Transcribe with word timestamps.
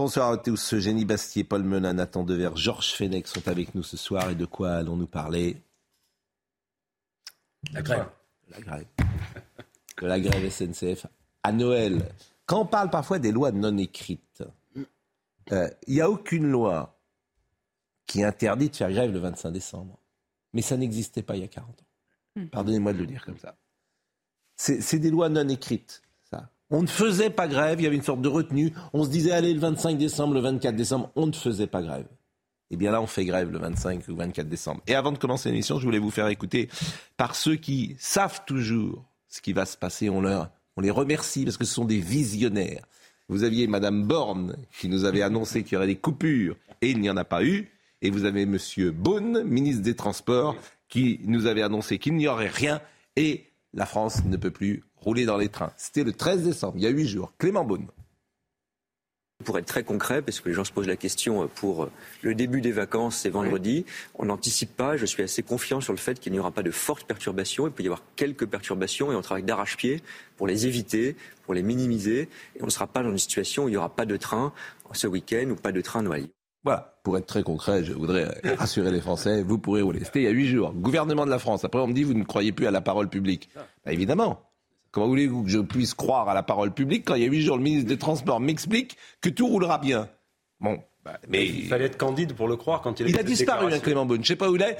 Bonsoir 0.00 0.30
à 0.30 0.38
tous, 0.38 0.76
Génie 0.76 1.04
Bastier, 1.04 1.42
Paul 1.42 1.64
Menin, 1.64 1.94
Nathan 1.94 2.22
Dever, 2.22 2.50
Georges 2.54 2.92
Fenech 2.92 3.26
sont 3.26 3.48
avec 3.48 3.74
nous 3.74 3.82
ce 3.82 3.96
soir 3.96 4.30
et 4.30 4.36
de 4.36 4.44
quoi 4.44 4.74
allons-nous 4.74 5.08
parler? 5.08 5.60
La 7.72 7.82
grève. 7.82 8.08
La 8.48 8.60
grève. 8.60 8.86
De 10.00 10.06
la 10.06 10.20
grève 10.20 10.48
SNCF 10.48 11.06
à 11.42 11.50
Noël. 11.50 12.14
Quand 12.46 12.60
on 12.60 12.66
parle 12.66 12.90
parfois 12.90 13.18
des 13.18 13.32
lois 13.32 13.50
non 13.50 13.76
écrites, 13.76 14.44
euh, 15.50 15.68
il 15.88 15.94
n'y 15.94 16.00
a 16.00 16.08
aucune 16.08 16.48
loi 16.48 16.96
qui 18.06 18.22
interdit 18.22 18.70
de 18.70 18.76
faire 18.76 18.92
grève 18.92 19.10
le 19.10 19.18
25 19.18 19.50
décembre. 19.50 19.98
Mais 20.52 20.62
ça 20.62 20.76
n'existait 20.76 21.24
pas 21.24 21.34
il 21.34 21.40
y 21.40 21.44
a 21.44 21.48
40 21.48 21.70
ans. 21.70 22.46
Pardonnez-moi 22.52 22.92
de 22.92 22.98
le 22.98 23.06
dire 23.06 23.24
comme 23.24 23.38
ça. 23.38 23.56
C'est 24.54 25.00
des 25.00 25.10
lois 25.10 25.28
non 25.28 25.48
écrites. 25.48 26.02
On 26.70 26.82
ne 26.82 26.86
faisait 26.86 27.30
pas 27.30 27.48
grève, 27.48 27.80
il 27.80 27.84
y 27.84 27.86
avait 27.86 27.96
une 27.96 28.02
sorte 28.02 28.20
de 28.20 28.28
retenue. 28.28 28.72
On 28.92 29.04
se 29.04 29.08
disait, 29.08 29.32
allez, 29.32 29.54
le 29.54 29.60
25 29.60 29.96
décembre, 29.96 30.34
le 30.34 30.40
24 30.40 30.76
décembre, 30.76 31.10
on 31.16 31.26
ne 31.26 31.32
faisait 31.32 31.66
pas 31.66 31.82
grève. 31.82 32.06
Eh 32.70 32.76
bien 32.76 32.90
là, 32.90 33.00
on 33.00 33.06
fait 33.06 33.24
grève 33.24 33.50
le 33.50 33.58
25 33.58 34.06
ou 34.08 34.16
24 34.16 34.48
décembre. 34.48 34.82
Et 34.86 34.94
avant 34.94 35.12
de 35.12 35.18
commencer 35.18 35.50
l'émission, 35.50 35.78
je 35.78 35.84
voulais 35.84 35.98
vous 35.98 36.10
faire 36.10 36.28
écouter 36.28 36.68
par 37.16 37.34
ceux 37.34 37.56
qui 37.56 37.96
savent 37.98 38.44
toujours 38.46 39.04
ce 39.28 39.40
qui 39.40 39.54
va 39.54 39.64
se 39.64 39.76
passer. 39.76 40.10
On, 40.10 40.20
leur, 40.20 40.50
on 40.76 40.82
les 40.82 40.90
remercie 40.90 41.44
parce 41.44 41.56
que 41.56 41.64
ce 41.64 41.72
sont 41.72 41.86
des 41.86 42.00
visionnaires. 42.00 42.84
Vous 43.28 43.42
aviez 43.44 43.66
Madame 43.66 44.06
Borne 44.06 44.56
qui 44.78 44.88
nous 44.88 45.04
avait 45.04 45.22
annoncé 45.22 45.62
qu'il 45.62 45.74
y 45.74 45.76
aurait 45.76 45.86
des 45.86 45.96
coupures 45.96 46.56
et 46.82 46.90
il 46.90 47.00
n'y 47.00 47.08
en 47.08 47.16
a 47.16 47.24
pas 47.24 47.44
eu. 47.44 47.70
Et 48.02 48.10
vous 48.10 48.24
avez 48.26 48.46
Monsieur 48.46 48.90
Beaune, 48.90 49.42
ministre 49.44 49.82
des 49.82 49.96
Transports, 49.96 50.56
qui 50.88 51.20
nous 51.24 51.46
avait 51.46 51.62
annoncé 51.62 51.98
qu'il 51.98 52.14
n'y 52.16 52.28
aurait 52.28 52.48
rien 52.48 52.80
et 53.16 53.44
la 53.74 53.86
France 53.86 54.24
ne 54.24 54.36
peut 54.36 54.50
plus 54.50 54.82
rouler 55.00 55.24
dans 55.24 55.36
les 55.36 55.48
trains. 55.48 55.72
C'était 55.76 56.04
le 56.04 56.12
13 56.12 56.42
décembre, 56.44 56.74
il 56.76 56.82
y 56.82 56.86
a 56.86 56.90
huit 56.90 57.08
jours. 57.08 57.32
Clément 57.38 57.64
Beaune. 57.64 57.86
Pour 59.44 59.56
être 59.56 59.66
très 59.66 59.84
concret, 59.84 60.20
parce 60.20 60.40
que 60.40 60.48
les 60.48 60.54
gens 60.54 60.64
se 60.64 60.72
posent 60.72 60.88
la 60.88 60.96
question 60.96 61.48
pour 61.54 61.88
le 62.22 62.34
début 62.34 62.60
des 62.60 62.72
vacances, 62.72 63.18
c'est 63.18 63.30
vendredi, 63.30 63.84
on 64.16 64.24
n'anticipe 64.24 64.76
pas, 64.76 64.96
je 64.96 65.06
suis 65.06 65.22
assez 65.22 65.44
confiant 65.44 65.80
sur 65.80 65.92
le 65.92 65.98
fait 65.98 66.18
qu'il 66.18 66.32
n'y 66.32 66.40
aura 66.40 66.50
pas 66.50 66.64
de 66.64 66.72
fortes 66.72 67.06
perturbations, 67.06 67.68
il 67.68 67.72
peut 67.72 67.84
y 67.84 67.86
avoir 67.86 68.02
quelques 68.16 68.46
perturbations 68.46 69.12
et 69.12 69.14
on 69.14 69.22
travaille 69.22 69.44
d'arrache-pied 69.44 70.02
pour 70.36 70.48
les 70.48 70.66
éviter, 70.66 71.14
pour 71.44 71.54
les 71.54 71.62
minimiser, 71.62 72.28
et 72.56 72.62
on 72.62 72.66
ne 72.66 72.70
sera 72.70 72.88
pas 72.88 73.04
dans 73.04 73.12
une 73.12 73.18
situation 73.18 73.64
où 73.64 73.68
il 73.68 73.72
n'y 73.72 73.76
aura 73.76 73.94
pas 73.94 74.06
de 74.06 74.16
train 74.16 74.52
ce 74.92 75.06
week-end 75.06 75.50
ou 75.50 75.54
pas 75.54 75.70
de 75.70 75.82
train 75.82 76.02
Noël. 76.02 76.26
Voilà, 76.64 76.98
pour 77.04 77.16
être 77.16 77.26
très 77.26 77.44
concret, 77.44 77.84
je 77.84 77.92
voudrais 77.92 78.26
rassurer 78.56 78.90
les 78.90 79.00
Français, 79.00 79.42
vous 79.42 79.58
pourrez 79.58 79.82
rouler. 79.82 80.02
C'était 80.02 80.22
il 80.22 80.24
y 80.24 80.28
a 80.28 80.30
huit 80.30 80.48
jours. 80.48 80.72
Gouvernement 80.72 81.24
de 81.24 81.30
la 81.30 81.38
France. 81.38 81.64
Après, 81.64 81.80
on 81.80 81.86
me 81.86 81.92
dit, 81.92 82.02
vous 82.02 82.14
ne 82.14 82.24
croyez 82.24 82.50
plus 82.50 82.66
à 82.66 82.72
la 82.72 82.80
parole 82.80 83.08
publique. 83.08 83.48
Bah, 83.54 83.92
évidemment. 83.92 84.47
Comment 84.90 85.06
voulez-vous 85.06 85.44
que 85.44 85.50
je 85.50 85.58
puisse 85.58 85.94
croire 85.94 86.28
à 86.28 86.34
la 86.34 86.42
parole 86.42 86.72
publique 86.72 87.04
quand 87.06 87.14
il 87.14 87.22
y 87.22 87.26
a 87.26 87.28
huit 87.28 87.42
jours, 87.42 87.56
le 87.56 87.62
ministre 87.62 87.88
des 87.88 87.98
Transports 87.98 88.40
m'explique 88.40 88.96
que 89.20 89.28
tout 89.28 89.46
roulera 89.46 89.78
bien? 89.78 90.08
Bon, 90.60 90.82
bah, 91.04 91.18
mais 91.28 91.46
Il 91.46 91.68
fallait 91.68 91.86
être 91.86 91.98
candide 91.98 92.34
pour 92.34 92.48
le 92.48 92.56
croire 92.56 92.80
quand 92.80 92.98
il 93.00 93.06
a 93.06 93.08
il 93.08 93.18
a 93.18 93.22
disparu, 93.22 93.72
hein. 93.72 93.78
Clément 93.80 94.06
Beaune. 94.06 94.22
Je 94.22 94.28
sais 94.28 94.36
pas 94.36 94.50
où 94.50 94.56
il 94.56 94.62
est. 94.62 94.76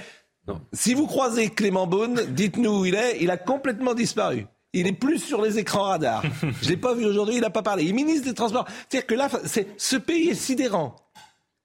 Non. 0.47 0.61
Si 0.73 0.95
vous 0.95 1.07
croisez 1.07 1.51
Clément 1.51 1.87
Beaune, 1.87 2.23
dites-nous 2.31 2.81
où 2.81 2.85
il 2.87 2.95
est. 2.95 3.19
Il 3.21 3.31
a 3.31 3.37
complètement 3.37 3.95
disparu. 3.95 4.47
Il 4.73 4.87
est 4.87 4.93
plus 4.93 5.19
sur 5.19 5.43
les 5.43 5.59
écrans 5.59 5.85
radars. 5.85 6.23
Je 6.63 6.69
l'ai 6.69 6.77
pas 6.77 6.95
vu 6.95 7.05
aujourd'hui, 7.05 7.37
il 7.37 7.41
n'a 7.41 7.51
pas 7.51 7.63
parlé. 7.63 7.85
Il 7.85 7.91
est 7.91 7.93
ministre 7.95 8.27
des 8.27 8.35
Transports. 8.35 8.67
C'est-à-dire 8.89 9.07
que 9.07 9.15
là, 9.15 9.29
c'est, 9.45 9.69
ce 9.77 9.97
pays 9.97 10.29
est 10.29 10.35
sidérant. 10.35 10.97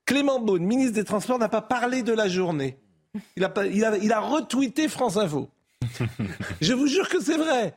Clément 0.05 0.39
Beaune, 0.39 0.63
ministre 0.63 0.93
des 0.93 1.03
Transports, 1.03 1.39
n'a 1.39 1.49
pas 1.49 1.61
parlé 1.61 2.03
de 2.03 2.13
la 2.13 2.27
journée. 2.27 2.77
Il 3.35 3.43
a, 3.43 3.49
pas, 3.49 3.65
il 3.67 3.83
a, 3.85 3.97
il 3.97 4.11
a 4.11 4.19
retweeté 4.19 4.87
France 4.87 5.17
Info. 5.17 5.49
Je 6.61 6.73
vous 6.73 6.87
jure 6.87 7.09
que 7.09 7.21
c'est 7.21 7.37
vrai. 7.37 7.75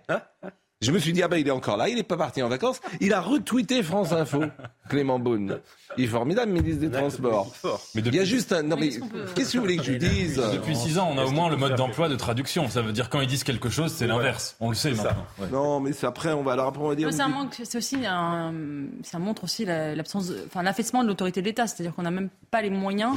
Je 0.83 0.93
me 0.93 0.99
suis 0.99 1.15
dit, 1.15 1.23
ah 1.23 1.29
ben 1.29 1.39
il 1.39 1.49
est 1.49 1.53
encore 1.53 1.79
là, 1.79 1.89
il 1.89 1.97
n'est 1.97 2.03
pas 2.03 2.19
parti 2.19 2.43
en 2.43 2.51
vacances. 2.51 2.81
Il 3.01 3.15
a 3.15 3.21
retweeté 3.23 3.83
France 3.83 4.13
Info, 4.13 4.43
Clément 4.91 5.19
Beaune. 5.19 5.59
Il 5.97 6.05
est 6.05 6.09
formidable, 6.09 6.53
ministre 6.53 6.81
des 6.83 6.91
Transports. 6.91 7.51
Mais 7.95 8.03
Il 8.05 8.15
y 8.15 8.21
a 8.21 8.25
juste 8.25 8.53
un. 8.53 8.63
Non, 8.63 8.77
mais 8.79 8.91
qu'est-ce 9.35 9.53
que 9.53 9.57
vous 9.57 9.63
voulez 9.65 9.79
que 9.79 9.85
je 9.85 9.93
dise 9.95 10.37
Depuis 10.53 10.77
6 10.77 10.99
ans, 10.99 11.09
on 11.11 11.17
a 11.17 11.25
au 11.25 11.31
moins 11.31 11.49
le 11.49 11.57
mode 11.57 11.77
d'emploi 11.77 12.11
de 12.11 12.17
traduction. 12.17 12.69
Ça 12.69 12.83
veut 12.83 12.93
dire 12.93 13.09
quand 13.09 13.21
ils 13.23 13.27
disent 13.27 13.43
quelque 13.45 13.71
chose, 13.71 13.91
c'est 13.91 14.07
l'inverse. 14.07 14.57
On 14.61 14.69
le 14.69 14.75
sait 14.75 14.91
maintenant. 14.93 15.25
Ouais. 15.39 15.47
Non, 15.51 15.81
mais 15.81 15.93
c'est 15.95 16.07
après, 16.07 16.33
on 16.35 16.43
va, 16.43 16.53
alors 16.53 16.67
après, 16.67 16.83
on 16.83 16.89
va 16.89 16.95
dire. 16.95 17.09
Manque, 17.29 17.59
c'est 17.65 17.79
aussi 17.79 17.97
un, 18.07 18.53
ça 19.03 19.19
montre 19.19 19.45
aussi 19.45 19.65
la- 19.65 19.95
l'absence, 19.95 20.31
enfin 20.47 20.63
l'affaissement 20.63 21.03
de 21.03 21.09
l'autorité 21.09 21.41
de 21.41 21.47
l'État, 21.47 21.67
c'est-à-dire 21.67 21.95
qu'on 21.95 22.03
n'a 22.03 22.11
même 22.11 22.29
pas 22.51 22.61
les 22.61 22.71
moyens 22.71 23.17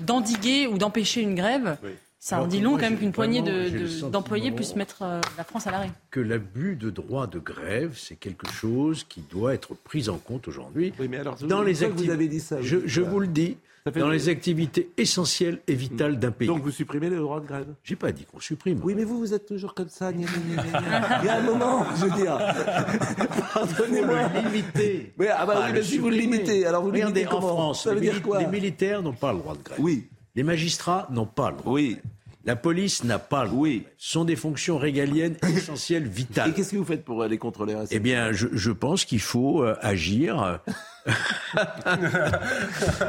d'endiguer 0.00 0.66
ou 0.66 0.78
d'empêcher 0.78 1.20
une 1.20 1.34
grève. 1.34 1.76
Ça 2.28 2.42
en 2.42 2.46
dit 2.48 2.60
long 2.60 2.70
moi, 2.72 2.80
quand 2.80 2.90
même 2.90 2.98
qu'une 2.98 3.12
poignée 3.12 3.40
vraiment- 3.40 3.70
de- 3.70 4.02
de- 4.06 4.10
d'employés 4.10 4.50
puissent 4.50 4.74
mettre 4.74 5.02
euh, 5.02 5.20
la 5.38 5.44
France 5.44 5.68
à 5.68 5.70
l'arrêt. 5.70 5.92
que 6.10 6.18
l'abus 6.18 6.74
de 6.74 6.90
droit 6.90 7.28
de 7.28 7.38
grève, 7.38 7.92
c'est 7.96 8.16
quelque 8.16 8.48
chose 8.50 9.04
qui 9.08 9.20
doit 9.30 9.54
être 9.54 9.74
pris 9.76 10.08
en 10.08 10.18
compte 10.18 10.48
aujourd'hui. 10.48 10.92
Oui, 10.98 11.06
mais 11.08 11.18
alors, 11.18 11.36
dans 11.36 11.62
les 11.62 11.72
que 11.74 11.78
vous 11.78 11.84
activités, 11.84 12.12
avez 12.12 12.26
dit 12.26 12.40
ça. 12.40 12.56
je, 12.60 12.78
je 12.84 13.00
vous 13.00 13.20
le 13.20 13.28
dis, 13.28 13.58
dans 13.94 14.08
de- 14.08 14.12
les 14.12 14.28
activités 14.28 14.90
essentielles 14.96 15.60
et 15.68 15.74
vitales 15.76 16.18
d'un 16.18 16.32
pays. 16.32 16.48
Donc 16.48 16.62
vous 16.64 16.72
supprimez 16.72 17.08
le 17.10 17.18
droit 17.18 17.38
de 17.40 17.46
grève? 17.46 17.68
J'ai 17.84 17.94
pas 17.94 18.10
dit 18.10 18.24
qu'on 18.24 18.40
supprime. 18.40 18.80
Oui, 18.82 18.96
mais 18.96 19.04
vous, 19.04 19.18
vous 19.20 19.32
êtes 19.32 19.46
toujours 19.46 19.74
comme 19.74 19.88
ça. 19.88 20.12
gna, 20.12 20.26
gna, 20.26 20.62
gna, 20.62 20.80
gna, 20.80 20.80
gna. 20.80 21.18
Il 21.22 21.26
y 21.26 21.28
a 21.28 21.36
un 21.38 21.42
moment, 21.42 21.86
je 21.94 22.06
veux 22.06 22.20
dire. 22.20 22.36
Pardonnez-moi. 23.54 24.18
limiter. 24.44 25.12
Mais, 25.18 25.28
ah 25.28 25.46
bah 25.46 25.62
oui, 25.66 25.70
mais 25.74 25.82
si 25.82 25.98
vous 25.98 26.10
le 26.10 26.16
limitez, 26.16 26.66
alors 26.66 26.82
vous 26.82 26.90
Regardez, 26.90 27.20
limitez 27.20 27.32
en 27.34 27.38
comment? 27.40 27.54
France, 27.54 27.84
Ça 27.84 27.90
veut 27.90 28.00
les, 28.00 28.06
dire 28.06 28.14
mili- 28.14 28.22
quoi? 28.22 28.38
les 28.40 28.46
militaires 28.48 29.02
n'ont 29.02 29.12
pas 29.12 29.32
le 29.32 29.38
droit 29.38 29.54
de 29.54 29.62
grève. 29.62 29.78
Oui, 29.80 30.08
Les 30.34 30.42
magistrats 30.42 31.06
n'ont 31.10 31.26
pas 31.26 31.50
le 31.52 31.56
droit. 31.58 31.72
oui, 31.72 31.98
La 32.46 32.54
police 32.56 33.02
n'a 33.04 33.18
pas 33.18 33.44
le 33.44 33.50
oui. 33.50 33.84
Ce 33.98 34.12
sont 34.12 34.24
des 34.24 34.36
fonctions 34.36 34.78
régaliennes 34.78 35.36
essentielles, 35.48 36.04
Et 36.06 36.08
vitales. 36.08 36.54
qu'est-ce 36.54 36.70
que 36.72 36.76
vous 36.76 36.84
faites 36.84 37.04
pour 37.04 37.22
euh, 37.22 37.28
les 37.28 37.38
contrôleurs 37.38 37.84
Eh 37.90 37.98
bien, 37.98 38.30
je, 38.32 38.46
je 38.52 38.70
pense 38.70 39.04
qu'il 39.04 39.20
faut 39.20 39.62
euh, 39.64 39.76
agir. 39.80 40.60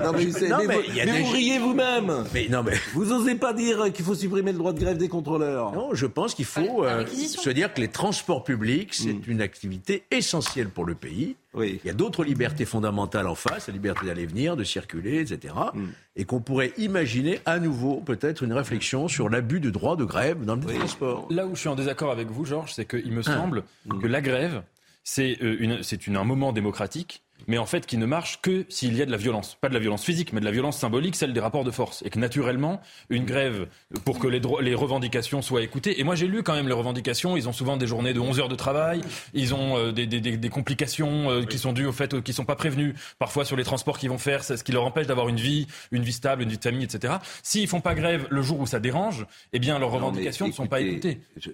non, 0.04 0.12
mais, 0.14 0.26
Non, 0.50 0.58
mais 0.60 0.68
mais 0.68 0.76
vous, 0.76 0.82
il 0.88 0.96
y 0.96 1.02
a 1.02 1.06
mais 1.06 1.12
des- 1.14 1.20
vous 1.22 1.32
riez 1.32 1.60
vous-même. 1.60 2.24
Mais 2.34 2.48
non, 2.50 2.64
mais 2.64 2.74
Vous 2.94 3.12
osez 3.12 3.36
pas 3.36 3.54
dire 3.54 3.92
qu'il 3.94 4.06
faut 4.06 4.16
supprimer 4.16 4.52
le 4.52 4.58
droit 4.58 4.74
de 4.74 4.80
grève 4.80 4.98
des 4.98 5.10
contrôleurs. 5.10 5.72
Non, 5.74 5.90
je 5.94 6.06
pense 6.06 6.34
qu'il 6.34 6.46
faut 6.46 6.84
euh, 6.86 7.06
se 7.08 7.50
dire 7.50 7.74
que 7.74 7.82
les 7.82 7.88
transports 7.88 8.44
publics, 8.44 8.94
c'est 8.94 9.14
Mm. 9.14 9.22
une 9.28 9.42
activité 9.42 10.04
essentielle 10.12 10.70
pour 10.70 10.86
le 10.86 10.96
pays. 10.96 11.36
Oui. 11.54 11.80
Il 11.84 11.88
y 11.88 11.90
a 11.90 11.94
d'autres 11.94 12.24
libertés 12.24 12.66
fondamentales 12.66 13.28
en 13.28 13.36
face, 13.36 13.68
la 13.68 13.74
liberté 13.74 14.06
d'aller 14.06 14.26
venir, 14.26 14.56
de 14.56 14.64
circuler, 14.64 15.20
etc. 15.22 15.54
Mm. 15.74 15.86
Et 16.16 16.26
qu'on 16.26 16.40
pourrait 16.42 16.74
imaginer 16.78 17.40
à 17.46 17.60
nouveau 17.60 17.96
peut-être 17.98 18.44
une 18.44 18.54
réflexion 18.54 19.08
sur 19.08 19.30
l'abus 19.30 19.60
de 19.60 19.70
droit 19.70 19.96
de 19.96 20.04
grève 20.06 20.46
dans 20.46 20.56
le 20.56 20.62
transport. 20.62 21.28
Là 21.32 21.46
où 21.48 21.56
je 21.56 21.60
suis 21.62 21.70
en 21.70 21.76
désaccord 21.76 22.12
avec 22.12 22.28
vous, 22.30 22.46
Georges, 22.46 22.74
c'est 22.74 22.86
qu'il 22.86 23.12
me 23.12 23.22
Ah. 23.26 23.34
semble 23.36 23.64
Mm. 23.86 24.00
que 24.02 24.08
la 24.08 24.22
grève, 24.22 24.62
c'est 25.04 25.38
euh, 25.42 25.56
une- 25.60 25.84
c'est 25.84 26.06
une- 26.08 26.18
un 26.18 26.24
moment 26.26 26.52
démocratique, 26.54 27.24
mais 27.48 27.58
en 27.58 27.66
fait 27.66 27.86
qui 27.86 27.98
ne 27.98 28.06
marche 28.06 28.42
que 28.42 28.66
s'il 28.70 28.96
y 28.98 29.02
a 29.02 29.06
de 29.06 29.12
la 29.12 29.18
violence. 29.18 29.56
Pas 29.62 29.70
de 29.70 29.74
la 29.74 29.80
violence 29.80 30.04
physique, 30.04 30.34
mais 30.34 30.40
de 30.40 30.46
la 30.46 30.52
violence 30.52 30.78
symbolique, 30.78 31.16
celle 31.16 31.34
des 31.34 31.40
rapports 31.40 31.64
de 31.64 31.72
force. 31.72 32.02
Et 32.04 32.10
que 32.10 32.18
naturellement, 32.20 32.82
une 33.10 33.26
grève, 33.26 33.68
pour 34.06 34.20
que 34.20 34.28
les, 34.28 34.76
revendications 34.76 35.42
soient 35.42 35.62
écoutées, 35.62 36.00
et 36.00 36.04
moi 36.04 36.16
j'ai 36.16 36.28
lu 36.28 36.44
quand 36.44 36.54
même 36.56 36.68
les 36.68 36.74
revendications, 36.74 37.38
ils 37.38 37.48
ont 37.48 37.54
souvent 37.54 37.78
des 37.78 37.88
journées 37.88 38.14
de 38.14 38.20
11 38.20 38.40
heures 38.40 38.50
de 38.50 38.56
travail, 38.56 39.02
ils 39.34 39.54
ont 39.54 39.78
euh, 39.78 39.92
des, 39.92 40.08
des- 40.08 40.20
des- 40.22 40.38
des 40.38 40.50
complications 40.50 41.30
euh, 41.32 41.44
qui 41.44 41.58
sont 41.58 41.74
dues 41.74 41.86
au 41.86 41.92
fait 41.92 42.14
euh, 42.14 42.22
qu'ils 42.22 42.34
sont 42.34 42.46
pas 42.46 42.56
prévenus, 42.56 42.96
parfois 43.20 43.46
sur 43.46 43.56
les 43.56 43.64
transports 43.64 43.98
qu'ils 44.00 44.10
vont 44.10 44.18
faire, 44.18 44.44
c'est 44.44 44.58
ce 44.58 44.64
qui 44.64 44.72
leur 44.72 44.84
empêche 44.86 45.08
d'avoir 45.08 45.28
une 45.30 45.38
vie, 45.38 45.68
une 45.92 46.04
vie 46.04 46.14
stable, 46.14 46.44
une 46.44 46.50
vie 46.50 46.58
de 46.58 46.64
famille, 46.64 46.84
etc. 46.84 47.16
S'ils 47.44 47.68
font 47.68 47.82
pas 47.82 47.96
grève 47.96 48.28
le 48.30 48.42
jour 48.42 48.60
où 48.60 48.66
ça 48.66 48.80
dérange, 48.80 49.26
eh 49.54 49.60
bien 49.60 49.80
leurs 49.80 49.90
Non, 49.92 49.96
revendications 49.98 50.48
ne 50.48 50.52
sont 50.54 50.68
pas 50.68 50.82
écoutées. 50.82 51.20
je- 51.38 51.52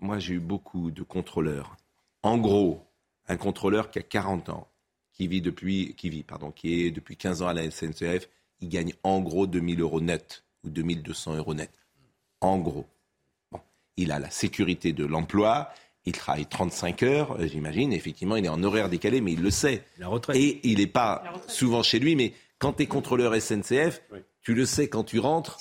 moi, 0.00 0.18
j'ai 0.18 0.34
eu 0.34 0.40
beaucoup 0.40 0.90
de 0.90 1.02
contrôleurs. 1.02 1.76
En 2.22 2.36
gros, 2.38 2.82
un 3.28 3.36
contrôleur 3.36 3.90
qui 3.90 3.98
a 3.98 4.02
40 4.02 4.48
ans, 4.50 4.68
qui 5.16 5.28
vit 5.28 5.40
depuis, 5.40 5.94
qui 5.96 6.10
vit, 6.10 6.22
pardon, 6.22 6.50
qui 6.50 6.82
est 6.82 6.90
depuis 6.90 7.16
15 7.16 7.42
ans 7.42 7.48
à 7.48 7.54
la 7.54 7.70
SNCF, 7.70 8.28
il 8.60 8.68
gagne 8.68 8.92
en 9.02 9.20
gros 9.20 9.46
2000 9.46 9.80
euros 9.80 10.00
net 10.00 10.44
ou 10.64 10.70
2200 10.70 11.36
euros 11.36 11.54
net. 11.54 11.70
En 12.40 12.58
gros. 12.58 12.86
Bon. 13.50 13.60
Il 13.96 14.12
a 14.12 14.18
la 14.18 14.30
sécurité 14.30 14.92
de 14.92 15.06
l'emploi. 15.06 15.70
Il 16.04 16.12
travaille 16.12 16.46
35 16.46 17.02
heures, 17.02 17.40
euh, 17.40 17.48
j'imagine. 17.48 17.92
Effectivement, 17.92 18.36
il 18.36 18.44
est 18.44 18.50
en 18.50 18.62
horaire 18.62 18.88
décalé, 18.88 19.20
mais 19.20 19.32
il 19.32 19.42
le 19.42 19.50
sait. 19.50 19.82
La 19.98 20.08
retraite. 20.08 20.36
Et 20.36 20.60
il 20.64 20.78
n'est 20.78 20.86
pas 20.86 21.24
souvent 21.48 21.82
chez 21.82 21.98
lui, 21.98 22.14
mais 22.14 22.34
quand 22.58 22.74
tu 22.74 22.84
es 22.84 22.86
contrôleur 22.86 23.34
SNCF, 23.40 24.02
tu 24.42 24.54
le 24.54 24.66
sais 24.66 24.88
quand 24.88 25.02
tu 25.02 25.18
rentres 25.18 25.58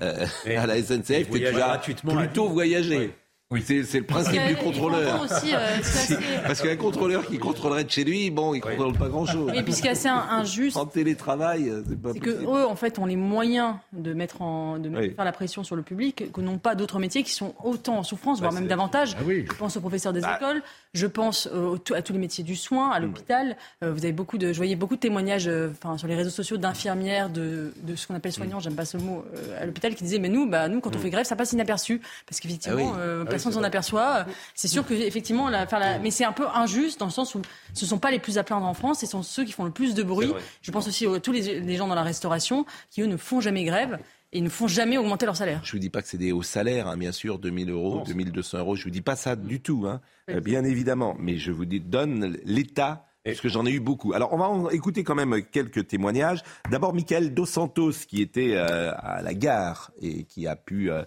euh, 0.00 0.26
à 0.46 0.66
la 0.66 0.80
SNCF 0.82 1.28
que 1.30 1.38
tu 1.38 1.50
vas 1.52 1.78
plutôt 1.78 2.48
voyager. 2.48 2.98
Oui. 2.98 3.10
Oui, 3.52 3.62
c'est 3.64 3.84
c'est 3.84 3.98
le 3.98 4.06
principe 4.06 4.40
du 4.48 4.56
contrôleur. 4.56 5.22
aussi, 5.22 5.54
euh, 5.54 5.76
assez- 5.78 6.16
Parce 6.46 6.60
qu'un 6.62 6.76
contrôleur 6.76 7.26
qui 7.26 7.38
contrôlerait 7.38 7.84
de 7.84 7.90
chez 7.90 8.02
lui, 8.02 8.30
bon, 8.30 8.54
il 8.54 8.58
ne 8.58 8.62
contrôle 8.62 8.94
pas 8.94 9.08
grand-chose. 9.08 9.52
Et 9.54 9.62
puis 9.62 9.72
ce 9.74 9.82
qui 9.82 9.88
est 9.88 9.90
assez 9.90 10.08
in- 10.08 10.26
injuste, 10.30 10.76
En 10.76 10.86
télétravail, 10.86 11.68
euh, 11.68 11.82
c'est 11.88 12.00
pas 12.00 12.12
c'est 12.14 12.18
que 12.20 12.30
possible. 12.30 12.50
eux, 12.50 12.66
en 12.66 12.74
fait, 12.76 12.98
ont 12.98 13.04
les 13.06 13.16
moyens 13.16 13.74
de 13.92 14.14
mettre 14.14 14.40
en, 14.42 14.78
de 14.78 14.88
Oui. 14.88 15.10
faire 15.14 15.24
la 15.24 15.32
pression 15.32 15.64
sur 15.64 15.76
le 15.76 15.82
public 15.82 16.32
que 16.32 16.40
n'ont 16.40 16.58
pas 16.58 16.74
d'autres 16.74 16.98
métiers 16.98 17.22
qui 17.22 17.32
sont 17.32 17.54
autant 17.62 17.98
en 17.98 18.02
souffrance, 18.02 18.40
voire 18.40 18.52
Ouais, 18.52 18.60
même 18.60 18.68
davantage. 18.68 19.16
Ah 19.18 19.22
oui. 19.26 19.44
Je 19.48 19.54
pense 19.54 19.76
aux 19.76 19.80
professeurs 19.80 20.12
des 20.14 20.20
Bah. 20.22 20.38
écoles, 20.40 20.62
je 20.94 21.06
pense 21.06 21.48
euh, 21.52 21.76
à 21.94 22.00
tous 22.02 22.12
les 22.14 22.18
métiers 22.18 22.44
du 22.44 22.56
soin, 22.56 22.90
à 22.90 23.00
l'hôpital. 23.00 23.56
Euh, 23.84 23.92
vous 23.92 24.04
avez 24.04 24.12
beaucoup 24.12 24.38
de, 24.38 24.52
je 24.52 24.56
voyais 24.56 24.76
beaucoup 24.76 24.96
de 24.96 25.00
témoignages, 25.00 25.46
euh, 25.46 25.70
enfin, 25.72 25.98
sur 25.98 26.08
les 26.08 26.14
réseaux 26.16 26.30
sociaux 26.30 26.56
d'infirmières, 26.56 27.28
de, 27.28 27.74
de 27.82 27.96
ce 27.96 28.06
qu'on 28.06 28.14
appelle 28.14 28.32
soignants, 28.32 28.60
j'aime 28.60 28.74
pas 28.76 28.84
ce 28.86 28.96
mot, 28.96 29.24
euh, 29.36 29.60
à 29.62 29.66
l'hôpital, 29.66 29.94
qui 29.94 30.04
disaient, 30.04 30.18
mais 30.18 30.28
nous, 30.30 30.48
bah, 30.48 30.68
nous, 30.68 30.80
quand 30.80 30.96
on 30.96 30.98
fait 30.98 31.10
grève, 31.10 31.26
ça 31.26 31.36
passe 31.36 31.52
inaperçu, 31.52 32.00
parce 32.26 32.40
qu'effectivement, 32.40 32.92
Ah 32.94 32.96
oui. 32.96 33.00
euh, 33.00 33.24
personne 33.42 33.52
s'en 33.60 33.66
aperçoit. 33.66 34.26
C'est 34.54 34.68
sûr 34.68 34.86
que 34.86 34.94
effectivement, 34.94 35.48
la, 35.48 35.66
faire 35.66 35.78
la- 35.80 35.98
mais 35.98 36.10
c'est 36.10 36.24
un 36.24 36.32
peu 36.32 36.46
injuste 36.54 37.00
dans 37.00 37.06
le 37.06 37.12
sens 37.12 37.34
où 37.34 37.42
ce 37.74 37.86
sont 37.86 37.98
pas 37.98 38.10
les 38.10 38.18
plus 38.18 38.38
à 38.38 38.44
plaindre 38.44 38.66
en 38.66 38.74
France, 38.74 39.00
ce 39.00 39.06
sont 39.06 39.22
ceux 39.22 39.44
qui 39.44 39.52
font 39.52 39.64
le 39.64 39.70
plus 39.70 39.94
de 39.94 40.02
bruit. 40.02 40.32
Je 40.62 40.70
pense 40.70 40.86
aussi 40.88 41.06
à 41.06 41.20
tous 41.20 41.32
les, 41.32 41.60
les 41.60 41.76
gens 41.76 41.88
dans 41.88 41.94
la 41.94 42.02
restauration 42.02 42.64
qui 42.90 43.02
eux 43.02 43.06
ne 43.06 43.16
font 43.16 43.40
jamais 43.40 43.64
grève 43.64 43.98
et 44.32 44.40
ne 44.40 44.48
font 44.48 44.66
jamais 44.66 44.96
augmenter 44.96 45.26
leur 45.26 45.36
salaire. 45.36 45.60
Je 45.62 45.72
vous 45.72 45.78
dis 45.78 45.90
pas 45.90 46.00
que 46.00 46.08
c'est 46.08 46.16
des 46.16 46.32
hauts 46.32 46.42
salaires, 46.42 46.88
hein, 46.88 46.96
bien 46.96 47.12
sûr, 47.12 47.38
2000 47.38 47.70
euros, 47.70 48.02
c'est- 48.06 48.12
2200 48.12 48.58
euros. 48.58 48.76
Je 48.76 48.84
vous 48.84 48.90
dis 48.90 49.02
pas 49.02 49.16
ça 49.16 49.36
du 49.36 49.60
tout, 49.60 49.84
hein, 49.86 50.00
Oui. 50.28 50.34
euh, 50.36 50.40
bien 50.40 50.64
évidemment. 50.64 51.14
Mais 51.18 51.36
je 51.36 51.52
vous 51.52 51.66
dis, 51.66 51.80
donne 51.80 52.38
l'État, 52.44 53.04
parce 53.24 53.40
que 53.42 53.48
j'en 53.50 53.66
ai 53.66 53.70
eu 53.70 53.78
beaucoup. 53.80 54.14
Alors, 54.14 54.32
on 54.32 54.38
va 54.38 54.48
en 54.48 54.70
écouter 54.70 55.04
quand 55.04 55.14
même 55.14 55.42
quelques 55.52 55.86
témoignages. 55.86 56.42
D'abord, 56.70 56.94
Michael 56.94 57.34
Dos 57.34 57.44
Santos, 57.46 57.92
qui 58.08 58.22
était 58.22 58.54
euh, 58.54 58.90
à 58.96 59.20
la 59.22 59.34
gare 59.34 59.90
et 60.00 60.24
qui 60.24 60.46
a 60.46 60.56
pu 60.56 60.90
euh, 60.90 61.02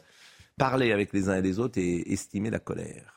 parler 0.57 0.91
avec 0.91 1.13
les 1.13 1.29
uns 1.29 1.37
et 1.37 1.41
les 1.41 1.59
autres 1.59 1.79
et 1.79 2.11
estimer 2.11 2.49
la 2.49 2.59
colère. 2.59 3.14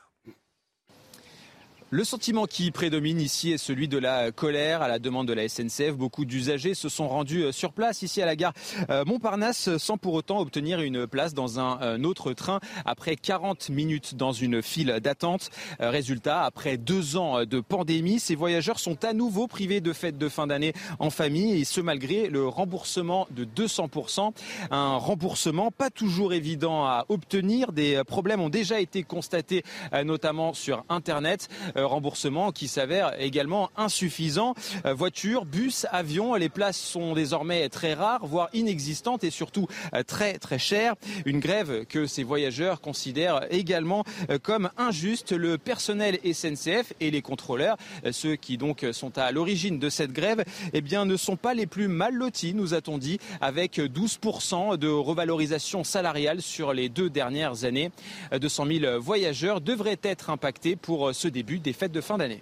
Le 1.91 2.03
sentiment 2.03 2.45
qui 2.45 2.69
prédomine 2.69 3.19
ici 3.19 3.51
est 3.51 3.57
celui 3.57 3.87
de 3.87 3.97
la 3.97 4.31
colère 4.31 4.83
à 4.83 4.87
la 4.87 4.99
demande 4.99 5.27
de 5.27 5.33
la 5.33 5.49
SNCF. 5.49 5.93
Beaucoup 5.95 6.23
d'usagers 6.23 6.75
se 6.75 6.87
sont 6.87 7.07
rendus 7.07 7.45
euh, 7.45 7.51
sur 7.51 7.73
place 7.73 8.03
ici 8.03 8.21
à 8.21 8.27
la 8.27 8.35
gare 8.35 8.53
euh, 8.91 9.03
Montparnasse 9.05 9.75
sans 9.77 9.97
pour 9.97 10.13
autant 10.13 10.39
obtenir 10.39 10.81
une 10.81 11.07
place 11.07 11.33
dans 11.33 11.59
un 11.59 12.03
autre 12.03 12.33
train 12.33 12.59
après 12.85 13.15
40 13.15 13.69
minutes 13.69 14.13
dans 14.13 14.31
une 14.33 14.61
file 14.61 14.99
d'attente. 15.01 15.49
Euh, 15.81 15.89
Résultat, 15.89 16.43
après 16.43 16.77
deux 16.77 17.17
ans 17.17 17.43
de 17.43 17.59
pandémie, 17.59 18.19
ces 18.19 18.35
voyageurs 18.35 18.79
sont 18.79 19.03
à 19.03 19.13
nouveau 19.13 19.47
privés 19.47 19.81
de 19.81 19.91
fêtes 19.91 20.19
de 20.19 20.29
fin 20.29 20.45
d'année 20.45 20.73
en 20.99 21.09
famille 21.09 21.59
et 21.59 21.65
ce 21.65 21.81
malgré 21.81 22.27
le 22.27 22.47
remboursement 22.47 23.27
de 23.31 23.45
200%. 23.45 24.31
Un 24.69 24.97
remboursement 24.97 25.71
pas 25.71 25.89
toujours 25.89 26.33
évident 26.33 26.85
à 26.85 27.05
obtenir. 27.09 27.71
Des 27.71 28.03
problèmes 28.05 28.41
ont 28.41 28.49
déjà 28.49 28.79
été 28.79 29.01
constatés 29.01 29.63
notamment 30.03 30.53
sur 30.53 30.85
Internet. 30.89 31.49
Euh, 31.79 31.87
remboursement 31.87 32.51
qui 32.51 32.67
s'avère 32.67 33.19
également 33.19 33.69
insuffisant. 33.77 34.53
Euh, 34.85 34.93
voitures, 34.93 35.45
bus, 35.45 35.85
avions, 35.91 36.35
les 36.35 36.49
places 36.49 36.77
sont 36.77 37.13
désormais 37.13 37.69
très 37.69 37.93
rares, 37.93 38.25
voire 38.25 38.49
inexistantes 38.53 39.23
et 39.23 39.31
surtout 39.31 39.67
euh, 39.93 40.03
très 40.03 40.37
très 40.37 40.59
chères. 40.59 40.95
Une 41.25 41.39
grève 41.39 41.85
que 41.85 42.05
ces 42.05 42.23
voyageurs 42.23 42.81
considèrent 42.81 43.41
également 43.49 44.03
comme 44.43 44.69
injuste. 44.77 45.31
Le 45.31 45.57
personnel 45.57 46.19
SNCF 46.23 46.93
et 46.99 47.11
les 47.11 47.21
contrôleurs, 47.21 47.77
ceux 48.11 48.35
qui 48.35 48.57
donc 48.57 48.85
sont 48.91 49.17
à 49.17 49.31
l'origine 49.31 49.79
de 49.79 49.89
cette 49.89 50.11
grève, 50.11 50.43
eh 50.73 50.81
bien 50.81 51.05
ne 51.05 51.17
sont 51.17 51.35
pas 51.35 51.53
les 51.53 51.65
plus 51.65 51.87
mal 51.87 52.13
lotis, 52.13 52.53
nous 52.53 52.73
a-t-on 52.73 52.97
dit, 52.97 53.19
avec 53.41 53.77
12% 53.77 54.77
de 54.77 54.87
revalorisation 54.87 55.83
salariale 55.83 56.41
sur 56.41 56.73
les 56.73 56.89
deux 56.89 57.09
dernières 57.09 57.63
années. 57.63 57.91
200 58.31 58.65
000 58.65 58.99
voyageurs 58.99 59.61
devraient 59.61 59.99
être 60.03 60.29
impactés 60.29 60.75
pour 60.75 61.13
ce 61.13 61.27
début 61.27 61.59
fêtes 61.73 61.91
de 61.91 62.01
fin 62.01 62.17
d'année. 62.17 62.41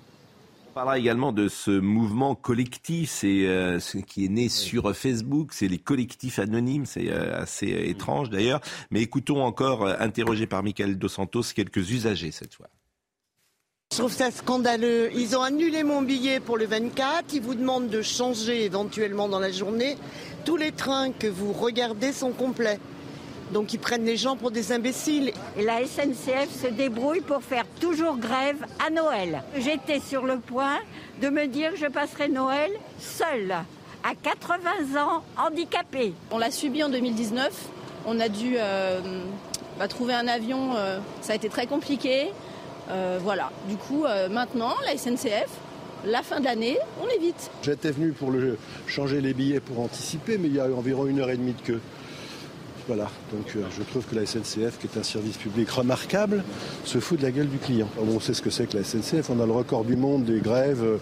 On 0.69 0.73
parlera 0.73 0.99
également 0.99 1.31
de 1.31 1.47
ce 1.47 1.71
mouvement 1.71 2.35
collectif 2.35 3.09
c'est, 3.09 3.47
euh, 3.47 3.79
ce 3.79 3.97
qui 3.97 4.25
est 4.25 4.29
né 4.29 4.47
sur 4.47 4.95
Facebook, 4.95 5.53
c'est 5.53 5.67
les 5.67 5.79
collectifs 5.79 6.37
anonymes, 6.37 6.85
c'est 6.85 7.09
euh, 7.09 7.41
assez 7.41 7.73
euh, 7.73 7.89
étrange 7.89 8.29
d'ailleurs. 8.29 8.61
Mais 8.91 9.01
écoutons 9.01 9.43
encore, 9.43 9.85
euh, 9.85 9.95
interrogé 9.99 10.45
par 10.45 10.61
Michael 10.61 10.99
Dos 10.99 11.07
Santos, 11.07 11.41
quelques 11.55 11.89
usagers 11.89 12.31
cette 12.31 12.53
fois. 12.53 12.67
Je 13.91 13.99
trouve 13.99 14.11
ça 14.11 14.31
scandaleux. 14.31 15.09
Ils 15.15 15.35
ont 15.37 15.41
annulé 15.41 15.83
mon 15.83 16.01
billet 16.01 16.41
pour 16.41 16.57
le 16.57 16.65
24. 16.65 17.33
Ils 17.33 17.41
vous 17.41 17.55
demandent 17.55 17.89
de 17.89 18.01
changer 18.01 18.65
éventuellement 18.65 19.29
dans 19.29 19.39
la 19.39 19.51
journée. 19.51 19.95
Tous 20.43 20.57
les 20.57 20.73
trains 20.73 21.11
que 21.11 21.27
vous 21.27 21.53
regardez 21.53 22.11
sont 22.11 22.33
complets. 22.33 22.79
Donc 23.53 23.73
ils 23.73 23.79
prennent 23.79 24.05
les 24.05 24.17
gens 24.17 24.35
pour 24.35 24.51
des 24.51 24.71
imbéciles. 24.71 25.31
Et 25.57 25.63
la 25.63 25.85
SNCF 25.85 26.49
se 26.63 26.67
débrouille 26.67 27.21
pour 27.21 27.41
faire 27.41 27.65
toujours 27.79 28.17
grève 28.17 28.57
à 28.85 28.89
Noël. 28.89 29.43
J'étais 29.57 29.99
sur 29.99 30.25
le 30.25 30.37
point 30.37 30.77
de 31.21 31.29
me 31.29 31.47
dire 31.47 31.71
que 31.71 31.77
je 31.77 31.87
passerai 31.87 32.27
Noël 32.27 32.71
seule, 32.99 33.51
à 34.03 34.15
80 34.21 35.01
ans, 35.01 35.23
handicapée. 35.37 36.13
On 36.31 36.37
l'a 36.37 36.51
subi 36.51 36.83
en 36.83 36.89
2019. 36.89 37.51
On 38.05 38.19
a 38.19 38.29
dû 38.29 38.55
euh, 38.57 38.99
bah, 39.79 39.87
trouver 39.87 40.13
un 40.13 40.27
avion. 40.27 40.75
euh, 40.75 40.99
ça 41.21 41.33
a 41.33 41.35
été 41.35 41.49
très 41.49 41.67
compliqué. 41.67 42.27
Euh, 42.89 43.19
voilà. 43.21 43.51
Du 43.67 43.75
coup, 43.75 44.05
euh, 44.05 44.29
maintenant, 44.29 44.73
la 44.85 44.97
SNCF, 44.97 45.49
la 46.05 46.21
fin 46.23 46.39
de 46.39 46.45
l'année, 46.45 46.77
on 47.03 47.07
évite. 47.09 47.49
J'étais 47.63 47.91
venu 47.91 48.11
pour 48.11 48.31
le, 48.31 48.57
changer 48.87 49.19
les 49.19 49.33
billets 49.33 49.59
pour 49.59 49.79
anticiper, 49.79 50.37
mais 50.37 50.47
il 50.47 50.55
y 50.55 50.59
a 50.59 50.65
environ 50.65 51.05
une 51.05 51.19
heure 51.19 51.29
et 51.29 51.37
demie 51.37 51.53
de 51.53 51.61
queue. 51.61 51.81
Voilà, 52.87 53.09
donc 53.33 53.45
euh, 53.55 53.63
je 53.77 53.83
trouve 53.83 54.05
que 54.05 54.15
la 54.15 54.25
SNCF, 54.25 54.77
qui 54.79 54.87
est 54.87 54.97
un 54.97 55.03
service 55.03 55.35
public 55.37 55.69
remarquable, 55.69 56.43
se 56.85 56.99
fout 56.99 57.17
de 57.19 57.23
la 57.23 57.31
gueule 57.31 57.49
du 57.49 57.57
client. 57.57 57.89
On 57.99 58.19
sait 58.21 58.33
ce 58.33 58.41
que 58.41 58.49
c'est 58.49 58.67
que 58.67 58.77
la 58.77 58.83
SNCF, 58.83 59.29
on 59.29 59.39
a 59.41 59.45
le 59.45 59.51
record 59.51 59.83
du 59.83 59.95
monde 59.97 60.23
des 60.23 60.39
grèves. 60.39 60.81
euh, 60.83 60.97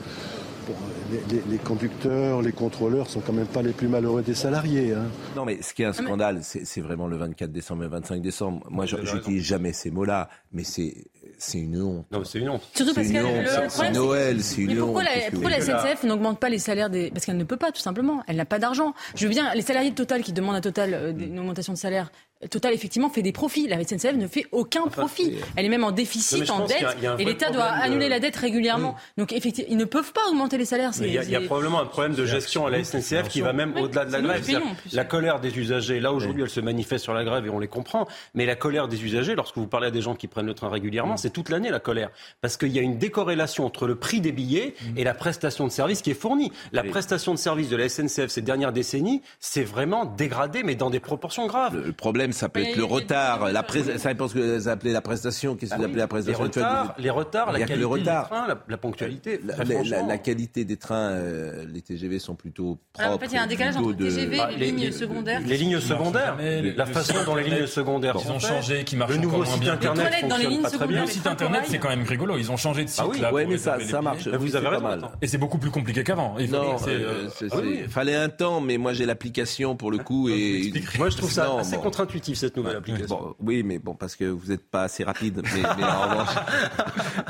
bon, 0.67 0.73
les, 1.11 1.35
les- 1.35 1.43
les 1.47 1.57
conducteurs, 1.59 2.41
les 2.41 2.51
contrôleurs 2.53 3.07
sont 3.07 3.19
quand 3.19 3.33
même 3.33 3.45
pas 3.45 3.61
les 3.61 3.71
plus 3.71 3.87
malheureux 3.87 4.23
des 4.23 4.33
salariés. 4.33 4.93
hein. 4.93 5.05
Non, 5.35 5.45
mais 5.45 5.61
ce 5.61 5.75
qui 5.75 5.83
est 5.83 5.85
un 5.85 5.93
scandale, 5.93 6.39
c'est 6.41 6.81
vraiment 6.81 7.05
le 7.07 7.17
24 7.17 7.51
décembre 7.51 7.83
et 7.83 7.85
le 7.85 7.91
25 7.91 8.19
décembre. 8.19 8.65
Moi, 8.71 8.85
n'utilise 9.13 9.43
jamais 9.43 9.71
ces 9.71 9.91
mots-là, 9.91 10.27
mais 10.53 10.63
c'est 10.63 11.05
c'est 11.37 11.59
une 11.59 11.81
honte. 11.81 12.05
Non, 12.11 12.23
c'est 12.23 12.39
une 12.39 12.49
honte. 12.49 12.61
Surtout 12.73 12.93
C'est 12.93 12.95
parce 12.95 13.07
une 13.07 13.13
que 13.13 13.19
le, 13.19 13.25
honte, 13.25 13.43
le 13.43 13.47
c'est- 13.49 13.67
problème, 13.67 13.93
Noël, 13.93 14.43
c'est 14.43 14.61
une 14.61 14.67
Mais 14.73 14.75
pourquoi 14.79 15.01
honte, 15.01 15.07
la, 15.23 15.31
pourquoi 15.31 15.49
la 15.49 15.59
voulez 15.59 15.71
SNCF 15.73 16.03
n'augmente 16.03 16.39
pas 16.39 16.49
les 16.49 16.59
salaires 16.59 16.89
des... 16.89 17.09
Parce 17.11 17.25
qu'elle 17.25 17.37
ne 17.37 17.43
peut 17.43 17.57
pas, 17.57 17.71
tout 17.71 17.81
simplement. 17.81 18.23
Elle 18.27 18.35
n'a 18.37 18.45
pas 18.45 18.59
d'argent. 18.59 18.93
Je 19.15 19.23
veux 19.25 19.29
bien, 19.29 19.53
les 19.53 19.61
salariés 19.61 19.91
de 19.91 19.95
Total 19.95 20.21
qui 20.23 20.33
demandent 20.33 20.55
à 20.55 20.61
Total 20.61 20.93
euh, 20.93 21.11
une 21.17 21.39
augmentation 21.39 21.73
de 21.73 21.77
salaire, 21.77 22.11
Total, 22.51 22.73
effectivement, 22.73 23.09
fait 23.09 23.21
des 23.21 23.31
profits. 23.31 23.65
La 23.67 23.81
SNCF 23.81 24.13
ne 24.17 24.27
fait 24.27 24.45
aucun 24.51 24.87
profit. 24.87 25.35
Elle 25.55 25.65
est 25.65 25.69
même 25.69 25.85
en 25.85 25.91
déficit, 25.91 26.49
en 26.51 26.65
dette, 26.65 26.83
a- 26.83 27.13
a 27.13 27.17
et 27.19 27.23
l'État 27.23 27.49
doit 27.49 27.71
de- 27.71 27.81
annuler 27.83 28.09
la 28.09 28.19
dette 28.19 28.35
régulièrement. 28.35 28.95
Donc, 29.17 29.31
effectivement, 29.31 29.71
ils 29.71 29.77
ne 29.77 29.85
peuvent 29.85 30.11
pas 30.11 30.21
augmenter 30.29 30.57
les 30.57 30.65
salaires. 30.65 30.91
Il 30.99 31.07
y, 31.11 31.17
a, 31.17 31.23
y 31.23 31.45
probablement 31.45 31.79
un 31.79 31.85
problème 31.85 32.13
de 32.13 32.25
gestion 32.25 32.67
à 32.67 32.69
la 32.69 32.83
SNCF 32.83 33.29
qui 33.29 33.39
va 33.41 33.53
même 33.53 33.71
Oui, 33.75 33.83
au-delà 33.83 34.05
de 34.05 34.11
la 34.11 34.21
grève. 34.21 34.45
payons. 34.45 34.61
La 34.91 35.05
colère 35.05 35.39
des 35.39 35.57
usagers, 35.57 35.99
là 36.01 36.11
aujourd'hui 36.11 36.43
elle 36.43 36.49
se 36.49 36.59
manifeste 36.59 37.03
sur 37.05 37.13
la 37.13 37.23
grève 37.23 37.45
et 37.45 37.49
on 37.49 37.57
les 37.57 37.69
comprend, 37.69 38.05
mais 38.35 38.45
la 38.45 38.55
colère 38.55 38.89
des 38.89 39.03
usagers, 39.03 39.33
lorsque 39.35 39.55
vous 39.57 39.67
parlez 39.67 39.87
à 39.87 39.91
des 39.91 40.01
gens 40.01 40.13
qui 40.13 40.27
prennent 40.27 40.45
le 40.45 40.53
train 40.53 40.69
régulièrement, 40.69 41.15
c'est 41.17 41.31
toute 41.31 41.49
l'année 41.49 41.69
la 41.71 41.79
colère. 41.79 42.09
Parce 42.41 42.57
qu'il 42.57 42.71
y 42.73 42.79
a 42.79 42.81
une 42.81 42.97
décorrélation 42.97 43.65
entre 43.65 43.87
le 43.87 43.95
prix 43.95 44.19
des 44.19 44.33
billets 44.33 44.75
et 44.97 45.03
la 45.05 45.13
prestation 45.13 45.65
de 45.65 45.71
service 45.71 46.01
qui 46.01 46.11
est 46.11 46.19
fournie. 46.19 46.51
La 46.73 46.83
prestation 46.83 47.33
de 47.33 47.39
service 47.39 47.69
de 47.69 47.77
la 47.77 47.87
SNCF 47.89 48.27
ces 48.27 48.41
dernières 48.41 48.73
décennies, 48.73 49.21
c'est 49.39 49.63
vraiment 49.63 50.05
dégradé, 50.05 50.63
mais 50.63 50.75
dans 50.75 50.89
des 50.89 50.99
proportions 50.99 51.47
graves. 51.47 51.81
Le 51.85 51.93
problème, 51.93 52.24
ça 52.33 52.49
peut 52.49 52.61
Mais 52.61 52.69
être 52.71 52.77
le 52.77 52.83
des- 52.85 52.93
retard, 52.93 53.51
la 53.51 53.63
pré- 53.63 53.97
ça 53.97 54.09
dépend 54.09 54.27
ce 54.27 54.33
que 54.35 54.57
vous 54.57 54.67
appelez 54.67 54.91
la 54.93 55.01
prestation. 55.01 55.55
Qu'est-ce 55.55 55.71
que 55.71 55.75
Ah 55.75 55.77
vous 55.77 55.83
oui, 55.83 55.85
appelez 55.89 55.97
la 55.99 56.03
les 56.03 56.07
prestation 56.07 56.43
retards, 56.43 56.95
les 56.97 57.09
retards, 57.09 57.51
la 57.51 57.59
qualité 57.59 57.75
le 57.75 57.85
retard. 57.87 58.23
du 58.23 58.29
train, 58.29 58.47
la, 58.47 58.57
la 58.67 58.77
ponctualité. 58.77 59.39
La, 59.45 59.53
Très 59.53 59.63
la- 59.65 59.69
la- 59.73 59.75
franchement. 59.81 60.07
la 60.07 60.17
qualité 60.17 60.65
des 60.65 60.77
trains, 60.77 61.09
euh, 61.11 61.65
les 61.71 61.81
TGV 61.81 62.19
sont 62.19 62.35
plutôt 62.35 62.77
Ah, 62.97 63.03
propres. 63.03 63.15
en 63.15 63.19
fait, 63.19 63.25
il 63.27 63.35
y 63.35 63.37
a 63.37 63.43
un 63.43 63.47
décalage 63.47 63.77
entre 63.77 63.93
de- 63.93 64.03
TGV 64.05 64.37
Ah, 64.39 64.51
et 64.51 64.57
les- 64.57 64.65
lignes 64.67 64.79
les- 64.79 64.91
secondaires. 64.91 65.41
Les 65.45 65.57
lignes 65.57 65.79
secondaires, 65.79 66.35
la 66.39 66.61
le 66.85 66.85
façon 66.91 67.15
dont 67.25 67.35
les 67.35 67.43
lignes 67.43 67.67
secondaires 67.67 68.19
sont 68.19 68.33
ont 68.35 68.39
changé, 68.39 68.83
qui 68.83 68.95
marchent 68.95 69.11
Le 69.11 69.17
nouveau 69.17 69.35
encore 69.37 69.47
site 69.47 69.63
moins 69.63 69.75
bien. 69.75 69.91
internet 69.91 70.13
les 70.13 70.19
fonctionne 70.21 70.29
pas 70.61 70.69
très 70.69 70.77
secondaires, 70.77 70.87
bien. 70.87 71.01
Le 71.01 71.05
les 71.07 71.11
site 71.13 71.23
trains 71.23 71.31
internet, 71.31 71.61
c'est 71.67 71.77
quand 71.79 71.89
même 71.89 72.03
rigolo. 72.03 72.37
Ils 72.37 72.51
ont 72.51 72.57
changé 72.57 72.83
de 72.83 72.89
site 72.89 73.01
Ah 73.03 73.07
oui. 73.07 73.21
Ouais, 73.31 73.45
mais 73.45 73.57
ça, 73.57 73.77
les 73.77 73.85
marche. 74.01 74.27
Vous 74.27 74.55
avez 74.55 74.79
mal. 74.79 75.01
Et 75.21 75.27
c'est 75.27 75.37
beaucoup 75.37 75.57
plus 75.57 75.71
compliqué 75.71 76.03
qu'avant. 76.03 76.35
Non, 76.49 76.77
euh, 76.87 77.27
ah 77.51 77.57
fallait 77.89 78.15
un 78.15 78.29
temps, 78.29 78.61
mais 78.61 78.77
moi 78.77 78.93
j'ai 78.93 79.05
l'application 79.05 79.75
pour 79.75 79.91
le 79.91 79.97
coup 79.99 80.29
et 80.29 80.71
Moi, 80.97 81.09
je 81.09 81.17
trouve 81.17 81.31
ça 81.31 81.57
assez 81.59 81.75
bon. 81.77 81.81
Contre-intuitif 82.15 82.37
cette 82.37 82.55
nouvelle 82.57 82.73
Ouais, 82.73 82.77
application. 82.79 83.17
bon, 83.19 83.35
oui, 83.39 83.63
mais 83.63 83.79
bon, 83.79 83.93
parce 83.95 84.15
que 84.15 84.25
vous 84.25 84.47
n'êtes 84.51 84.69
pas 84.69 84.83
assez 84.83 85.03
rapide. 85.03 85.41
Mais, 85.53 85.61
mais 85.77 85.83
en 85.83 86.01
revanche, 86.09 86.35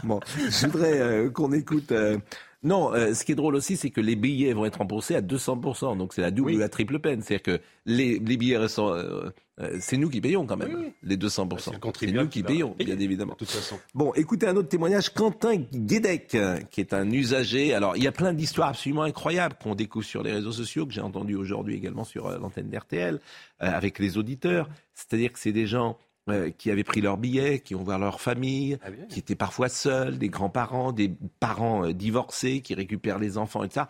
bon, 0.03 0.19
je 0.37 0.67
voudrais 0.67 0.99
euh, 0.99 1.29
qu'on 1.29 1.51
écoute. 1.51 1.91
euh, 1.91 2.17
Non, 2.65 2.93
euh, 2.93 3.13
ce 3.13 3.23
qui 3.23 3.31
est 3.31 3.35
drôle 3.35 3.53
aussi, 3.55 3.77
c'est 3.77 3.91
que 3.91 4.01
les 4.01 4.15
billets 4.15 4.53
vont 4.53 4.65
être 4.65 4.79
remboursés 4.79 5.15
à 5.15 5.21
200%. 5.21 5.97
Donc 5.97 6.13
c'est 6.13 6.21
la 6.21 6.31
double 6.31 6.53
ou 6.53 6.57
la 6.57 6.67
triple 6.67 6.97
peine. 6.99 7.21
C'est-à-dire 7.21 7.43
que 7.43 7.61
les, 7.85 8.17
les 8.17 8.37
billets 8.37 8.57
restants, 8.57 8.91
euh, 8.91 9.29
euh, 9.61 9.77
c'est 9.79 9.97
nous 9.97 10.09
qui 10.09 10.19
payons 10.19 10.47
quand 10.47 10.57
même, 10.57 10.91
les 11.03 11.15
200%. 11.15 11.59
C'est 11.59 11.71
le 11.71 11.79
C'est 11.99 12.11
nous 12.11 12.27
qui 12.27 12.41
payons, 12.41 12.71
payer. 12.71 12.95
bien 12.95 12.99
évidemment. 12.99 13.33
De 13.33 13.37
toute 13.37 13.51
façon. 13.51 13.77
Bon, 13.93 14.11
écoutez 14.15 14.47
un 14.47 14.55
autre 14.55 14.67
témoignage, 14.67 15.13
Quentin 15.13 15.57
Guédec, 15.73 16.35
qui 16.71 16.81
est 16.81 16.93
un 16.93 17.09
usager. 17.11 17.75
Alors, 17.75 17.95
il 17.95 18.03
y 18.03 18.07
a 18.07 18.11
plein 18.11 18.33
d'histoires 18.33 18.69
absolument 18.69 19.03
incroyables 19.03 19.55
qu'on 19.61 19.75
découvre 19.75 20.05
sur 20.05 20.23
les 20.23 20.31
réseaux 20.31 20.51
sociaux, 20.51 20.87
que 20.87 20.91
j'ai 20.93 21.01
entendu 21.01 21.35
aujourd'hui 21.35 21.75
également 21.75 22.03
sur 22.03 22.29
l'antenne 22.39 22.69
d'RTL, 22.69 23.15
euh, 23.15 23.19
avec 23.59 23.99
les 23.99 24.17
auditeurs. 24.17 24.67
C'est-à-dire 24.95 25.31
que 25.31 25.39
c'est 25.39 25.51
des 25.51 25.67
gens 25.67 25.97
euh, 26.27 26.49
qui 26.49 26.71
avaient 26.71 26.83
pris 26.83 27.01
leur 27.01 27.17
billet, 27.17 27.59
qui 27.59 27.75
ont 27.75 27.83
voir 27.83 27.99
leur 27.99 28.19
famille, 28.19 28.79
Ah 28.81 28.89
qui 29.09 29.19
étaient 29.19 29.35
parfois 29.35 29.69
seuls, 29.69 30.17
des 30.17 30.27
grands-parents, 30.27 30.91
des 30.91 31.15
parents 31.39 31.85
euh, 31.85 31.93
divorcés 31.93 32.61
qui 32.61 32.73
récupèrent 32.73 33.19
les 33.19 33.37
enfants 33.37 33.63
et 33.63 33.67
tout 33.67 33.75
ça. 33.75 33.87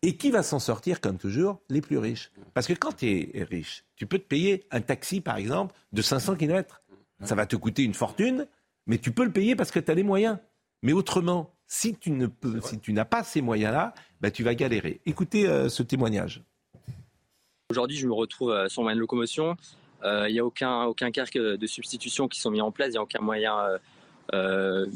Et 0.00 0.16
qui 0.16 0.30
va 0.30 0.42
s'en 0.42 0.60
sortir, 0.60 1.02
comme 1.02 1.18
toujours 1.18 1.60
Les 1.68 1.82
plus 1.82 1.98
riches? 1.98 2.32
Parce 2.54 2.66
que 2.66 2.72
quand 2.72 2.96
tu 2.96 3.06
es 3.06 3.42
riche, 3.42 3.84
tu 3.96 4.06
peux 4.06 4.18
te 4.18 4.26
payer 4.26 4.64
un 4.70 4.80
taxi, 4.80 5.20
par 5.20 5.36
exemple, 5.36 5.74
de 5.92 6.00
500 6.00 6.36
km. 6.36 6.80
Ça 7.22 7.34
va 7.34 7.44
te 7.44 7.56
coûter 7.56 7.82
une 7.82 7.92
fortune, 7.92 8.46
mais 8.86 8.96
tu 8.96 9.10
peux 9.10 9.24
le 9.24 9.32
payer 9.32 9.54
parce 9.54 9.70
que 9.70 9.78
tu 9.78 9.90
as 9.90 9.94
les 9.94 10.02
moyens. 10.02 10.38
Mais 10.82 10.94
autrement, 10.94 11.54
si 11.66 11.94
tu 11.94 12.10
ne 12.12 12.28
peux, 12.28 12.62
si 12.62 12.78
tu 12.78 12.94
n'as 12.94 13.04
pas 13.04 13.24
ces 13.24 13.42
moyens-là, 13.42 13.92
bah, 14.22 14.30
tu 14.30 14.42
vas 14.42 14.54
galérer. 14.54 15.02
Écoutez 15.04 15.46
euh, 15.46 15.68
ce 15.68 15.82
témoignage. 15.82 16.42
Aujourd'hui, 17.70 17.98
je 17.98 18.06
me 18.06 18.14
retrouve 18.14 18.54
sans 18.68 18.80
moyen 18.80 18.96
de 18.96 19.00
locomotion. 19.00 19.54
Euh, 20.04 20.28
Il 20.28 20.32
n'y 20.32 20.40
a 20.40 20.44
aucun, 20.44 20.84
aucun 20.84 21.10
casque 21.10 21.38
de 21.38 21.66
substitution 21.66 22.28
qui 22.28 22.40
sont 22.40 22.50
mis 22.50 22.60
en 22.60 22.70
place. 22.70 22.88
Il 22.88 22.92
n'y 22.92 22.98
a 22.98 23.02
aucun 23.02 23.20
moyen 23.20 23.58
euh, 23.58 23.78
euh, 24.34 24.86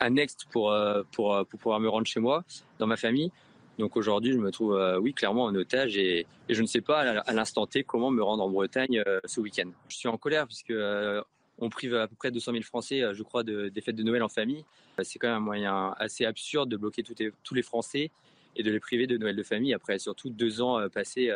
annexe 0.00 0.36
pour, 0.50 0.72
euh, 0.72 1.02
pour, 1.12 1.34
euh, 1.34 1.44
pour 1.44 1.60
pouvoir 1.60 1.80
me 1.80 1.88
rendre 1.88 2.06
chez 2.06 2.20
moi, 2.20 2.44
dans 2.78 2.86
ma 2.86 2.96
famille. 2.96 3.30
Donc 3.78 3.96
aujourd'hui, 3.96 4.32
je 4.32 4.38
me 4.38 4.50
trouve, 4.50 4.74
euh, 4.74 4.98
oui, 4.98 5.14
clairement 5.14 5.44
en 5.44 5.54
otage 5.54 5.96
et, 5.96 6.26
je 6.48 6.60
ne 6.60 6.66
sais 6.66 6.80
pas 6.80 7.00
à, 7.00 7.32
l'instant 7.32 7.66
T 7.66 7.84
comment 7.84 8.10
me 8.10 8.22
rendre 8.22 8.42
en 8.42 8.50
Bretagne 8.50 9.02
euh, 9.06 9.20
ce 9.24 9.40
week-end. 9.40 9.70
Je 9.88 9.96
suis 9.96 10.08
en 10.08 10.18
colère 10.18 10.46
puisque 10.46 10.70
euh, 10.70 11.22
on 11.58 11.70
prive 11.70 11.94
à 11.94 12.08
peu 12.08 12.16
près 12.16 12.30
200 12.30 12.52
000 12.52 12.64
Français, 12.64 13.02
euh, 13.02 13.14
je 13.14 13.22
crois, 13.22 13.42
de, 13.42 13.68
des 13.68 13.80
fêtes 13.80 13.96
de 13.96 14.02
Noël 14.02 14.22
en 14.22 14.28
famille. 14.28 14.64
Euh, 14.98 15.02
C'est 15.04 15.18
quand 15.18 15.28
même 15.28 15.38
un 15.38 15.40
moyen 15.40 15.94
assez 15.98 16.24
absurde 16.24 16.68
de 16.68 16.76
bloquer 16.76 17.02
tous 17.02 17.54
les 17.54 17.62
Français 17.62 18.10
et 18.56 18.62
de 18.62 18.70
les 18.70 18.80
priver 18.80 19.06
de 19.06 19.16
Noël 19.16 19.36
de 19.36 19.42
famille 19.42 19.72
après 19.72 19.98
surtout 19.98 20.28
deux 20.28 20.60
ans 20.60 20.78
euh, 20.78 20.88
passés, 20.88 21.32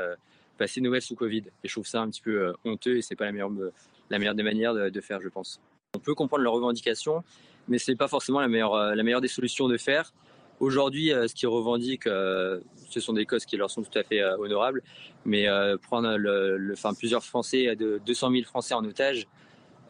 euh, 0.54 0.58
passés 0.58 0.80
Noël 0.80 1.02
sous 1.02 1.14
Covid. 1.14 1.44
Et 1.62 1.68
je 1.68 1.72
trouve 1.72 1.86
ça 1.86 2.00
un 2.00 2.08
petit 2.10 2.22
peu 2.22 2.48
euh, 2.48 2.52
honteux 2.64 2.96
et 2.96 3.02
c'est 3.02 3.16
pas 3.16 3.24
la 3.26 3.32
meilleure, 3.32 3.50
me- 3.50 3.72
la 4.10 4.18
meilleure 4.18 4.34
des 4.34 4.42
manières 4.42 4.74
de, 4.74 5.00
faire, 5.00 5.20
je 5.20 5.28
pense. 5.28 5.60
On 5.94 5.98
peut 5.98 6.14
comprendre 6.14 6.42
leurs 6.42 6.52
revendications, 6.54 7.22
mais 7.68 7.78
c'est 7.78 7.96
pas 7.96 8.08
forcément 8.08 8.40
la 8.40 8.48
meilleure, 8.48 8.74
euh, 8.74 8.94
la 8.94 9.02
meilleure 9.02 9.20
des 9.20 9.28
solutions 9.28 9.68
de 9.68 9.76
faire. 9.76 10.12
Aujourd'hui, 10.60 11.12
euh, 11.12 11.26
ce 11.26 11.34
qu'ils 11.34 11.48
revendiquent, 11.48 12.06
euh, 12.06 12.60
ce 12.88 13.00
sont 13.00 13.12
des 13.12 13.26
causes 13.26 13.44
qui 13.44 13.56
leur 13.56 13.70
sont 13.70 13.82
tout 13.82 13.98
à 13.98 14.02
fait 14.04 14.20
euh, 14.22 14.36
honorables, 14.38 14.82
mais 15.24 15.48
euh, 15.48 15.76
prendre 15.76 16.16
le, 16.16 16.56
le- 16.56 16.74
plusieurs 16.96 17.24
Français, 17.24 17.74
de 17.76 18.00
200 18.06 18.30
000 18.30 18.44
Français 18.44 18.74
en 18.74 18.84
otage, 18.84 19.26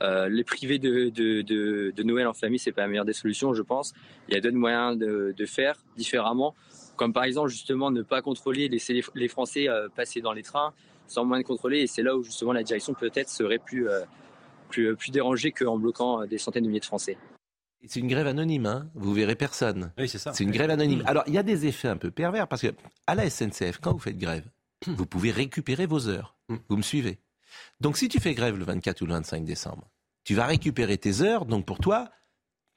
euh, 0.02 0.28
les 0.28 0.42
priver 0.42 0.78
de, 0.78 1.10
de, 1.10 1.42
de, 1.42 1.92
de 1.94 2.02
Noël 2.02 2.26
en 2.26 2.32
famille, 2.34 2.58
c'est 2.58 2.72
pas 2.72 2.82
la 2.82 2.88
meilleure 2.88 3.04
des 3.04 3.12
solutions, 3.12 3.54
je 3.54 3.62
pense. 3.62 3.92
Il 4.28 4.34
y 4.34 4.36
a 4.36 4.40
d'autres 4.40 4.56
moyens 4.56 4.98
de 4.98 5.46
faire 5.46 5.76
différemment, 5.96 6.54
comme 6.96 7.12
par 7.12 7.24
exemple 7.24 7.48
justement 7.48 7.90
ne 7.90 8.02
pas 8.02 8.22
contrôler, 8.22 8.68
laisser 8.68 8.92
les, 8.92 9.04
les 9.14 9.28
Français 9.28 9.68
euh, 9.68 9.88
passer 9.94 10.20
dans 10.20 10.32
les 10.32 10.42
trains 10.42 10.72
sans 11.06 11.24
moyen 11.24 11.42
de 11.42 11.46
contrôler, 11.46 11.80
et 11.80 11.86
c'est 11.86 12.02
là 12.02 12.16
où 12.16 12.22
justement 12.22 12.52
la 12.52 12.62
direction 12.62 12.94
peut-être 12.94 13.28
serait 13.28 13.58
plus, 13.58 13.88
euh, 13.88 14.00
plus, 14.68 14.96
plus 14.96 15.10
dérangée 15.10 15.52
qu'en 15.52 15.78
bloquant 15.78 16.22
euh, 16.22 16.26
des 16.26 16.38
centaines 16.38 16.64
de 16.64 16.68
milliers 16.68 16.80
de 16.80 16.84
Français. 16.84 17.18
C'est 17.86 18.00
une 18.00 18.08
grève 18.08 18.26
anonyme, 18.26 18.64
hein 18.64 18.88
vous 18.94 19.12
verrez 19.12 19.34
personne. 19.34 19.92
Oui, 19.98 20.08
c'est 20.08 20.18
ça. 20.18 20.32
C'est 20.32 20.44
une 20.44 20.50
grève 20.50 20.70
anonyme. 20.70 21.02
Alors, 21.06 21.22
il 21.26 21.34
y 21.34 21.38
a 21.38 21.42
des 21.42 21.66
effets 21.66 21.88
un 21.88 21.98
peu 21.98 22.10
pervers 22.10 22.48
parce 22.48 22.62
que 22.62 22.74
à 23.06 23.14
la 23.14 23.28
SNCF, 23.28 23.78
quand 23.78 23.92
vous 23.92 23.98
faites 23.98 24.16
grève, 24.16 24.48
vous 24.86 25.04
pouvez 25.04 25.30
récupérer 25.30 25.84
vos 25.84 26.08
heures. 26.08 26.34
Vous 26.68 26.76
me 26.78 26.82
suivez 26.82 27.20
Donc, 27.80 27.98
si 27.98 28.08
tu 28.08 28.20
fais 28.20 28.32
grève 28.32 28.56
le 28.56 28.64
24 28.64 29.02
ou 29.02 29.06
le 29.06 29.12
25 29.12 29.44
décembre, 29.44 29.90
tu 30.24 30.34
vas 30.34 30.46
récupérer 30.46 30.96
tes 30.96 31.20
heures. 31.20 31.44
Donc, 31.44 31.66
pour 31.66 31.78
toi, 31.78 32.10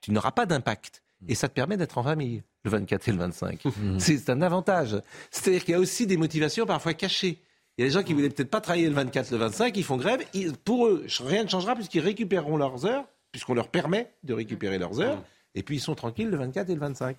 tu 0.02 0.12
n'auras 0.12 0.32
pas 0.32 0.46
d'impact. 0.46 1.04
Et 1.28 1.36
ça 1.36 1.48
te 1.50 1.54
permet 1.54 1.78
d'être 1.78 1.98
en 1.98 2.04
famille 2.04 2.44
le 2.64 2.72
24 2.72 3.08
et 3.08 3.12
le 3.12 3.18
25. 3.18 3.64
C'est 4.00 4.30
un 4.30 4.42
avantage. 4.42 5.02
C'est-à-dire 5.32 5.64
qu'il 5.66 5.72
y 5.72 5.76
a 5.76 5.80
aussi 5.80 6.06
des 6.06 6.18
motivations 6.18 6.66
parfois 6.66 6.94
cachées. 6.94 7.42
Il 7.78 7.82
y 7.82 7.86
a 7.86 7.88
des 7.90 7.94
gens 7.94 8.04
qui 8.04 8.14
voulaient 8.14 8.30
peut-être 8.30 8.50
pas 8.50 8.62
travailler 8.62 8.88
le 8.88 8.96
24, 8.96 9.32
le 9.32 9.38
25, 9.38 9.76
ils 9.78 9.84
font 9.84 9.98
grève. 9.98 10.22
Ils- 10.34 10.54
pour 10.58 10.88
eux, 10.88 11.06
rien 11.20 11.44
ne 11.44 11.50
changera 11.50 11.76
puisqu'ils 11.76 12.00
récupéreront 12.02 12.58
leurs 12.58 12.86
heures, 12.86 13.06
puisqu'on 13.32 13.54
leur 13.54 13.70
permet 13.70 14.12
de 14.24 14.34
récupérer 14.34 14.78
leurs 14.80 15.00
heures. 15.00 15.24
Et 15.56 15.64
puis 15.64 15.78
ils 15.78 15.82
sont 15.82 15.96
tranquilles 15.96 16.30
le 16.30 16.38
24 16.38 16.70
et 16.70 16.74
le 16.76 16.80
25. 16.80 17.18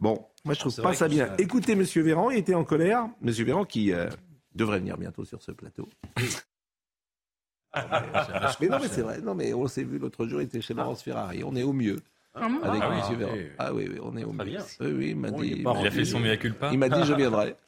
Bon, 0.00 0.26
moi 0.44 0.52
je 0.54 0.60
trouve 0.60 0.74
pas 0.82 0.92
ça 0.94 1.08
bien. 1.08 1.34
Écoutez, 1.38 1.74
Monsieur 1.74 2.02
Véran, 2.02 2.30
il 2.30 2.38
était 2.38 2.54
en 2.54 2.64
colère. 2.64 3.08
Monsieur 3.22 3.44
Véran 3.46 3.64
qui 3.64 3.92
euh, 3.92 4.08
devrait 4.54 4.78
venir 4.78 4.98
bientôt 4.98 5.24
sur 5.24 5.42
ce 5.42 5.52
plateau. 5.52 5.88
mais 8.60 8.68
non, 8.68 8.78
mais 8.80 8.88
c'est 8.88 9.02
vrai. 9.02 9.20
Non, 9.20 9.34
mais 9.34 9.54
on 9.54 9.66
s'est 9.68 9.84
vu 9.84 9.98
l'autre 9.98 10.26
jour, 10.26 10.40
il 10.40 10.44
était 10.44 10.60
chez 10.60 10.74
Laurence 10.74 11.02
Ferrari. 11.02 11.42
On 11.44 11.54
est 11.56 11.62
au 11.62 11.72
mieux. 11.72 12.00
Ah 12.40 12.68
Avec 12.68 12.82
Ah 12.82 12.90
oui, 12.90 12.96
ah 13.02 13.14
Véran. 13.14 13.32
oui. 13.34 13.46
Ah 13.58 13.72
oui, 13.74 13.88
oui, 13.92 13.98
on 14.02 14.16
est 14.16 14.24
au 14.24 14.32
bien. 14.32 14.60
Oui, 14.80 14.92
oui, 14.96 15.06
il 15.10 15.16
m'a 15.16 15.30
Bon, 15.30 15.40
dit. 15.40 15.48
il 15.56 15.58
Il 15.80 15.86
a 15.86 15.90
fait 15.90 16.04
son 16.04 16.20
mea 16.20 16.36
culpa. 16.36 16.68
Il 16.72 16.78
m'a 16.78 16.88
dit 16.88 17.00
je 17.04 17.14
viendrai. 17.14 17.54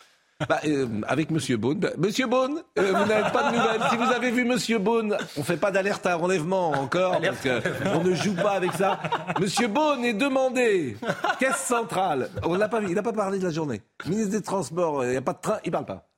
Bah, 0.49 0.59
euh, 0.67 0.87
avec 1.07 1.31
Monsieur 1.31 1.59
Beaune. 1.59 1.81
Bah, 1.81 1.91
Monsieur 1.99 2.27
Beaune, 2.27 2.63
euh, 2.79 2.93
vous 2.95 3.05
n'avez 3.05 3.31
pas 3.31 3.51
de 3.51 3.57
nouvelles. 3.59 3.83
Si 3.91 3.97
vous 3.99 4.05
avez 4.11 4.31
vu 4.31 4.47
Monsieur 4.47 4.79
Beaune, 4.79 5.15
on 5.37 5.43
fait 5.43 5.59
pas 5.59 5.71
d'alerte 5.71 6.07
à 6.07 6.17
enlèvement 6.19 6.71
encore, 6.71 7.21
parce 7.21 7.41
que 7.43 7.61
on 7.95 8.03
ne 8.03 8.15
joue 8.15 8.35
pas 8.35 8.53
avec 8.53 8.73
ça. 8.73 8.99
Monsieur 9.39 9.69
Beaune 9.69 10.03
est 10.03 10.15
demandé. 10.15 10.97
Caisse 11.39 11.57
centrale. 11.59 12.31
On 12.43 12.55
l'a 12.55 12.69
pas 12.71 12.81
vu. 12.81 12.87
Il 12.89 12.95
n'a 12.95 13.03
pas 13.03 13.13
parlé 13.13 13.39
de 13.39 13.45
la 13.45 13.51
journée. 13.51 13.83
Ministre 14.07 14.31
des 14.31 14.41
Transports. 14.41 15.05
Il 15.05 15.11
n'y 15.11 15.17
a 15.19 15.21
pas 15.21 15.35
de 15.35 15.41
train. 15.43 15.59
Il 15.63 15.71
parle 15.73 15.85
pas. 15.85 16.09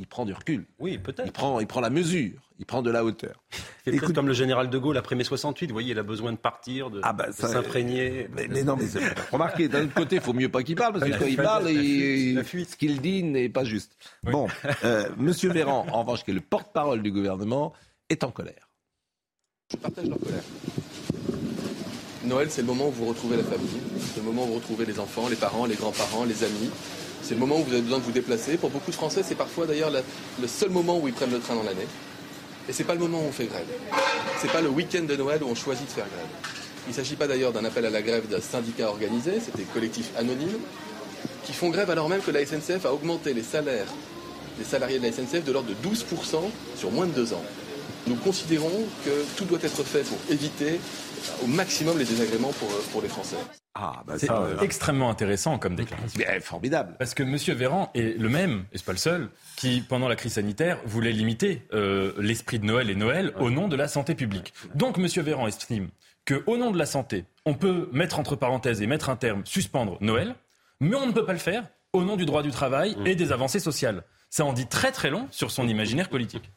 Il 0.00 0.06
prend 0.06 0.24
du 0.24 0.32
recul. 0.32 0.64
Oui, 0.78 0.92
Il 0.92 1.02
peut-être. 1.02 1.32
prend, 1.32 1.58
il 1.58 1.66
prend 1.66 1.80
la 1.80 1.90
mesure. 1.90 2.40
Il 2.60 2.66
prend 2.66 2.82
de 2.82 2.90
la 2.90 3.04
hauteur. 3.04 3.42
C'est 3.84 3.96
presque 3.96 4.14
comme 4.14 4.28
le 4.28 4.32
général 4.32 4.70
de 4.70 4.78
Gaulle 4.78 4.96
après 4.96 5.16
mai 5.16 5.24
68. 5.24 5.66
Vous 5.68 5.72
voyez, 5.72 5.90
il 5.92 5.98
a 5.98 6.02
besoin 6.04 6.32
de 6.32 6.36
partir, 6.36 6.90
de, 6.90 7.00
Ah 7.02 7.12
bah, 7.12 7.26
de 7.28 7.32
s'imprégner. 7.32 8.28
Mais, 8.32 8.46
mais 8.48 8.62
non, 8.62 8.76
mais 8.76 8.86
c'est- 8.86 9.00
remarquez, 9.32 9.68
d'un 9.68 9.84
autre 9.84 9.94
côté, 9.94 10.16
il 10.16 10.22
faut 10.22 10.32
mieux 10.32 10.48
pas 10.48 10.62
qu'il 10.62 10.76
parle, 10.76 10.92
parce 10.98 11.04
que 11.10 11.18
quand 11.18 11.26
il 11.26 11.36
parle, 11.36 11.64
la 11.64 11.70
il- 11.72 11.78
fuite, 11.80 12.36
la 12.36 12.44
fuite. 12.44 12.70
ce 12.70 12.76
qu'il 12.76 13.00
dit 13.00 13.22
n'est 13.24 13.48
pas 13.48 13.64
juste. 13.64 13.96
Bon, 14.24 14.46
euh, 14.84 15.08
Monsieur 15.16 15.50
Véran, 15.52 15.86
en 15.92 16.02
revanche, 16.02 16.24
qui 16.24 16.30
est 16.30 16.34
le 16.34 16.40
porte-parole 16.40 17.02
du 17.02 17.10
gouvernement, 17.10 17.72
est 18.08 18.22
en 18.24 18.30
colère. 18.30 18.68
Je 19.72 19.76
partage 19.76 20.06
leur 20.08 20.18
colère. 20.18 20.42
Noël, 22.24 22.48
c'est 22.50 22.60
le 22.62 22.66
moment 22.66 22.88
où 22.88 22.92
vous 22.92 23.06
retrouvez 23.06 23.36
la 23.36 23.44
famille, 23.44 23.68
c'est 24.00 24.18
le 24.20 24.26
moment 24.26 24.44
où 24.44 24.48
vous 24.48 24.54
retrouvez 24.56 24.84
les 24.84 24.98
enfants, 24.98 25.28
les 25.28 25.36
parents, 25.36 25.64
les 25.66 25.76
grands-parents, 25.76 26.24
les 26.24 26.44
amis. 26.44 26.70
C'est 27.28 27.34
le 27.34 27.40
moment 27.40 27.56
où 27.60 27.62
vous 27.62 27.74
avez 27.74 27.82
besoin 27.82 27.98
de 27.98 28.04
vous 28.04 28.10
déplacer. 28.10 28.56
Pour 28.56 28.70
beaucoup 28.70 28.90
de 28.90 28.96
Français, 28.96 29.20
c'est 29.22 29.34
parfois 29.34 29.66
d'ailleurs 29.66 29.90
le 29.90 30.48
seul 30.48 30.70
moment 30.70 30.98
où 30.98 31.08
ils 31.08 31.12
prennent 31.12 31.30
le 31.30 31.40
train 31.40 31.54
dans 31.54 31.62
l'année. 31.62 31.86
Et 32.66 32.72
c'est 32.72 32.84
pas 32.84 32.94
le 32.94 33.00
moment 33.00 33.20
où 33.20 33.26
on 33.28 33.32
fait 33.32 33.44
grève. 33.44 33.66
C'est 34.40 34.50
pas 34.50 34.62
le 34.62 34.70
week-end 34.70 35.02
de 35.02 35.14
Noël 35.14 35.42
où 35.42 35.46
on 35.46 35.54
choisit 35.54 35.84
de 35.84 35.90
faire 35.90 36.06
grève. 36.06 36.26
Il 36.86 36.92
ne 36.92 36.94
s'agit 36.94 37.16
pas 37.16 37.26
d'ailleurs 37.26 37.52
d'un 37.52 37.66
appel 37.66 37.84
à 37.84 37.90
la 37.90 38.00
grève 38.00 38.26
d'un 38.28 38.40
syndicat 38.40 38.88
organisé, 38.88 39.32
c'est 39.44 39.54
des 39.54 39.64
collectifs 39.64 40.10
anonymes 40.16 40.56
qui 41.44 41.52
font 41.52 41.68
grève 41.68 41.90
alors 41.90 42.08
même 42.08 42.22
que 42.22 42.30
la 42.30 42.46
SNCF 42.46 42.86
a 42.86 42.94
augmenté 42.94 43.34
les 43.34 43.42
salaires 43.42 43.92
des 44.56 44.64
salariés 44.64 44.98
de 44.98 45.04
la 45.04 45.12
SNCF 45.12 45.44
de 45.44 45.52
l'ordre 45.52 45.68
de 45.68 45.86
12% 45.86 46.40
sur 46.76 46.90
moins 46.90 47.04
de 47.04 47.12
deux 47.12 47.34
ans. 47.34 47.44
Nous 48.06 48.16
considérons 48.16 48.86
que 49.04 49.10
tout 49.36 49.44
doit 49.44 49.58
être 49.62 49.82
fait 49.82 50.00
pour 50.00 50.16
éviter 50.30 50.80
au 51.42 51.46
maximum 51.46 51.98
les 51.98 52.04
désagréments 52.04 52.52
pour, 52.52 52.70
euh, 52.70 52.82
pour 52.92 53.02
les 53.02 53.08
Français. 53.08 53.36
Ah, 53.74 54.02
bah 54.06 54.14
C'est 54.18 54.26
ça, 54.26 54.42
euh, 54.42 54.58
extrêmement 54.60 55.10
intéressant 55.10 55.58
comme 55.58 55.76
déclaration. 55.76 56.18
mais, 56.18 56.40
formidable. 56.40 56.96
Parce 56.98 57.14
que 57.14 57.22
M. 57.22 57.36
Véran 57.56 57.90
est 57.94 58.18
le 58.18 58.28
même, 58.28 58.64
et 58.72 58.78
c'est 58.78 58.84
pas 58.84 58.92
le 58.92 58.98
seul, 58.98 59.28
qui, 59.56 59.80
pendant 59.80 60.08
la 60.08 60.16
crise 60.16 60.34
sanitaire, 60.34 60.80
voulait 60.84 61.12
limiter 61.12 61.62
euh, 61.72 62.12
l'esprit 62.18 62.58
de 62.58 62.64
Noël 62.64 62.90
et 62.90 62.94
Noël 62.94 63.32
au 63.38 63.50
nom 63.50 63.68
de 63.68 63.76
la 63.76 63.88
santé 63.88 64.14
publique. 64.14 64.52
Donc 64.74 64.98
M. 64.98 65.06
Véran 65.22 65.46
estime 65.46 65.88
qu'au 66.26 66.56
nom 66.56 66.70
de 66.70 66.78
la 66.78 66.86
santé, 66.86 67.24
on 67.46 67.54
peut 67.54 67.88
mettre 67.92 68.18
entre 68.18 68.36
parenthèses 68.36 68.82
et 68.82 68.86
mettre 68.86 69.08
un 69.10 69.16
terme, 69.16 69.42
suspendre 69.44 69.96
Noël, 70.00 70.34
mais 70.80 70.96
on 70.96 71.06
ne 71.06 71.12
peut 71.12 71.24
pas 71.24 71.32
le 71.32 71.38
faire 71.38 71.64
au 71.92 72.04
nom 72.04 72.16
du 72.16 72.26
droit 72.26 72.42
du 72.42 72.50
travail 72.50 72.96
et 73.06 73.14
des 73.14 73.32
avancées 73.32 73.60
sociales. 73.60 74.04
Ça 74.30 74.44
en 74.44 74.52
dit 74.52 74.66
très 74.66 74.92
très 74.92 75.10
long 75.10 75.26
sur 75.30 75.50
son 75.50 75.66
imaginaire 75.66 76.08
politique. 76.08 76.50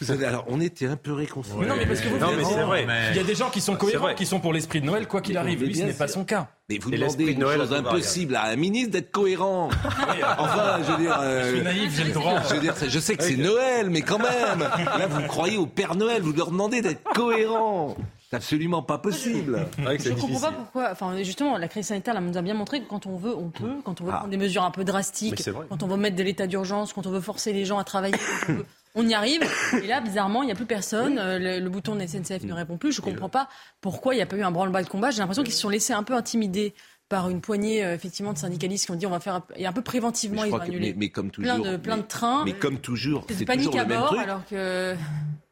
Vous 0.00 0.06
savez, 0.06 0.26
alors, 0.26 0.44
on 0.48 0.60
était 0.60 0.86
un 0.86 0.96
peu 0.96 1.12
réconciliés. 1.12 1.56
Mais 1.60 1.66
non, 1.66 1.74
mais 1.76 1.86
parce 1.86 2.00
que 2.00 2.08
vous 2.08 2.18
Non, 2.18 2.28
mais 2.36 2.42
vous- 2.42 2.50
c'est 2.50 2.62
vrai. 2.62 2.86
Il 3.12 3.16
y 3.16 3.20
a 3.20 3.24
des 3.24 3.34
gens 3.34 3.50
qui 3.50 3.60
sont 3.60 3.76
cohérents, 3.76 4.14
qui 4.14 4.26
sont 4.26 4.40
pour 4.40 4.52
l'esprit 4.52 4.80
de 4.80 4.86
Noël, 4.86 5.06
quoi 5.08 5.20
qu'il 5.20 5.36
arrive. 5.36 5.62
Lui, 5.64 5.74
ce 5.74 5.82
n'est 5.84 5.92
pas 5.92 6.08
son 6.08 6.24
cas. 6.24 6.48
Mais 6.68 6.78
vous 6.78 6.90
demandez 6.90 7.24
de 7.26 7.30
une 7.30 7.38
Noël 7.38 7.60
chose 7.60 7.72
impossible 7.72 8.34
à 8.36 8.46
un 8.46 8.56
ministre 8.56 8.90
d'être 8.90 9.12
cohérent. 9.12 9.68
enfin, 10.38 10.78
je 10.86 10.92
veux 10.92 10.98
dire. 10.98 11.16
euh, 11.20 11.44
Je 11.50 11.54
suis 11.56 11.64
naïf, 11.64 11.96
j'ai 11.96 12.04
le 12.04 12.12
droit. 12.12 12.42
Je 12.48 12.54
veux 12.54 12.60
dire, 12.60 12.74
je 12.88 12.98
sais 12.98 13.16
que 13.16 13.22
c'est 13.22 13.36
Noël, 13.36 13.88
mais 13.90 14.02
quand 14.02 14.18
même. 14.18 14.60
Là, 14.98 15.06
vous 15.08 15.22
croyez 15.28 15.56
au 15.58 15.66
Père 15.66 15.94
Noël, 15.94 16.22
vous 16.22 16.32
leur 16.32 16.50
demandez 16.50 16.82
d'être 16.82 17.02
cohérent. 17.14 17.96
C'est 18.28 18.36
absolument 18.36 18.82
pas 18.82 18.98
possible. 18.98 19.66
Je 19.78 20.08
ne 20.10 20.14
comprends 20.20 20.40
pas 20.40 20.52
pourquoi. 20.52 20.88
Enfin, 20.90 21.16
justement, 21.22 21.56
la 21.58 21.68
crise 21.68 21.86
sanitaire 21.86 22.20
nous 22.20 22.36
a 22.36 22.42
bien 22.42 22.54
montré 22.54 22.80
que 22.80 22.88
quand 22.88 23.06
on 23.06 23.16
veut, 23.16 23.32
on 23.36 23.50
peut. 23.50 23.70
Quand 23.84 24.00
on 24.00 24.04
veut 24.04 24.10
Ah. 24.12 24.16
prendre 24.18 24.30
des 24.32 24.36
mesures 24.36 24.64
un 24.64 24.72
peu 24.72 24.82
drastiques, 24.82 25.40
c'est 25.40 25.52
vrai. 25.52 25.66
quand 25.70 25.84
on 25.84 25.86
veut 25.86 25.96
mettre 25.96 26.16
de 26.16 26.24
l'état 26.24 26.48
d'urgence, 26.48 26.92
quand 26.92 27.06
on 27.06 27.10
veut 27.12 27.20
forcer 27.20 27.52
les 27.52 27.64
gens 27.64 27.78
à 27.78 27.84
travailler, 27.84 28.16
quand 28.46 28.52
on, 28.52 28.56
veut, 28.56 28.66
on 28.96 29.06
y 29.08 29.14
arrive. 29.14 29.42
Et 29.82 29.86
là, 29.86 30.00
bizarrement, 30.00 30.42
il 30.42 30.46
n'y 30.46 30.52
a 30.52 30.56
plus 30.56 30.66
personne. 30.66 31.18
Euh, 31.18 31.38
Le, 31.38 31.60
le 31.60 31.70
bouton 31.70 31.94
de 31.94 32.00
la 32.00 32.08
SNCF 32.08 32.42
ne 32.42 32.52
répond 32.52 32.76
plus. 32.76 32.90
Je 32.92 33.00
ne 33.00 33.04
comprends 33.06 33.28
pas 33.28 33.48
pourquoi 33.80 34.14
il 34.14 34.16
n'y 34.16 34.22
a 34.22 34.26
pas 34.26 34.36
eu 34.36 34.42
un 34.42 34.50
branle-bas 34.50 34.82
de 34.82 34.88
combat. 34.88 35.10
J'ai 35.10 35.18
l'impression 35.18 35.44
qu'ils 35.44 35.52
se 35.54 35.60
sont 35.60 35.68
laissés 35.68 35.92
un 35.92 36.02
peu 36.02 36.14
intimider 36.14 36.74
par 37.08 37.30
une 37.30 37.40
poignée 37.40 37.84
euh, 37.84 37.94
effectivement 37.94 38.32
de 38.32 38.38
syndicalistes 38.38 38.86
qui 38.86 38.90
ont 38.90 38.96
dit 38.96 39.06
on 39.06 39.10
va 39.10 39.20
faire 39.20 39.36
un, 39.36 39.44
et 39.54 39.64
un 39.64 39.72
peu 39.72 39.82
préventivement 39.82 40.42
ils 40.44 40.52
ont 40.52 40.56
annulé 40.58 40.88
mais, 40.88 40.94
mais 40.98 41.08
comme 41.10 41.30
plein 41.30 41.56
toujours, 41.58 41.72
de 41.72 41.76
plein 41.76 41.96
mais, 41.96 42.02
de 42.02 42.06
trains. 42.08 42.44
mais 42.44 42.52
comme 42.54 42.78
toujours, 42.80 43.24
C'est 43.28 43.34
c'est 43.34 43.44
panique 43.44 43.66
toujours 43.66 43.80
à 43.80 43.84
le 43.84 43.88
même 43.90 43.98
bord 44.00 44.08
truc. 44.08 44.20
alors 44.20 44.44
que 44.46 44.96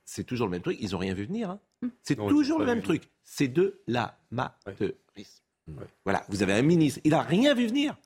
C'est 0.04 0.24
toujours 0.24 0.48
le 0.48 0.50
même 0.50 0.62
truc. 0.62 0.78
Ils 0.80 0.90
n'ont 0.90 0.98
rien 0.98 1.14
vu 1.14 1.26
venir. 1.26 1.50
hein. 1.50 1.60
C'est 2.02 2.18
Non, 2.18 2.26
ils 2.26 2.30
toujours 2.30 2.58
le 2.58 2.66
même 2.66 2.78
vu 2.78 2.82
truc. 2.84 3.08
C'est 3.22 3.46
de 3.46 3.80
l'amateurisme. 3.86 4.94
Voilà, 6.04 6.24
vous 6.28 6.42
avez 6.42 6.54
un 6.54 6.62
ministre, 6.62 7.00
il 7.04 7.12
n'a 7.12 7.22
rien 7.22 7.54
vu 7.54 7.66
venir. 7.68 7.96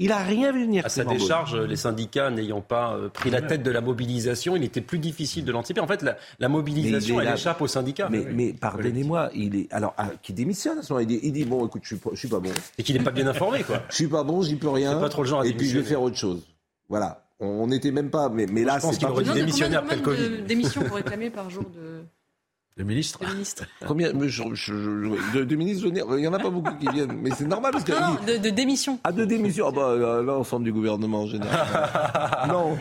Il 0.00 0.10
a 0.10 0.18
rien 0.18 0.50
vu 0.50 0.64
venir. 0.64 0.84
À 0.84 0.88
sa 0.88 1.04
décharge, 1.04 1.56
les 1.56 1.76
syndicats 1.76 2.28
n'ayant 2.30 2.60
pas 2.60 2.94
euh, 2.94 3.08
pris 3.08 3.30
la 3.30 3.40
tête 3.40 3.62
de 3.62 3.70
la 3.70 3.80
mobilisation, 3.80 4.56
il 4.56 4.64
était 4.64 4.80
plus 4.80 4.98
difficile 4.98 5.44
de 5.44 5.52
l'anticiper. 5.52 5.80
En 5.80 5.86
fait, 5.86 6.02
la, 6.02 6.16
la 6.40 6.48
mobilisation, 6.48 7.20
elle 7.20 7.26
là- 7.26 7.34
échappe 7.34 7.60
aux 7.62 7.68
syndicats. 7.68 8.08
Mais, 8.10 8.24
mais 8.32 8.52
pardonnez-moi, 8.52 9.30
il 9.34 9.54
est 9.54 9.72
alors 9.72 9.94
ah, 9.96 10.10
qui 10.20 10.32
démissionne 10.32 10.78
à 10.78 10.82
ce 10.82 10.92
moment. 10.92 11.00
Il 11.00 11.06
dit, 11.06 11.20
il 11.22 11.32
dit 11.32 11.44
bon, 11.44 11.64
écoute, 11.66 11.82
je 11.84 11.88
suis 11.94 11.96
pas, 11.96 12.10
je 12.12 12.18
suis 12.18 12.28
pas 12.28 12.40
bon. 12.40 12.50
Et 12.76 12.82
qu'il 12.82 12.96
n'est 12.96 13.04
pas 13.04 13.12
bien 13.12 13.26
informé, 13.28 13.62
quoi. 13.62 13.82
Je 13.90 13.94
suis 13.94 14.08
pas 14.08 14.24
bon, 14.24 14.42
j'y 14.42 14.56
peux 14.56 14.68
rien. 14.68 14.94
C'est 14.94 15.00
pas 15.00 15.08
trop 15.08 15.22
le 15.22 15.28
genre 15.28 15.40
à 15.42 15.46
Et 15.46 15.52
puis 15.52 15.68
je 15.68 15.78
vais 15.78 15.84
faire 15.84 16.02
autre 16.02 16.16
chose. 16.16 16.42
Voilà. 16.88 17.20
On 17.40 17.66
n'était 17.68 17.90
même 17.90 18.10
pas, 18.10 18.28
mais, 18.28 18.46
mais 18.46 18.64
là, 18.64 18.78
je 18.78 18.82
pense 18.82 18.92
c'est 18.92 18.98
qu'il 18.98 19.06
pas 19.08 19.12
aurait 19.14 19.24
dû 19.24 19.32
démissionner 19.32 19.76
après 19.76 19.96
le 19.96 20.02
combien 20.02 20.18
Covid. 20.18 20.36
de 20.38 20.42
D'émissions 20.46 20.82
pour 20.82 20.96
réclamer 20.96 21.30
par 21.30 21.50
jour 21.50 21.64
de, 21.64 22.04
Le 22.76 22.82
ministre 22.84 23.20
de 23.20 23.26
ministre. 23.32 23.64
Combien 23.86 24.12
mais 24.14 24.28
je, 24.28 24.42
je- 24.52 24.74
je- 24.74 25.38
de, 25.38 25.44
de 25.44 25.54
ministres, 25.56 25.86
il 25.86 26.18
y 26.24 26.26
en 26.26 26.32
a 26.32 26.40
pas 26.40 26.50
beaucoup 26.50 26.74
qui 26.74 26.88
viennent, 26.88 27.16
mais 27.22 27.30
c'est 27.30 27.46
normal 27.46 27.70
parce 27.70 27.84
que 27.84 27.92
Non, 27.92 28.16
de, 28.26 28.36
de 28.38 28.50
démission. 28.50 28.98
à 29.04 29.12
deux 29.12 29.26
démissions, 29.26 29.66
ah 29.68 29.70
bah 29.70 30.22
l'ensemble 30.22 30.64
du 30.64 30.72
gouvernement 30.72 31.22
en 31.22 31.26
général. 31.28 31.68
non, 32.48 32.76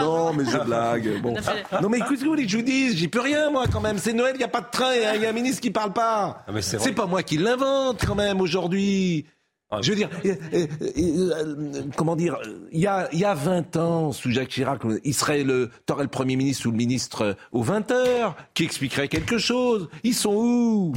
non, 0.00 0.32
mais 0.32 0.44
je 0.44 0.58
blague. 0.64 1.22
Bon. 1.22 1.34
Non 1.80 1.88
mais 1.88 1.98
qu'est-ce 2.00 2.14
que 2.14 2.24
vous 2.24 2.30
voulez 2.30 2.42
que 2.44 2.50
je 2.50 2.56
vous 2.56 2.62
dise? 2.64 2.96
J'y 2.96 3.06
peux 3.06 3.20
rien 3.20 3.50
moi 3.50 3.66
quand 3.72 3.80
même. 3.80 3.98
C'est 3.98 4.12
Noël, 4.14 4.32
il 4.34 4.38
n'y 4.38 4.44
a 4.44 4.48
pas 4.48 4.62
de 4.62 4.70
train, 4.72 4.92
il 4.96 5.02
y 5.02 5.04
a- 5.04 5.14
il 5.14 5.22
y, 5.22 5.26
a 5.26 5.30
un 5.30 5.32
ministre 5.32 5.60
qui 5.60 5.70
parle 5.70 5.92
pas. 5.92 6.44
Ah. 6.48 6.52
C'est 6.60 6.92
pas 6.92 7.06
moi 7.06 7.22
qui 7.22 7.38
l'invente 7.38 8.04
quand 8.04 8.16
même 8.16 8.40
aujourd'hui. 8.40 9.26
Ah, 9.70 9.80
Je 9.82 9.90
veux 9.90 9.96
dire, 9.96 10.08
euh, 10.24 11.82
comment 11.96 12.14
dire, 12.14 12.38
il 12.70 12.80
y 12.80 12.86
a, 12.86 13.08
il 13.12 13.18
y 13.18 13.24
a 13.24 13.34
20 13.34 13.76
ans, 13.76 14.12
sous 14.12 14.30
Jacques 14.30 14.48
Chirac, 14.48 14.82
il 15.02 15.14
serait 15.14 15.42
le, 15.42 15.70
t'aurais 15.86 16.04
le 16.04 16.08
Premier 16.08 16.36
ministre 16.36 16.68
ou 16.68 16.70
le 16.70 16.76
ministre 16.76 17.22
euh, 17.22 17.34
aux 17.50 17.62
20 17.62 17.90
heures, 17.90 18.36
qui 18.54 18.62
expliquerait 18.62 19.08
quelque 19.08 19.38
chose? 19.38 19.88
Ils 20.04 20.14
sont 20.14 20.34
où? 20.34 20.94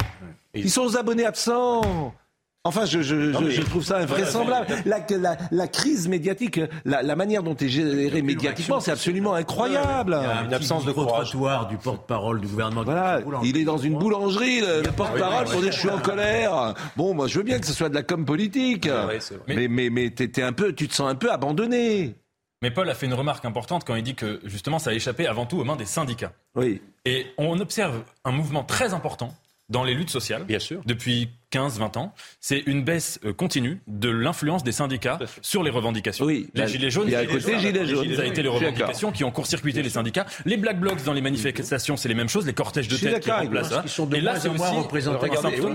Ils 0.54 0.70
sont 0.70 0.82
aux 0.82 0.96
abonnés 0.96 1.26
absents. 1.26 2.14
Enfin, 2.64 2.84
je, 2.84 3.00
je, 3.00 3.32
je, 3.32 3.38
mais- 3.38 3.50
je 3.52 3.62
trouve 3.62 3.82
ça 3.82 3.96
invraisemblable. 3.98 4.66
La, 4.84 4.98
la, 5.16 5.36
la 5.50 5.66
crise 5.68 6.08
médiatique, 6.08 6.60
la, 6.84 7.02
la 7.02 7.16
manière 7.16 7.42
dont 7.42 7.56
est 7.56 7.68
géré 7.68 8.20
médiatiquement, 8.20 8.80
c'est 8.80 8.90
absolument 8.90 9.32
incroyable. 9.34 10.18
Il 10.20 10.24
y 10.24 10.26
a 10.26 10.40
un 10.40 10.44
Une 10.44 10.52
absence 10.54 10.84
de 10.84 10.92
trottoir 10.92 11.68
du 11.68 11.78
porte-parole 11.78 12.38
du 12.42 12.46
gouvernement. 12.46 12.82
Voilà, 12.84 13.22
il 13.44 13.56
est 13.56 13.64
dans 13.64 13.78
une 13.78 13.96
boulangerie, 13.98 14.60
le, 14.60 14.82
le 14.82 14.92
porte-parole, 14.92 15.46
pour 15.46 15.62
dire 15.62 15.72
je 15.72 15.78
suis 15.78 15.88
en 15.88 16.00
colère. 16.00 16.74
Bon, 16.96 17.14
moi 17.14 17.28
je 17.28 17.38
veux 17.38 17.44
bien 17.44 17.58
que 17.58 17.66
ce 17.66 17.72
soit 17.72 17.88
de 17.88 17.94
la 17.94 18.02
com 18.02 18.26
politique, 18.26 18.86
vrai, 18.86 19.18
vrai. 19.18 19.38
mais 19.48 19.68
mais 19.68 19.88
mais 19.88 20.12
un 20.42 20.52
peu, 20.52 20.74
tu 20.74 20.86
te 20.86 20.94
sens 20.94 21.10
un 21.10 21.14
peu 21.14 21.32
abandonné. 21.32 22.14
Mais 22.62 22.70
Paul 22.70 22.90
a 22.90 22.94
fait 22.94 23.06
une 23.06 23.14
remarque 23.14 23.46
importante 23.46 23.84
quand 23.86 23.94
il 23.94 24.02
dit 24.02 24.14
que 24.14 24.38
justement 24.44 24.78
ça 24.78 24.90
a 24.90 24.92
échappé 24.92 25.26
avant 25.26 25.46
tout 25.46 25.58
aux 25.58 25.64
mains 25.64 25.76
des 25.76 25.86
syndicats. 25.86 26.32
Oui. 26.54 26.82
Et 27.06 27.26
on 27.38 27.58
observe 27.58 28.02
un 28.26 28.32
mouvement 28.32 28.64
très 28.64 28.92
important 28.92 29.34
dans 29.70 29.82
les 29.82 29.94
luttes 29.94 30.10
sociales 30.10 30.44
Bien 30.44 30.58
sûr. 30.58 30.82
depuis 30.84 31.30
15-20 31.52 31.98
ans. 31.98 32.12
C'est 32.40 32.60
une 32.66 32.84
baisse 32.84 33.20
euh, 33.24 33.32
continue 33.32 33.80
de 33.86 34.08
l'influence 34.08 34.62
des 34.62 34.72
syndicats 34.72 35.18
sur 35.42 35.62
les 35.62 35.70
revendications. 35.70 36.24
Oui, 36.24 36.48
les 36.54 36.60
là, 36.60 36.66
gilets 36.66 36.90
jaunes, 36.90 37.12
a 37.14 37.24
côté 37.26 37.40
jaunes, 37.40 37.58
gilets 37.58 37.84
les 37.84 37.94
jaunes. 37.94 38.14
ça 38.14 38.22
a 38.22 38.26
été 38.26 38.42
les 38.42 38.48
revendications 38.48 39.12
qui 39.12 39.24
ont 39.24 39.30
court-circuité 39.30 39.82
les 39.82 39.90
syndicats. 39.90 40.26
Les 40.44 40.56
black 40.56 40.80
blocs 40.80 41.02
dans 41.04 41.12
les 41.12 41.20
manifestations, 41.20 41.96
c'est 41.96 42.08
les 42.08 42.14
mêmes 42.14 42.28
choses. 42.28 42.46
Les 42.46 42.52
cortèges 42.52 42.88
de 42.88 42.96
tête 42.96 43.20
qui 43.20 43.30
remplacent 43.30 43.70
ça. 43.70 43.84
Et 44.14 44.20
là, 44.20 44.38
c'est 44.38 44.48
moins 44.48 44.70
un 44.70 44.82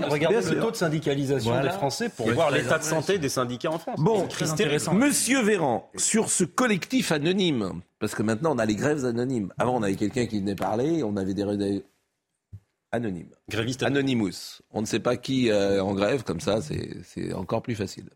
Regardez, 0.08 0.50
le 0.50 0.60
taux 0.60 0.70
de 0.70 0.76
syndicalisation 0.76 1.60
des 1.60 1.70
Français 1.70 2.08
pour 2.08 2.30
voir 2.30 2.50
l'état 2.50 2.78
de 2.78 2.84
santé 2.84 3.18
des 3.18 3.28
syndicats 3.28 3.70
en 3.70 3.78
France. 3.78 4.00
Bon, 4.00 4.26
très 4.26 4.46
C'est 4.46 4.52
intéressant. 4.52 4.94
Monsieur 4.94 5.42
Véran, 5.42 5.90
sur 5.96 6.30
ce 6.30 6.44
collectif 6.44 7.12
anonyme, 7.12 7.80
parce 7.98 8.14
que 8.14 8.22
maintenant 8.22 8.54
on 8.54 8.58
a 8.58 8.66
les 8.66 8.74
grèves 8.74 9.04
anonymes. 9.04 9.52
Avant 9.58 9.76
on 9.76 9.82
avait 9.82 9.96
quelqu'un 9.96 10.26
qui 10.26 10.40
venait 10.40 10.54
parler, 10.54 11.02
on 11.02 11.16
avait 11.16 11.34
des 11.34 11.44
anonymes. 12.92 13.30
Gréviste 13.48 13.82
Anonymous. 13.82 14.60
On 14.72 14.80
ne 14.80 14.86
sait 14.86 15.00
pas 15.00 15.16
qui 15.16 15.50
euh, 15.50 15.82
en 15.82 15.94
grève, 15.94 16.22
comme 16.24 16.40
ça 16.40 16.60
c'est 16.62 17.32
encore 17.34 17.62
plus 17.62 17.74
facile. 17.74 18.08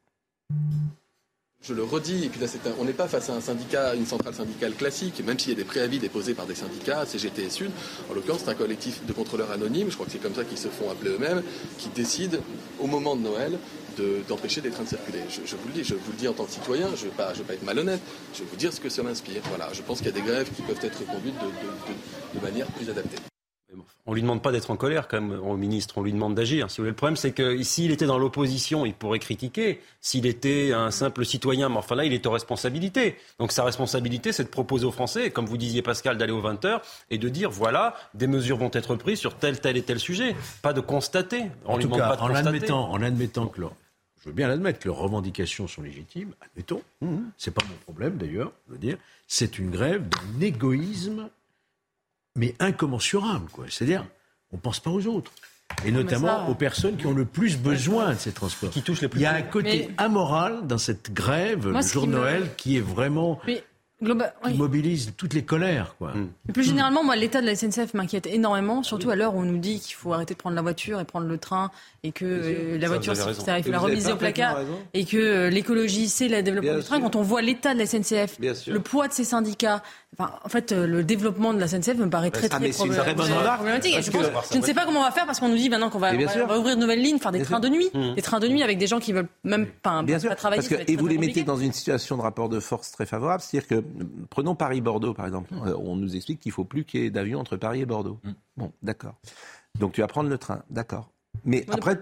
Je 1.62 1.74
le 1.74 1.82
redis, 1.84 2.24
et 2.24 2.28
puis 2.30 2.40
là, 2.40 2.46
c'est 2.46 2.66
un- 2.66 2.72
on 2.78 2.86
n'est 2.86 2.94
pas 2.94 3.06
face 3.06 3.28
à 3.28 3.34
un 3.34 3.40
syndicat, 3.42 3.94
une 3.94 4.06
centrale 4.06 4.32
syndicale 4.34 4.72
classique, 4.74 5.22
même 5.26 5.38
s'il 5.38 5.50
y 5.50 5.52
a 5.52 5.56
des 5.58 5.64
préavis 5.64 5.98
déposés 5.98 6.32
par 6.32 6.46
des 6.46 6.54
syndicats, 6.54 7.04
CGT 7.04 7.42
et 7.44 7.50
Sud. 7.50 7.70
En 8.10 8.14
l'occurrence, 8.14 8.40
c'est 8.46 8.50
un 8.50 8.54
collectif 8.54 9.04
de 9.04 9.12
contrôleurs 9.12 9.50
anonymes, 9.50 9.90
je 9.90 9.94
crois 9.94 10.06
que 10.06 10.12
c'est 10.12 10.22
comme 10.22 10.34
ça 10.34 10.44
qu'ils 10.44 10.56
se 10.56 10.68
font 10.68 10.90
appeler 10.90 11.10
eux-mêmes, 11.10 11.42
qui 11.76 11.90
décident, 11.90 12.38
au 12.78 12.86
moment 12.86 13.14
de 13.14 13.20
Noël, 13.20 13.58
de- 13.98 14.22
d'empêcher 14.26 14.62
des 14.62 14.70
trains 14.70 14.84
de 14.84 14.88
circuler. 14.88 15.20
Je, 15.28 15.42
je 15.44 15.54
vous 15.54 15.68
le 15.68 15.74
dis, 15.74 15.84
je 15.84 15.94
vous 15.96 16.12
le 16.12 16.16
dis 16.16 16.28
en 16.28 16.32
tant 16.32 16.46
que 16.46 16.52
citoyen, 16.52 16.86
je 16.96 17.04
ne 17.04 17.10
vais, 17.10 17.16
pas- 17.16 17.34
je 17.34 17.40
vais 17.40 17.44
pas 17.44 17.52
être 17.54 17.62
malhonnête, 17.64 18.00
je 18.32 18.38
vais 18.38 18.46
vous 18.50 18.56
dire 18.56 18.72
ce 18.72 18.80
que 18.80 18.88
ça 18.88 19.02
m'inspire. 19.02 19.42
Voilà, 19.50 19.68
je 19.74 19.82
pense 19.82 19.98
qu'il 19.98 20.06
y 20.06 20.10
a 20.10 20.12
des 20.12 20.22
grèves 20.22 20.50
qui 20.56 20.62
peuvent 20.62 20.80
être 20.82 21.04
conduites 21.04 21.34
de, 21.38 21.44
de- 21.46 21.50
de- 21.50 22.40
de 22.40 22.42
manière 22.42 22.68
plus 22.68 22.88
adaptée. 22.88 23.18
On 24.06 24.14
lui 24.14 24.22
demande 24.22 24.42
pas 24.42 24.50
d'être 24.50 24.70
en 24.70 24.76
colère, 24.76 25.06
quand 25.06 25.20
même, 25.20 25.38
au 25.40 25.56
ministre. 25.56 25.98
On 25.98 26.02
lui 26.02 26.12
demande 26.12 26.34
d'agir. 26.34 26.70
Si 26.70 26.78
vous 26.78 26.82
voulez, 26.82 26.90
le 26.90 26.96
problème, 26.96 27.16
c'est 27.16 27.30
que 27.32 27.62
s'il 27.62 27.92
était 27.92 28.06
dans 28.06 28.18
l'opposition, 28.18 28.84
il 28.84 28.94
pourrait 28.94 29.18
critiquer. 29.20 29.80
S'il 30.00 30.26
était 30.26 30.72
un 30.72 30.90
simple 30.90 31.24
citoyen, 31.24 31.68
mais 31.68 31.76
enfin 31.76 31.94
là, 31.94 32.04
il 32.04 32.12
est 32.12 32.26
aux 32.26 32.30
responsabilités. 32.32 33.16
Donc 33.38 33.52
sa 33.52 33.62
responsabilité, 33.64 34.32
c'est 34.32 34.44
de 34.44 34.48
proposer 34.48 34.86
aux 34.86 34.90
Français, 34.90 35.30
comme 35.30 35.46
vous 35.46 35.56
disiez 35.58 35.82
Pascal, 35.82 36.18
d'aller 36.18 36.32
aux 36.32 36.40
20 36.40 36.64
heures 36.64 36.82
et 37.10 37.18
de 37.18 37.28
dire 37.28 37.50
voilà, 37.50 37.94
des 38.14 38.26
mesures 38.26 38.56
vont 38.56 38.70
être 38.72 38.96
prises 38.96 39.18
sur 39.20 39.36
tel, 39.36 39.60
tel 39.60 39.76
et 39.76 39.82
tel 39.82 39.98
sujet. 40.00 40.34
Pas 40.62 40.72
de 40.72 40.80
constater. 40.80 41.44
On 41.66 41.74
En 41.74 41.76
lui 41.76 41.82
tout 41.84 41.88
demande 41.88 42.00
cas, 42.00 42.08
pas 42.08 42.16
de 42.16 42.20
en 42.22 42.26
constater. 42.28 42.48
admettant, 42.48 42.90
en 42.90 43.02
admettant 43.02 43.46
que 43.46 43.60
leur- 43.60 43.74
je 44.22 44.28
veux 44.28 44.34
bien 44.34 44.48
l'admettre, 44.48 44.80
que 44.80 44.88
leurs 44.88 44.98
revendications 44.98 45.66
sont 45.68 45.80
légitimes, 45.82 46.32
admettons, 46.42 46.82
c'est 47.38 47.52
pas 47.54 47.62
mon 47.68 47.76
problème 47.84 48.16
d'ailleurs, 48.18 48.52
de 48.68 48.72
le 48.74 48.78
dire, 48.78 48.98
c'est 49.26 49.58
une 49.58 49.70
grève 49.70 50.02
d'un 50.08 50.40
égoïsme, 50.44 51.28
mais 52.40 52.54
incommensurable, 52.58 53.46
quoi. 53.52 53.66
C'est-à-dire, 53.68 54.04
on 54.52 54.56
pense 54.56 54.80
pas 54.80 54.90
aux 54.90 55.06
autres. 55.06 55.30
Et 55.84 55.92
notamment 55.92 56.26
ça- 56.26 56.46
aux 56.50 56.54
personnes 56.54 56.96
qui 56.96 57.06
ont 57.06 57.12
le 57.14 57.24
plus 57.24 57.56
besoin 57.56 58.14
de 58.14 58.18
ces 58.18 58.32
transports. 58.32 58.70
Qui 58.70 58.82
touchent 58.82 59.02
les 59.02 59.08
plus 59.08 59.20
Il 59.20 59.22
y 59.22 59.26
a 59.26 59.34
un 59.34 59.42
côté 59.42 59.86
Mais- 59.88 59.94
amoral 59.98 60.66
dans 60.66 60.78
cette 60.78 61.12
grève, 61.12 61.68
Moi, 61.68 61.80
le 61.82 61.86
jour 61.86 62.02
qui 62.02 62.08
me- 62.08 62.14
Noël, 62.16 62.50
qui 62.56 62.76
est 62.76 62.80
vraiment, 62.80 63.38
Mais 63.46 63.62
globa- 64.02 64.32
qui 64.44 64.54
mobilise 64.54 65.12
toutes 65.16 65.32
les 65.34 65.44
colères, 65.44 65.94
quoi. 65.96 66.12
Et 66.48 66.52
plus 66.52 66.64
généralement, 66.64 67.04
moi, 67.04 67.14
l'état 67.14 67.40
de 67.40 67.46
la 67.46 67.52
SNCF 67.54 67.94
m'inquiète 67.94 68.26
énormément, 68.26 68.82
surtout 68.82 69.10
à 69.10 69.14
l'heure 69.16 69.36
où 69.36 69.38
on 69.40 69.44
nous 69.44 69.58
dit 69.58 69.78
qu'il 69.78 69.94
faut 69.94 70.12
arrêter 70.12 70.34
de 70.34 70.38
prendre 70.40 70.56
la 70.56 70.62
voiture 70.62 70.98
et 70.98 71.04
prendre 71.04 71.26
le 71.28 71.38
train, 71.38 71.70
et 72.02 72.10
que 72.10 72.24
euh, 72.24 72.74
la 72.78 72.80
Ça, 72.82 72.88
voiture, 72.88 73.14
c'est- 73.16 73.30
il 73.58 73.62
faut 73.64 73.70
la 73.70 73.78
remiser 73.78 74.10
au 74.12 74.16
placard, 74.16 74.56
raison. 74.56 74.78
et 74.92 75.04
que 75.04 75.16
euh, 75.18 75.50
l'écologie, 75.50 76.08
c'est 76.08 76.26
le 76.28 76.42
développement 76.42 76.72
Bien 76.72 76.80
du 76.80 76.84
train. 76.84 77.00
Quand 77.00 77.14
on 77.14 77.22
voit 77.22 77.42
l'état 77.42 77.74
de 77.74 77.78
la 77.78 77.86
SNCF, 77.86 78.38
le 78.40 78.78
poids 78.80 79.06
de 79.06 79.12
ces 79.12 79.24
syndicats, 79.24 79.84
enfin, 80.18 80.32
en 80.44 80.48
fait, 80.48 80.72
euh, 80.72 80.86
le 80.86 81.04
développement 81.04 81.52
de 81.54 81.58
la 81.60 81.66
SNCF 81.68 81.96
me 81.96 82.08
paraît 82.10 82.30
très, 82.30 82.46
Ah, 82.50 82.58
très 82.58 82.70
problématique. 82.70 83.96
Et 83.96 84.02
je, 84.02 84.10
pense- 84.10 84.26
je 84.52 84.58
ne 84.58 84.62
sais 84.62 84.74
pas 84.74 84.84
comment 84.84 85.00
on 85.00 85.04
va 85.04 85.10
faire 85.10 85.26
parce 85.26 85.40
qu'on 85.40 85.48
nous 85.48 85.56
dit 85.56 85.68
maintenant 85.70 85.90
qu'on 85.90 85.98
va, 85.98 86.12
ouvrir 86.14 86.76
de 86.76 86.80
nouvelles 86.80 87.00
lignes, 87.02 87.18
faire 87.18 87.32
des 87.32 87.38
Bien 87.38 87.44
trains 87.46 87.60
sûr. 87.62 87.70
de 87.70 87.74
nuit, 87.76 87.88
Mmh. 87.94 88.14
des 88.14 88.22
trains 88.22 88.40
de 88.40 88.48
nuit 88.48 88.62
avec 88.62 88.78
des 88.78 88.86
gens 88.86 88.98
qui 89.00 89.12
veulent 89.12 89.28
même 89.44 89.66
pas, 89.66 90.02
Bien 90.02 90.16
pas 90.16 90.20
sûr, 90.20 90.36
travailler. 90.36 90.62
parce 90.68 90.82
que, 90.84 90.90
et 90.90 90.96
vous 90.96 91.06
les 91.06 91.18
mettez 91.18 91.42
dans 91.44 91.56
une 91.56 91.72
situation 91.72 92.16
de 92.16 92.22
rapport 92.22 92.48
de 92.48 92.60
force 92.60 92.90
très 92.90 93.06
favorable, 93.06 93.42
c'est-à-dire 93.42 93.68
que, 93.68 93.84
prenons 94.30 94.54
Paris-Bordeaux 94.54 95.14
par 95.14 95.26
exemple, 95.26 95.52
Euh, 95.66 95.74
on 95.78 95.96
nous 95.96 96.16
explique 96.16 96.40
qu'il 96.40 96.52
faut 96.52 96.64
plus 96.64 96.84
qu'il 96.84 97.00
y 97.02 97.06
ait 97.06 97.10
d'avion 97.10 97.38
entre 97.40 97.56
Paris 97.56 97.80
et 97.82 97.86
Bordeaux. 97.86 98.18
Bon, 98.56 98.72
d'accord. 98.82 99.14
Donc 99.78 99.92
tu 99.92 100.00
vas 100.00 100.06
prendre 100.06 100.28
le 100.30 100.38
train, 100.38 100.62
d'accord. 100.70 101.10
Mais 101.44 101.64
après, 101.70 101.98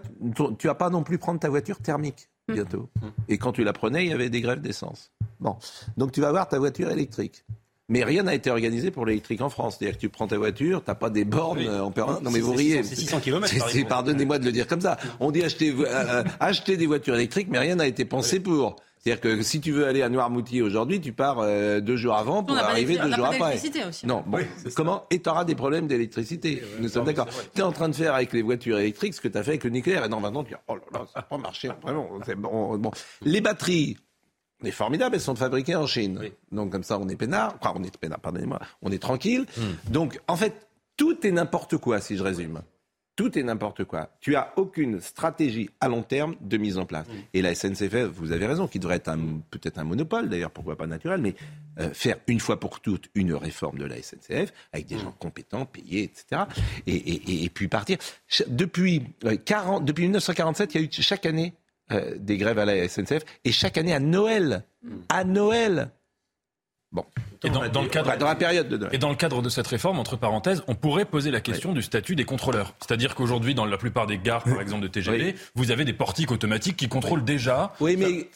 tu 0.59 0.67
vas 0.67 0.75
pas 0.75 0.91
non 0.91 1.03
plus 1.03 1.19
prendre 1.19 1.39
ta 1.41 1.49
voiture 1.49 1.79
thermique 1.79 2.29
Mm. 2.49 2.55
bientôt. 2.55 2.89
Et 3.29 3.37
quand 3.37 3.53
tu 3.53 3.63
la 3.63 3.75
prenais, 3.75 4.07
il 4.07 4.11
y 4.11 4.13
avait 4.15 4.31
des 4.31 4.41
grèves 4.41 4.63
d'essence. 4.63 5.11
Bon, 5.39 5.57
donc 5.99 6.13
tu 6.13 6.21
vas 6.23 6.29
avoir 6.29 6.49
ta 6.49 6.59
voiture 6.59 6.91
électrique. 6.91 7.45
Mais 7.91 8.05
rien 8.05 8.23
n'a 8.25 8.35
été 8.35 8.51
organisé 8.51 8.91
pour 8.91 9.07
l'électrique 9.07 9.41
en 9.41 9.49
France. 9.49 9.77
C'est-à-dire 9.79 9.97
que 9.97 10.01
tu 10.03 10.09
prends 10.11 10.27
ta 10.27 10.37
voiture, 10.37 10.83
t'as 10.85 10.95
pas 10.95 11.09
des 11.09 11.25
bornes 11.25 11.59
Oui. 11.59 11.67
euh, 11.69 11.81
en 11.81 11.91
permanence. 11.91 12.23
Non 12.23 12.31
mais 12.31 12.41
vous 12.41 12.53
riez. 12.53 12.83
600 12.83 12.89
c'est 12.91 12.97
600 13.01 13.21
kilomètres, 13.21 13.53
C'est- 13.53 13.59
par 13.59 13.69
c'est- 13.69 13.75
exemple. 13.79 13.89
Pardonnez-moi 13.91 14.39
de 14.39 14.45
le 14.45 14.53
dire 14.53 14.67
comme 14.67 14.81
ça. 14.83 14.99
On 15.21 15.31
dit 15.31 15.43
acheter, 15.43 15.75
euh, 15.79 16.23
acheter 16.39 16.77
des 16.77 16.87
voitures 16.87 17.15
électriques, 17.15 17.49
mais 17.51 17.59
rien 17.59 17.77
n'a 17.77 17.87
été 17.87 18.05
pensé 18.05 18.41
pour. 18.41 18.77
C'est-à-dire 19.01 19.21
que 19.23 19.43
si 19.43 19.61
tu 19.61 19.71
veux 19.73 19.87
aller 19.87 20.03
à 20.03 20.09
Noirmoutier 20.11 20.61
aujourd'hui, 20.61 21.01
tu 21.01 21.13
pars 21.13 21.39
euh, 21.39 21.81
deux 21.81 21.97
jours 21.97 22.15
avant 22.17 22.43
pour 22.43 22.59
arriver 22.59 22.99
deux 22.99 23.13
jours 23.15 23.27
après. 23.27 23.39
d'électricité 23.39 23.85
aussi. 23.89 24.07
Non, 24.07 24.23
bon, 24.27 24.39
comment 24.75 25.05
Et 25.11 25.23
tu 25.23 25.31
auras 25.31 25.45
des 25.45 25.55
problèmes 25.55 25.87
d'électricité. 25.87 26.63
Nous 26.81 26.89
sommes 26.89 27.05
d'accord. 27.07 27.29
Tu 27.55 27.61
es 27.61 27.65
en 27.65 27.73
train 27.73 27.89
de 27.89 27.95
faire 27.95 28.15
avec 28.15 28.33
les 28.35 28.43
voitures 28.43 28.79
électriques 28.79 29.15
ce 29.15 29.21
que 29.21 29.29
tu 29.29 29.39
as 29.39 29.43
fait 29.43 29.53
avec 29.53 29.65
le 29.65 29.71
nucléaire. 29.71 30.05
Et 30.05 30.09
non, 30.09 30.21
maintenant, 30.21 30.43
tu 30.45 30.51
dis, 30.53 30.57
oh 30.67 30.75
là 30.75 30.81
là, 30.93 31.07
ça 31.15 31.21
n'a 31.21 31.23
pas 31.23 31.39
marché. 31.39 31.71
Vraiment, 31.81 32.09
c'est 32.27 32.35
bon, 32.35 32.77
bon. 32.77 32.91
Les 33.23 33.41
batteries, 33.41 33.97
c'est 34.63 34.71
formidable, 34.71 35.15
elles 35.15 35.21
sont 35.21 35.37
fabriquées 35.37 35.77
en 35.77 35.87
Chine. 35.87 36.21
Donc, 36.53 36.71
comme 36.73 36.83
ça, 36.83 36.99
on 36.99 37.09
est 37.09 37.17
peinard. 37.17 37.57
Enfin, 37.61 37.73
on 37.77 37.83
est 37.85 37.97
peinard, 37.97 38.21
pardonnez-moi. 38.21 38.59
On 38.83 38.91
est 38.91 38.99
tranquille. 39.03 39.47
Donc, 39.91 40.19
en 40.29 40.37
fait, 40.37 40.67
tout 40.97 41.27
est 41.27 41.31
n'importe 41.31 41.77
quoi, 41.77 42.01
si 42.01 42.17
je 42.17 42.23
résume. 42.23 42.61
Tout 43.15 43.37
est 43.37 43.43
n'importe 43.43 43.83
quoi. 43.83 44.11
Tu 44.21 44.37
as 44.37 44.53
aucune 44.57 45.01
stratégie 45.01 45.71
à 45.81 45.89
long 45.89 46.03
terme 46.03 46.37
de 46.41 46.57
mise 46.57 46.79
en 46.79 46.87
place. 46.87 47.05
Et 47.35 47.43
la 47.43 47.53
SNCF, 47.53 48.05
vous 48.15 48.31
avez 48.31 48.47
raison, 48.47 48.69
qui 48.69 48.79
devrait 48.79 48.95
être 48.97 49.13
peut-être 49.51 49.79
un 49.79 49.85
monopole, 49.85 50.29
d'ailleurs, 50.29 50.53
pourquoi 50.53 50.77
pas 50.77 50.87
naturel, 50.87 51.21
mais 51.21 51.35
euh, 51.81 51.93
faire 51.93 52.17
une 52.29 52.39
fois 52.39 52.61
pour 52.61 52.79
toutes 52.79 53.11
une 53.17 53.35
réforme 53.35 53.79
de 53.79 53.87
la 53.87 53.97
SNCF 54.01 54.53
avec 54.73 54.87
des 54.87 54.99
gens 54.99 55.11
compétents, 55.19 55.67
payés, 55.67 56.05
etc. 56.05 56.43
Et, 56.87 56.95
et- 56.95 57.23
et- 57.33 57.45
et 57.45 57.51
puis 57.51 57.67
partir. 57.67 57.99
Depuis, 58.47 59.03
euh, 59.25 59.37
40, 59.37 59.85
depuis 59.85 60.05
1947, 60.05 60.75
il 60.77 60.81
y 60.81 60.85
a 60.85 60.87
eu 60.87 60.91
chaque 60.93 61.27
année 61.27 61.55
euh, 61.93 62.17
des 62.19 62.37
grèves 62.37 62.59
à 62.59 62.65
la 62.65 62.89
SNCF 62.89 63.23
et 63.45 63.53
chaque 63.53 63.79
année 63.79 63.95
à 63.95 64.01
Noël. 64.01 64.65
À 65.09 65.25
Noël. 65.25 65.91
Bon, 66.91 67.05
Et 67.45 67.51
dans, 67.51 67.69
dans 67.69 67.83
le 67.83 67.89
cadre, 67.89 68.17
dans 68.17 68.27
la 68.27 68.35
période 68.35 68.67
de 68.67 68.79
Noël. 68.79 68.95
Et 68.95 68.99
dans 68.99 69.11
le 69.11 69.15
cadre 69.15 69.43
de 69.43 69.51
cette 69.51 69.67
réforme, 69.67 69.99
entre 69.99 70.17
parenthèses, 70.17 70.63
on 70.69 70.75
pourrait 70.75 71.05
poser 71.05 71.31
la 71.31 71.43
question 71.43 71.75
du 71.75 71.83
statut 71.83 72.17
des 72.17 72.25
contrôleurs. 72.25 72.73
C'est-à-dire 72.81 73.15
qu'aujourd'hui, 73.15 73.55
dans 73.55 73.67
la 73.67 73.77
plupart 73.77 74.07
des 74.07 74.17
gares, 74.17 74.43
par 74.45 74.63
exemple 74.63 74.81
de 74.85 74.89
TGV, 74.89 75.35
vous 75.55 75.71
avez 75.71 75.85
des 75.85 75.93
portiques 75.93 76.31
automatiques 76.31 76.79
qui 76.79 76.89
contrôlent 76.89 77.25
déjà. 77.25 77.75
Oui, 77.81 77.99
mais 77.99 78.31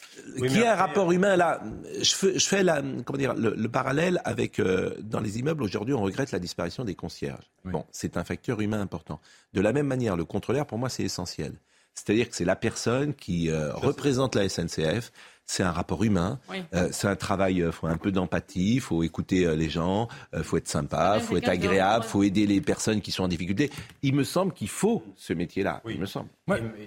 qui 0.47 0.61
a 0.61 0.73
un 0.73 0.75
rapport 0.75 1.11
humain 1.11 1.35
là 1.35 1.61
je 1.99 2.13
fais, 2.13 2.37
je 2.37 2.47
fais 2.47 2.61
la, 2.61 2.83
comment 3.03 3.17
dire, 3.17 3.33
le, 3.33 3.55
le 3.57 3.69
parallèle 3.69 4.21
avec 4.23 4.59
euh, 4.59 4.93
dans 5.01 5.19
les 5.19 5.39
immeubles 5.39 5.63
aujourd'hui, 5.63 5.95
on 5.95 6.01
regrette 6.03 6.31
la 6.31 6.39
disparition 6.39 6.85
des 6.85 6.93
concierges. 6.93 7.49
Bon, 7.65 7.85
c'est 7.91 8.17
un 8.17 8.23
facteur 8.23 8.61
humain 8.61 8.81
important. 8.81 9.19
De 9.53 9.61
la 9.61 9.73
même 9.73 9.87
manière, 9.87 10.15
le 10.15 10.25
contrôleur, 10.25 10.67
pour 10.67 10.77
moi, 10.77 10.89
c'est 10.89 11.03
essentiel. 11.03 11.53
C'est-à-dire 11.95 12.29
que 12.29 12.35
c'est 12.35 12.45
la 12.45 12.55
personne 12.55 13.13
qui 13.13 13.49
euh, 13.49 13.73
représente 13.73 14.35
la 14.35 14.49
SNCF, 14.49 15.11
c'est 15.45 15.63
un 15.63 15.71
rapport 15.71 16.03
humain, 16.03 16.39
Oui. 16.49 16.63
euh, 16.73 16.87
c'est 16.91 17.07
un 17.07 17.15
travail, 17.15 17.57
il 17.57 17.71
faut 17.71 17.87
un 17.87 17.97
peu 17.97 18.11
d'empathie, 18.11 18.75
il 18.75 18.81
faut 18.81 19.03
écouter 19.03 19.45
euh, 19.45 19.55
les 19.55 19.69
gens, 19.69 20.07
il 20.35 20.43
faut 20.43 20.57
être 20.57 20.67
sympa, 20.67 21.17
il 21.17 21.23
faut 21.23 21.37
être 21.37 21.49
agréable, 21.49 22.05
il 22.07 22.09
faut 22.09 22.23
aider 22.23 22.47
les 22.47 22.61
personnes 22.61 23.01
qui 23.01 23.11
sont 23.11 23.23
en 23.23 23.27
difficulté. 23.27 23.69
Il 24.01 24.15
me 24.15 24.23
semble 24.23 24.53
qu'il 24.53 24.69
faut 24.69 25.03
ce 25.15 25.33
métier-là, 25.33 25.81
il 25.87 25.99
me 25.99 26.05
semble. 26.05 26.29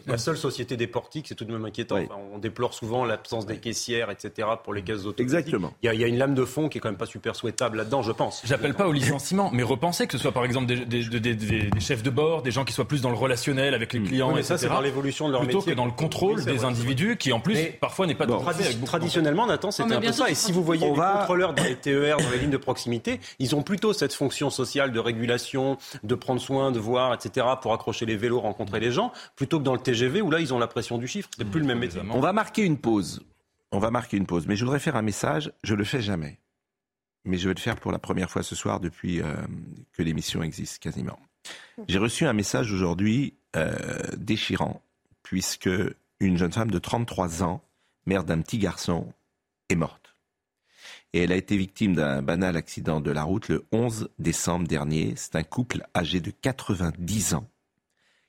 La 0.06 0.18
seule 0.18 0.36
société 0.36 0.76
des 0.76 0.86
portiques, 0.86 1.26
c'est 1.28 1.34
tout 1.34 1.44
de 1.44 1.52
même 1.52 1.64
inquiétant. 1.64 1.96
Enfin, 1.98 2.14
on 2.32 2.38
déplore 2.38 2.74
souvent 2.74 3.04
l'absence 3.04 3.46
des 3.46 3.58
caissières, 3.58 4.10
etc. 4.10 4.48
pour 4.62 4.74
les 4.74 4.82
caisses 4.82 5.00
automatiques. 5.00 5.20
Exactement. 5.20 5.72
Il 5.82 5.86
y, 5.86 5.88
a, 5.88 5.94
il 5.94 6.00
y 6.00 6.04
a 6.04 6.06
une 6.06 6.18
lame 6.18 6.34
de 6.34 6.44
fond 6.44 6.68
qui 6.68 6.78
est 6.78 6.80
quand 6.80 6.88
même 6.88 6.98
pas 6.98 7.06
super 7.06 7.36
souhaitable 7.36 7.76
là-dedans, 7.78 8.02
je 8.02 8.12
pense. 8.12 8.42
J'appelle 8.44 8.74
pas 8.74 8.88
au 8.88 8.92
licenciement, 8.92 9.50
mais 9.52 9.62
repenser 9.62 10.06
que 10.06 10.12
ce 10.12 10.18
soit 10.18 10.32
par 10.32 10.44
exemple 10.44 10.66
des, 10.66 10.84
des- 10.84 11.08
des- 11.08 11.34
des- 11.34 11.34
des 11.70 11.80
chefs 11.80 12.02
de 12.02 12.10
bord, 12.10 12.42
des 12.42 12.50
gens 12.50 12.64
qui 12.64 12.72
soient 12.72 12.86
plus 12.88 13.00
dans 13.02 13.10
le 13.10 13.16
relationnel 13.16 13.74
avec 13.74 13.92
les 13.92 14.02
clients, 14.02 14.28
Oui, 14.28 14.36
mais 14.36 14.42
ça, 14.42 14.54
etc., 14.54 14.68
c'est 14.68 14.74
dans 14.74 14.80
l'évolution 14.80 15.26
de 15.28 15.32
leur 15.32 15.40
plutôt 15.42 15.58
métier. 15.58 15.72
que 15.72 15.76
dans 15.76 15.86
le 15.86 15.92
contrôle 15.92 16.44
des 16.44 16.52
vrai, 16.52 16.66
individus 16.66 17.16
qui 17.16 17.32
en 17.32 17.40
plus 17.40 17.54
Mais- 17.54 17.76
parfois 17.80 18.06
n'est 18.06 18.14
pas 18.14 18.26
Bon. 18.26 18.38
Avec 18.48 18.85
Traditionnellement, 18.85 19.46
Nathan, 19.46 19.70
c'était 19.70 19.94
un 19.94 20.00
peu 20.00 20.12
ça. 20.12 20.30
Et 20.30 20.35
si 20.35 20.52
vous 20.52 20.62
voyez 20.62 20.88
les 20.88 20.96
va- 20.96 21.18
contrôleurs 21.20 21.54
dans 21.54 21.64
les 21.64 21.76
TER, 21.76 22.16
dans 22.18 22.30
les 22.30 22.38
lignes 22.38 22.50
de 22.50 22.56
proximité, 22.56 23.20
ils 23.38 23.54
ont 23.54 23.62
plutôt 23.62 23.92
cette 23.92 24.12
fonction 24.12 24.50
sociale 24.50 24.92
de 24.92 24.98
régulation, 25.00 25.78
de 26.02 26.14
prendre 26.14 26.40
soin, 26.40 26.72
de 26.72 26.78
voir, 26.78 27.14
etc., 27.14 27.46
pour 27.61 27.72
accrocher 27.72 28.06
les 28.06 28.16
vélos, 28.16 28.40
rencontrer 28.40 28.80
les 28.80 28.92
gens, 28.92 29.12
plutôt 29.35 29.59
que 29.59 29.64
dans 29.64 29.74
le 29.74 29.80
TGV 29.80 30.20
où 30.22 30.30
là, 30.30 30.40
ils 30.40 30.52
ont 30.54 30.59
la 30.59 30.66
pression 30.68 30.98
du 30.98 31.06
chiffre. 31.06 31.28
C'est 31.37 31.44
plus 31.44 31.61
le 31.61 31.66
même 31.66 31.78
métier. 31.78 32.00
On 32.11 32.20
va 32.20 32.32
marquer 32.32 32.62
une 32.62 32.78
pause. 32.78 33.22
On 33.72 33.78
va 33.78 33.90
marquer 33.90 34.16
une 34.16 34.26
pause. 34.26 34.46
Mais 34.46 34.56
je 34.56 34.64
voudrais 34.64 34.78
faire 34.80 34.96
un 34.96 35.02
message. 35.02 35.52
Je 35.64 35.74
le 35.74 35.85
fais 35.85 36.00
jamais. 36.00 36.38
Mais 37.24 37.38
je 37.38 37.48
vais 37.48 37.54
le 37.54 37.61
faire 37.61 37.76
pour 37.76 37.90
la 37.90 37.98
première 37.98 38.30
fois 38.30 38.42
ce 38.44 38.54
soir 38.54 38.78
depuis 38.78 39.20
euh, 39.20 39.35
que 39.92 40.02
l'émission 40.02 40.42
existe 40.42 40.78
quasiment. 40.78 41.18
J'ai 41.88 41.98
reçu 41.98 42.24
un 42.26 42.32
message 42.32 42.72
aujourd'hui 42.72 43.35
euh, 43.56 43.74
déchirant, 44.16 44.80
puisque 45.22 45.68
une 46.20 46.38
jeune 46.38 46.52
femme 46.52 46.70
de 46.70 46.78
33 46.78 47.42
ans, 47.42 47.61
mère 48.06 48.24
d'un 48.24 48.40
petit 48.40 48.58
garçon, 48.58 49.12
est 49.68 49.74
morte. 49.74 50.14
Et 51.12 51.20
elle 51.20 51.32
a 51.32 51.36
été 51.36 51.56
victime 51.56 51.94
d'un 51.94 52.22
banal 52.22 52.56
accident 52.56 53.00
de 53.00 53.10
la 53.10 53.24
route 53.24 53.48
le 53.48 53.66
11 53.72 54.10
décembre 54.18 54.66
dernier. 54.66 55.14
C'est 55.16 55.36
un 55.36 55.42
couple 55.42 55.86
âgé 55.94 56.20
de 56.20 56.30
90 56.30 57.34
ans 57.34 57.48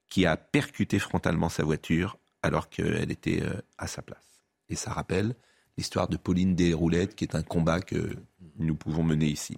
qui 0.10 0.26
a 0.26 0.38
percuté 0.38 1.00
frontalement 1.00 1.50
sa 1.50 1.64
voiture 1.64 2.18
alors 2.42 2.70
qu'elle 2.70 3.12
était 3.12 3.42
euh, 3.42 3.62
à 3.78 3.88
sa 3.88 4.02
place. 4.02 4.42
Et 4.70 4.76
ça 4.76 4.92
rappelle 4.92 5.36
l'histoire 5.78 6.08
de 6.08 6.18
Pauline 6.18 6.56
Desroulettes, 6.56 7.16
qui 7.16 7.24
est 7.24 7.36
un 7.36 7.44
combat 7.44 7.82
que 7.82 8.16
nous 8.58 8.76
pouvons 8.76 9.04
mener 9.04 9.28
ici. 9.28 9.58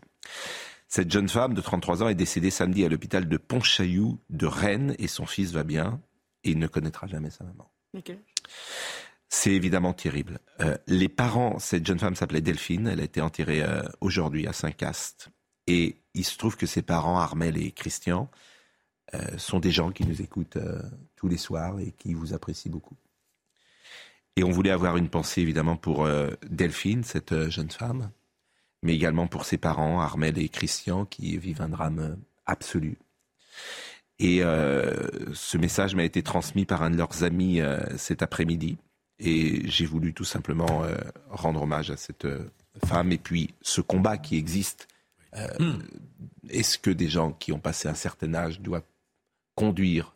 Cette 0.87 1.11
jeune 1.11 1.29
femme 1.29 1.53
de 1.53 1.61
33 1.61 2.03
ans 2.03 2.09
est 2.09 2.15
décédée 2.15 2.49
samedi 2.49 2.83
à 2.83 2.89
l'hôpital 2.89 3.27
de 3.29 3.37
Pontchaillou 3.37 4.19
de 4.29 4.47
Rennes 4.47 4.95
et 4.97 5.07
son 5.07 5.25
fils 5.25 5.51
va 5.51 5.63
bien 5.63 6.01
et 6.43 6.51
il 6.51 6.59
ne 6.59 6.67
connaîtra 6.67 7.05
jamais 7.05 7.29
sa 7.29 7.43
maman. 7.43 7.71
C'est 9.29 9.51
évidemment 9.51 9.93
terrible. 9.93 10.39
Euh, 10.59 10.75
les 10.87 11.07
parents, 11.07 11.59
cette 11.59 11.85
jeune 11.85 11.99
femme 11.99 12.15
s'appelait 12.15 12.41
Delphine, 12.41 12.87
elle 12.87 12.99
a 12.99 13.03
été 13.03 13.21
enterrée 13.21 13.61
euh, 13.61 13.83
aujourd'hui 14.01 14.47
à 14.47 14.53
Saint-Cast. 14.53 15.29
Et 15.67 16.01
il 16.15 16.25
se 16.25 16.37
trouve 16.37 16.57
que 16.57 16.65
ses 16.65 16.81
parents, 16.81 17.19
Armel 17.19 17.55
et 17.57 17.71
Christian, 17.71 18.29
euh, 19.13 19.37
sont 19.37 19.59
des 19.59 19.71
gens 19.71 19.91
qui 19.91 20.05
nous 20.05 20.21
écoutent 20.21 20.57
euh, 20.57 20.81
tous 21.15 21.27
les 21.27 21.37
soirs 21.37 21.79
et 21.79 21.91
qui 21.91 22.13
vous 22.13 22.33
apprécient 22.33 22.71
beaucoup. 22.71 22.95
Et 24.35 24.43
on 24.43 24.51
voulait 24.51 24.69
avoir 24.69 24.97
une 24.97 25.09
pensée 25.09 25.41
évidemment 25.41 25.77
pour 25.77 26.05
euh, 26.05 26.29
Delphine, 26.47 27.03
cette 27.03 27.31
euh, 27.31 27.49
jeune 27.49 27.71
femme, 27.71 28.11
mais 28.83 28.93
également 28.93 29.27
pour 29.27 29.45
ses 29.45 29.57
parents, 29.57 29.99
Armel 29.99 30.37
et 30.37 30.49
Christian, 30.49 31.05
qui 31.05 31.37
vivent 31.37 31.61
un 31.61 31.69
drame 31.69 32.17
absolu. 32.45 32.97
Et 34.19 34.41
ce 34.41 35.57
message 35.57 35.95
m'a 35.95 36.03
été 36.03 36.23
transmis 36.23 36.65
par 36.65 36.81
un 36.81 36.89
de 36.89 36.97
leurs 36.97 37.23
amis 37.23 37.61
cet 37.95 38.21
après-midi. 38.21 38.77
Et 39.19 39.67
j'ai 39.69 39.85
voulu 39.85 40.13
tout 40.13 40.23
simplement 40.23 40.83
euh, 40.83 40.95
rendre 41.29 41.61
hommage 41.63 41.91
à 41.91 41.97
cette 41.97 42.25
euh, 42.25 42.49
femme 42.85 43.11
et 43.11 43.17
puis 43.17 43.53
ce 43.61 43.81
combat 43.81 44.17
qui 44.17 44.37
existe. 44.37 44.87
Euh, 45.35 45.47
Est-ce 46.49 46.77
que 46.77 46.89
des 46.89 47.09
gens 47.09 47.33
qui 47.33 47.51
ont 47.51 47.59
passé 47.59 47.87
un 47.87 47.93
certain 47.95 48.33
âge 48.33 48.61
doivent 48.61 48.83
conduire 49.55 50.15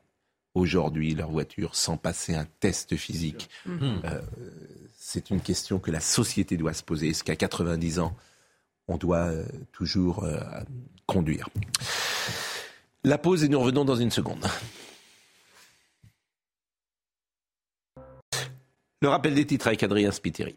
aujourd'hui 0.53 1.15
leur 1.15 1.29
voiture 1.31 1.75
sans 1.75 1.97
passer 1.97 2.33
un 2.33 2.45
test 2.59 2.95
physique? 2.95 3.49
Euh, 3.67 4.21
C'est 4.97 5.29
une 5.31 5.41
question 5.41 5.79
que 5.79 5.91
la 5.91 5.99
société 5.99 6.55
doit 6.55 6.73
se 6.73 6.83
poser. 6.83 7.09
Est-ce 7.09 7.23
qu'à 7.25 7.35
90 7.35 7.99
ans, 7.99 8.15
on 8.87 8.97
doit 8.97 9.31
toujours 9.73 10.25
conduire? 11.05 11.49
La 13.03 13.17
pause 13.17 13.43
et 13.43 13.49
nous 13.49 13.59
revenons 13.59 13.83
dans 13.83 13.97
une 13.97 14.11
seconde. 14.11 14.45
Le 19.03 19.09
rappel 19.09 19.33
des 19.35 19.45
titres 19.45 19.67
avec 19.67 19.83
Adrien 19.83 20.13
Spiteri. 20.13 20.55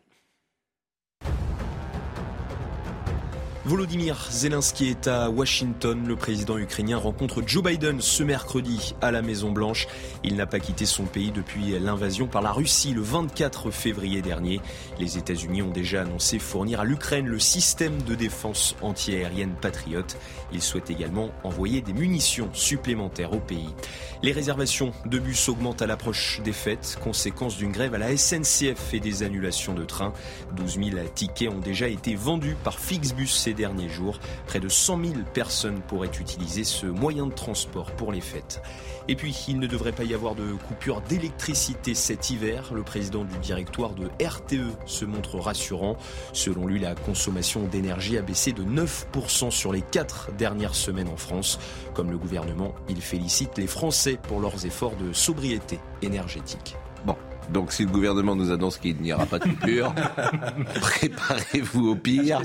Volodymyr 3.66 4.28
Zelensky 4.30 4.90
est 4.90 5.08
à 5.08 5.28
Washington. 5.28 6.06
Le 6.06 6.14
président 6.14 6.56
ukrainien 6.56 6.98
rencontre 6.98 7.42
Joe 7.44 7.64
Biden 7.64 8.00
ce 8.00 8.22
mercredi 8.22 8.94
à 9.00 9.10
la 9.10 9.22
Maison 9.22 9.50
Blanche. 9.50 9.88
Il 10.22 10.36
n'a 10.36 10.46
pas 10.46 10.60
quitté 10.60 10.86
son 10.86 11.02
pays 11.02 11.32
depuis 11.32 11.76
l'invasion 11.80 12.28
par 12.28 12.42
la 12.42 12.52
Russie 12.52 12.94
le 12.94 13.00
24 13.00 13.72
février 13.72 14.22
dernier. 14.22 14.60
Les 15.00 15.18
États-Unis 15.18 15.62
ont 15.62 15.72
déjà 15.72 16.02
annoncé 16.02 16.38
fournir 16.38 16.78
à 16.78 16.84
l'Ukraine 16.84 17.26
le 17.26 17.40
système 17.40 18.00
de 18.02 18.14
défense 18.14 18.76
antiaérienne 18.82 19.56
Patriot. 19.60 20.06
Il 20.52 20.62
souhaite 20.62 20.88
également 20.88 21.30
envoyer 21.42 21.80
des 21.80 21.92
munitions 21.92 22.50
supplémentaires 22.52 23.32
au 23.32 23.40
pays. 23.40 23.74
Les 24.22 24.30
réservations 24.30 24.92
de 25.06 25.18
bus 25.18 25.48
augmentent 25.48 25.82
à 25.82 25.88
l'approche 25.88 26.40
des 26.44 26.52
fêtes, 26.52 27.00
conséquence 27.02 27.56
d'une 27.56 27.72
grève 27.72 27.94
à 27.94 27.98
la 27.98 28.16
SNCF 28.16 28.94
et 28.94 29.00
des 29.00 29.24
annulations 29.24 29.74
de 29.74 29.84
trains. 29.84 30.12
12 30.54 30.74
000 30.74 30.90
tickets 31.16 31.50
ont 31.50 31.58
déjà 31.58 31.88
été 31.88 32.14
vendus 32.14 32.56
par 32.62 32.78
Flixbus 32.78 33.26
ces 33.26 33.55
derniers 33.56 33.88
jours. 33.88 34.20
Près 34.46 34.60
de 34.60 34.68
100 34.68 35.04
000 35.04 35.14
personnes 35.34 35.80
pourraient 35.88 36.06
utiliser 36.20 36.62
ce 36.62 36.86
moyen 36.86 37.26
de 37.26 37.34
transport 37.34 37.90
pour 37.92 38.12
les 38.12 38.20
fêtes. 38.20 38.62
Et 39.08 39.16
puis, 39.16 39.36
il 39.48 39.58
ne 39.58 39.66
devrait 39.66 39.92
pas 39.92 40.04
y 40.04 40.14
avoir 40.14 40.34
de 40.34 40.52
coupure 40.68 41.00
d'électricité 41.00 41.94
cet 41.94 42.30
hiver. 42.30 42.72
Le 42.74 42.82
président 42.82 43.24
du 43.24 43.38
directoire 43.38 43.94
de 43.94 44.08
RTE 44.24 44.76
se 44.84 45.04
montre 45.04 45.38
rassurant. 45.38 45.96
Selon 46.32 46.66
lui, 46.66 46.78
la 46.80 46.94
consommation 46.94 47.64
d'énergie 47.64 48.18
a 48.18 48.22
baissé 48.22 48.52
de 48.52 48.64
9% 48.64 49.50
sur 49.50 49.72
les 49.72 49.82
quatre 49.82 50.30
dernières 50.32 50.74
semaines 50.74 51.08
en 51.08 51.16
France. 51.16 51.58
Comme 51.94 52.10
le 52.10 52.18
gouvernement, 52.18 52.74
il 52.88 53.00
félicite 53.00 53.58
les 53.58 53.66
Français 53.66 54.18
pour 54.28 54.40
leurs 54.40 54.66
efforts 54.66 54.96
de 54.96 55.12
sobriété 55.12 55.78
énergétique. 56.02 56.76
Bon, 57.04 57.16
donc 57.52 57.72
si 57.72 57.84
le 57.84 57.90
gouvernement 57.90 58.34
nous 58.34 58.50
annonce 58.50 58.78
qu'il 58.78 58.96
n'y 58.96 59.12
aura 59.12 59.26
pas 59.26 59.38
de 59.38 59.44
coupure, 59.44 59.94
préparez-vous 60.80 61.90
au 61.90 61.96
pire. 61.96 62.42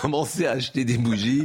Commencez 0.00 0.46
à 0.46 0.52
acheter 0.52 0.84
des 0.84 0.98
bougies. 0.98 1.44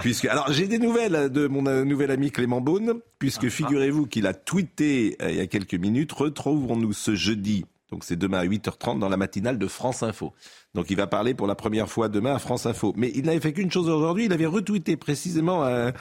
Puisque, 0.00 0.26
alors 0.26 0.52
j'ai 0.52 0.66
des 0.66 0.78
nouvelles 0.78 1.30
de 1.30 1.46
mon 1.46 1.66
euh, 1.66 1.84
nouvel 1.84 2.10
ami 2.10 2.30
Clément 2.30 2.60
Beaune, 2.60 2.94
puisque 3.18 3.48
figurez-vous 3.48 4.06
qu'il 4.06 4.26
a 4.26 4.34
tweeté 4.34 5.16
euh, 5.22 5.30
il 5.30 5.36
y 5.36 5.40
a 5.40 5.46
quelques 5.46 5.74
minutes, 5.74 6.12
retrouvons-nous 6.12 6.92
ce 6.92 7.14
jeudi, 7.14 7.64
donc 7.90 8.02
c'est 8.04 8.16
demain 8.16 8.38
à 8.38 8.44
8h30 8.44 8.98
dans 8.98 9.08
la 9.08 9.16
matinale 9.16 9.58
de 9.58 9.66
France 9.68 10.02
Info. 10.02 10.32
Donc 10.74 10.90
il 10.90 10.96
va 10.96 11.06
parler 11.06 11.34
pour 11.34 11.46
la 11.46 11.54
première 11.54 11.88
fois 11.88 12.08
demain 12.08 12.34
à 12.34 12.38
France 12.38 12.66
Info. 12.66 12.92
Mais 12.96 13.12
il 13.14 13.24
n'avait 13.26 13.40
fait 13.40 13.52
qu'une 13.52 13.70
chose 13.70 13.88
aujourd'hui, 13.88 14.24
il 14.24 14.32
avait 14.32 14.46
retweeté 14.46 14.96
précisément 14.96 15.62
un, 15.64 15.88
un- 15.88 15.92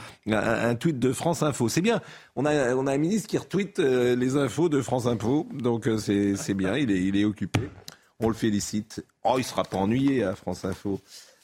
un 0.70 0.76
tweet 0.76 0.98
de 0.98 1.14
France 1.14 1.44
Info. 1.44 1.70
C'est 1.70 1.82
bien, 1.82 2.02
on 2.36 2.46
a, 2.46 2.74
on 2.76 2.88
a 2.88 2.94
un 2.94 2.98
ministre 2.98 3.28
qui 3.28 3.38
retweet 3.38 3.80
euh, 3.80 4.16
les 4.16 4.38
infos 4.38 4.70
de 4.70 4.82
France 4.82 5.06
Info, 5.06 5.48
donc 5.54 5.88
euh, 5.88 5.98
c'est 5.98 6.36
c'est 6.36 6.54
bien, 6.56 6.76
il 6.78 6.90
est, 6.90 7.02
il 7.02 7.16
est 7.16 7.26
occupé. 7.26 7.60
On 8.20 8.28
le 8.30 8.34
félicite. 8.36 9.06
Oh, 9.24 9.36
il 9.38 9.44
sera 9.44 9.64
pas 9.64 9.78
ennuyé 9.78 10.24
à 10.24 10.36
France 10.36 10.64
Info. 10.66 11.00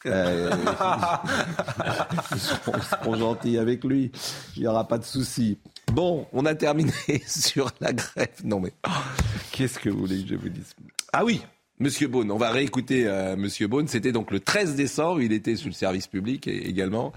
Euh, 0.05 0.49
ils, 2.31 2.39
seront, 2.39 2.71
ils 2.77 2.83
seront 2.83 3.15
gentils 3.17 3.57
avec 3.57 3.83
lui. 3.83 4.11
Il 4.55 4.61
n'y 4.61 4.67
aura 4.67 4.87
pas 4.87 4.97
de 4.97 5.03
souci. 5.03 5.57
Bon, 5.99 6.25
on 6.31 6.45
a 6.45 6.55
terminé 6.55 6.93
sur 7.27 7.69
la 7.81 7.91
grève. 7.91 8.29
Non 8.45 8.61
mais, 8.61 8.71
qu'est-ce 9.51 9.77
que 9.79 9.89
vous 9.89 9.99
voulez 9.99 10.23
que 10.23 10.29
je 10.29 10.35
vous 10.35 10.47
dise? 10.47 10.73
Ah 11.11 11.25
oui, 11.25 11.41
Monsieur 11.77 12.07
Beaune, 12.07 12.31
on 12.31 12.37
va 12.37 12.51
réécouter 12.51 13.05
euh, 13.05 13.35
Monsieur 13.35 13.67
Beaune. 13.67 13.89
C'était 13.89 14.13
donc 14.13 14.31
le 14.31 14.39
13 14.39 14.75
décembre, 14.77 15.21
il 15.21 15.33
était 15.33 15.57
sur 15.57 15.67
le 15.67 15.73
service 15.73 16.07
public 16.07 16.47
et- 16.47 16.69
également. 16.69 17.11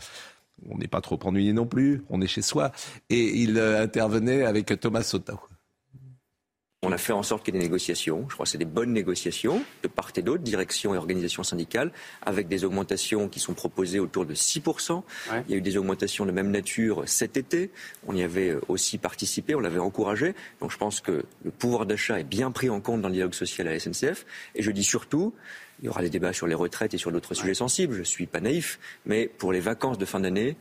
On 0.69 0.79
n'est 0.79 0.89
pas 0.89 1.01
trop 1.01 1.17
ennuyé 1.23 1.53
non 1.53 1.65
plus, 1.65 2.03
on 2.11 2.21
est 2.21 2.27
chez 2.27 2.43
soi. 2.43 2.73
Et 3.09 3.39
il 3.43 3.57
euh, 3.57 3.81
intervenait 3.85 4.43
avec 4.43 4.67
Thomas 4.81 5.05
Sotau. 5.05 5.39
On 6.85 6.91
a 6.91 6.99
fait 6.99 7.13
en 7.13 7.23
sorte 7.23 7.45
qu'il 7.45 7.55
y 7.55 7.59
ait 7.59 7.61
des 7.61 7.67
négociations. 7.67 8.27
Je 8.29 8.35
crois 8.35 8.43
que 8.43 8.51
c'est 8.51 8.59
des 8.59 8.65
bonnes 8.65 8.93
négociations 8.93 9.63
de 9.85 9.89
part 9.89 10.11
et 10.17 10.23
d'autre, 10.23 10.43
direction 10.43 10.97
et 10.97 10.99
organisation 10.99 11.45
syndicale, 11.45 11.93
avec 12.23 12.49
des 12.49 12.65
augmentations 12.65 13.29
qui 13.29 13.39
sont 13.39 13.55
proposées 13.55 14.01
autour 14.01 14.27
de 14.27 14.35
6%. 14.35 15.05
Il 15.47 15.53
y 15.53 15.55
a 15.55 15.57
eu 15.59 15.61
des 15.61 15.77
augmentations 15.77 16.27
de 16.27 16.33
même 16.33 16.51
nature 16.51 17.05
cet 17.07 17.37
été. 17.37 17.71
On 18.09 18.17
y 18.17 18.25
avait 18.25 18.57
aussi 18.67 18.99
participé, 18.99 19.55
on 19.55 19.61
l'avait 19.61 19.79
encouragé. 19.79 20.35
Donc 20.61 20.73
je 20.73 20.77
pense 20.77 21.01
que 21.01 21.25
le 21.45 21.51
pouvoir 21.53 21.87
d'achat 21.87 22.19
est 22.19 22.25
bien 22.25 22.51
pris 22.51 22.69
en 22.69 22.81
compte 22.81 23.01
dans 23.01 23.09
le 23.09 23.15
dialogue 23.15 23.35
social 23.35 23.69
à 23.69 23.73
la 23.75 23.79
SNCF. 23.79 24.27
Et 24.57 24.63
je 24.63 24.71
dis 24.73 24.83
surtout, 24.83 25.35
il 25.79 25.87
y 25.87 25.89
aura 25.89 26.03
des 26.03 26.11
débats 26.11 26.33
sur 26.33 26.49
les 26.49 26.55
retraites 26.57 26.95
et 26.95 26.99
sur 26.99 27.13
d'autres 27.13 27.35
sujets 27.35 27.55
sensibles. 27.55 27.95
Je 27.95 28.01
ne 28.01 28.05
suis 28.05 28.27
pas 28.27 28.41
naïf. 28.41 28.81
Mais 29.07 29.29
pour 29.29 29.53
les 29.53 29.61
vacances 29.61 29.99
de 29.99 30.05
fin 30.05 30.19
d'année, 30.19 30.57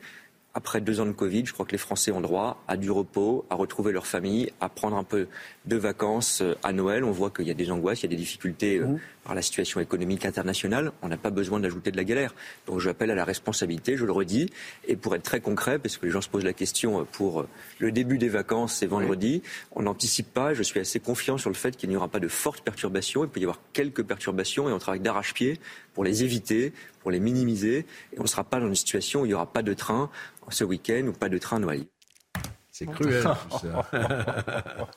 après 0.53 0.81
deux 0.81 0.99
ans 0.99 1.05
de 1.05 1.11
Covid, 1.11 1.45
je 1.45 1.53
crois 1.53 1.65
que 1.65 1.71
les 1.71 1.77
Français 1.77 2.11
ont 2.11 2.21
droit 2.21 2.61
à 2.67 2.75
du 2.75 2.91
repos, 2.91 3.45
à 3.49 3.55
retrouver 3.55 3.91
leur 3.91 4.05
famille, 4.05 4.51
à 4.59 4.67
prendre 4.67 4.97
un 4.97 5.03
peu 5.03 5.27
de 5.65 5.75
vacances 5.75 6.41
euh, 6.41 6.55
à 6.63 6.73
Noël. 6.73 7.03
On 7.03 7.11
voit 7.11 7.29
qu'il 7.29 7.47
y 7.47 7.51
a 7.51 7.53
des 7.53 7.71
angoisses, 7.71 7.99
il 7.99 8.03
y 8.03 8.05
a 8.07 8.09
des 8.09 8.15
difficultés 8.15 8.79
euh, 8.79 8.95
par 9.23 9.35
la 9.35 9.41
situation 9.41 9.79
économique 9.79 10.25
internationale. 10.25 10.91
On 11.01 11.07
n'a 11.07 11.17
pas 11.17 11.29
besoin 11.29 11.59
d'ajouter 11.59 11.91
de 11.91 11.97
la 11.97 12.03
galère. 12.03 12.33
Donc 12.65 12.79
j'appelle 12.79 13.11
à 13.11 13.15
la 13.15 13.25
responsabilité, 13.25 13.95
je 13.95 14.05
le 14.05 14.11
redis. 14.11 14.49
Et 14.87 14.95
pour 14.95 15.15
être 15.15 15.23
très 15.23 15.39
concret, 15.39 15.77
parce 15.77 15.97
que 15.97 16.05
les 16.05 16.11
gens 16.11 16.21
se 16.21 16.29
posent 16.29 16.43
la 16.43 16.53
question 16.53 17.01
euh, 17.01 17.03
pour 17.03 17.45
le 17.79 17.91
début 17.91 18.17
des 18.17 18.29
vacances, 18.29 18.75
c'est 18.75 18.87
vendredi, 18.87 19.41
on 19.71 19.83
n'anticipe 19.83 20.33
pas. 20.33 20.53
Je 20.53 20.63
suis 20.63 20.79
assez 20.79 20.99
confiant 20.99 21.37
sur 21.37 21.49
le 21.49 21.55
fait 21.55 21.77
qu'il 21.77 21.89
n'y 21.89 21.95
aura 21.95 22.07
pas 22.07 22.19
de 22.19 22.27
fortes 22.27 22.61
perturbations. 22.61 23.23
Il 23.23 23.29
peut 23.29 23.39
y 23.39 23.43
avoir 23.43 23.59
quelques 23.73 24.03
perturbations 24.03 24.67
et 24.67 24.73
on 24.73 24.79
travaille 24.79 24.99
d'arrache-pied 24.99 25.59
pour 25.93 26.03
les 26.03 26.23
éviter, 26.23 26.73
pour 27.01 27.11
les 27.11 27.19
minimiser. 27.19 27.85
Et 28.13 28.19
on 28.19 28.23
ne 28.23 28.27
sera 28.27 28.43
pas 28.43 28.59
dans 28.59 28.67
une 28.67 28.75
situation 28.75 29.21
où 29.21 29.25
il 29.25 29.29
n'y 29.29 29.33
aura 29.35 29.51
pas 29.51 29.61
de 29.61 29.73
train 29.73 30.09
ce 30.49 30.63
week-end 30.63 31.05
ou 31.07 31.13
pas 31.13 31.29
de 31.29 31.37
train 31.37 31.59
Noël. 31.59 31.85
C'est 32.71 32.85
cruel. 32.85 33.23
tout 33.23 33.57
ça. 33.59 33.87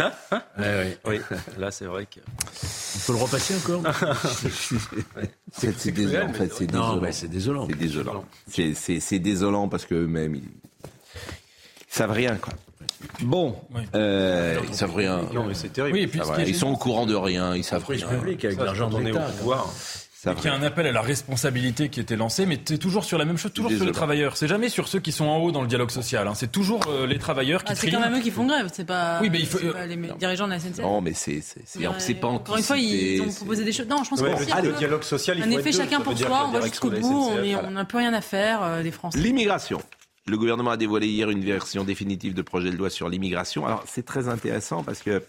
Hein 0.00 0.12
oui, 0.58 0.94
oui, 1.06 1.20
là 1.58 1.70
c'est 1.72 1.86
vrai 1.86 2.06
que. 2.06 2.20
Il 2.20 3.00
faut 3.00 3.12
le 3.14 3.18
repasser 3.18 3.54
encore 3.56 3.82
C'est 5.52 5.90
désolant, 5.92 6.28
en 6.28 6.32
fait. 6.32 6.52
C'est 6.54 6.72
Non, 6.72 6.80
désolant. 6.94 7.00
mais 7.00 7.12
c'est 7.12 7.28
désolant. 7.28 7.66
C'est 7.68 7.76
désolant. 7.78 8.24
C'est- 9.00 9.18
désolant 9.18 9.68
parce 9.68 9.86
qu'eux-mêmes, 9.86 10.36
ils... 10.36 10.42
ils 10.44 10.88
savent 11.88 12.12
rien, 12.12 12.36
quoi. 12.36 12.52
Bon, 13.22 13.56
euh, 13.94 14.58
ils 14.68 14.74
savent 14.74 14.94
rien. 14.94 15.22
Non, 15.32 15.44
mais 15.46 15.54
c'est 15.54 15.68
terrible. 15.72 15.98
Oui, 15.98 16.10
Ils 16.46 16.54
sont 16.54 16.68
au 16.70 16.76
courant 16.76 17.06
de 17.06 17.14
rien, 17.14 17.54
ils 17.56 17.64
savent 17.64 17.84
rien. 17.86 18.06
publique 18.08 18.44
avec 18.44 18.58
l'argent 18.58 18.90
quand 18.90 18.98
on 18.98 19.04
savent 20.20 20.36
qu'il 20.36 20.50
y 20.50 20.52
a 20.52 20.56
un 20.56 20.62
appel 20.62 20.86
à 20.86 20.92
la 20.92 21.00
responsabilité 21.00 21.88
qui 21.90 22.00
était 22.00 22.16
lancé, 22.16 22.44
mais 22.46 22.58
c'est 22.64 22.78
toujours 22.78 23.04
sur 23.04 23.18
la 23.18 23.24
même 23.24 23.36
chose, 23.38 23.52
toujours 23.52 23.70
sur 23.70 23.84
les 23.84 23.92
travailleurs. 23.92 24.36
C'est 24.36 24.48
jamais 24.48 24.68
sur 24.68 24.88
ceux 24.88 24.98
qui 25.00 25.12
sont 25.12 25.26
en 25.26 25.36
haut 25.38 25.52
dans 25.52 25.62
le 25.62 25.68
dialogue 25.68 25.90
social. 25.90 26.26
hein. 26.26 26.34
C'est 26.34 26.50
toujours 26.50 26.80
euh, 26.88 27.06
les 27.06 27.18
travailleurs 27.18 27.62
qui 27.64 27.72
Ah, 27.72 27.74
c'est 27.76 27.90
quand 27.90 28.00
même 28.00 28.16
eux 28.16 28.20
qui 28.20 28.30
font 28.30 28.46
grève, 28.46 28.68
c'est 28.72 28.84
pas, 28.86 29.20
Oui, 29.22 29.30
mais 29.30 29.38
il 29.40 29.46
faut- 29.46 29.58
c'est 29.58 29.70
pas 29.72 29.86
les 29.86 29.96
dirigeants 30.18 30.46
de 30.46 30.52
la 30.52 30.58
SNCF. 30.58 30.80
Non, 30.82 31.00
mais 31.00 31.12
c'est 31.14 31.40
c'est- 31.40 31.62
c'est- 31.64 31.78
Ouais, 31.86 31.94
c'est 31.98 32.14
pas 32.14 32.28
Encore 32.28 32.56
une 32.56 32.62
fois, 32.64 32.76
ils 32.78 33.22
ont 33.22 33.32
proposé 33.32 33.64
des 33.64 33.72
choses. 33.72 33.86
Non, 33.86 34.02
je 34.04 34.10
pense 34.10 34.20
Ouais, 34.20 34.36
si, 34.44 34.52
un 34.52 34.60
le 34.62 34.72
dialogue 34.72 35.02
social, 35.04 35.38
il 35.38 35.44
Un 35.44 35.50
faut 35.52 35.58
effet 35.60 35.72
chacun 35.72 35.98
Ça 35.98 36.04
pour 36.04 36.18
soi, 36.18 36.46
on 36.48 36.50
va 36.52 36.60
jusqu'au 36.62 36.90
bout, 36.90 37.30
on 37.64 37.70
n'a 37.70 37.84
plus 37.84 37.98
rien 37.98 38.12
à 38.14 38.20
faire 38.20 38.62
euh, 38.62 38.82
des 38.82 38.90
Français. 38.90 39.18
L'immigration. 39.18 39.80
Le 40.26 40.36
gouvernement 40.36 40.72
a 40.72 40.76
dévoilé 40.76 41.06
hier 41.06 41.30
une 41.30 41.42
version 41.42 41.84
définitive 41.84 42.34
de 42.34 42.42
projet 42.42 42.70
de 42.70 42.76
loi 42.76 42.90
sur 42.90 43.08
l'immigration. 43.08 43.64
Alors, 43.66 43.84
c'est 43.86 44.04
très 44.04 44.28
intéressant 44.28 44.82
parce 44.82 45.00
que. 45.00 45.22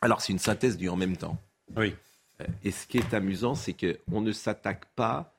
Alors, 0.00 0.20
c'est 0.20 0.32
une 0.32 0.38
synthèse 0.40 0.76
du 0.76 0.88
en 0.88 0.96
même 0.96 1.16
temps. 1.16 1.36
Oui. 1.76 1.94
Euh, 2.40 2.44
Et 2.64 2.70
ce 2.70 2.86
qui 2.86 2.98
est 2.98 3.14
amusant, 3.14 3.54
c'est 3.54 3.74
qu'on 3.74 4.20
ne 4.20 4.32
s'attaque 4.32 4.86
pas 4.94 5.34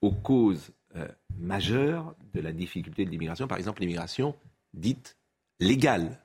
aux 0.00 0.12
causes 0.12 0.70
euh, 0.96 1.06
majeures 1.38 2.14
de 2.34 2.40
la 2.40 2.52
difficulté 2.52 3.04
de 3.04 3.10
l'immigration. 3.10 3.46
Par 3.48 3.58
exemple, 3.58 3.80
l'immigration 3.80 4.34
dite 4.74 5.16
légale. 5.60 6.18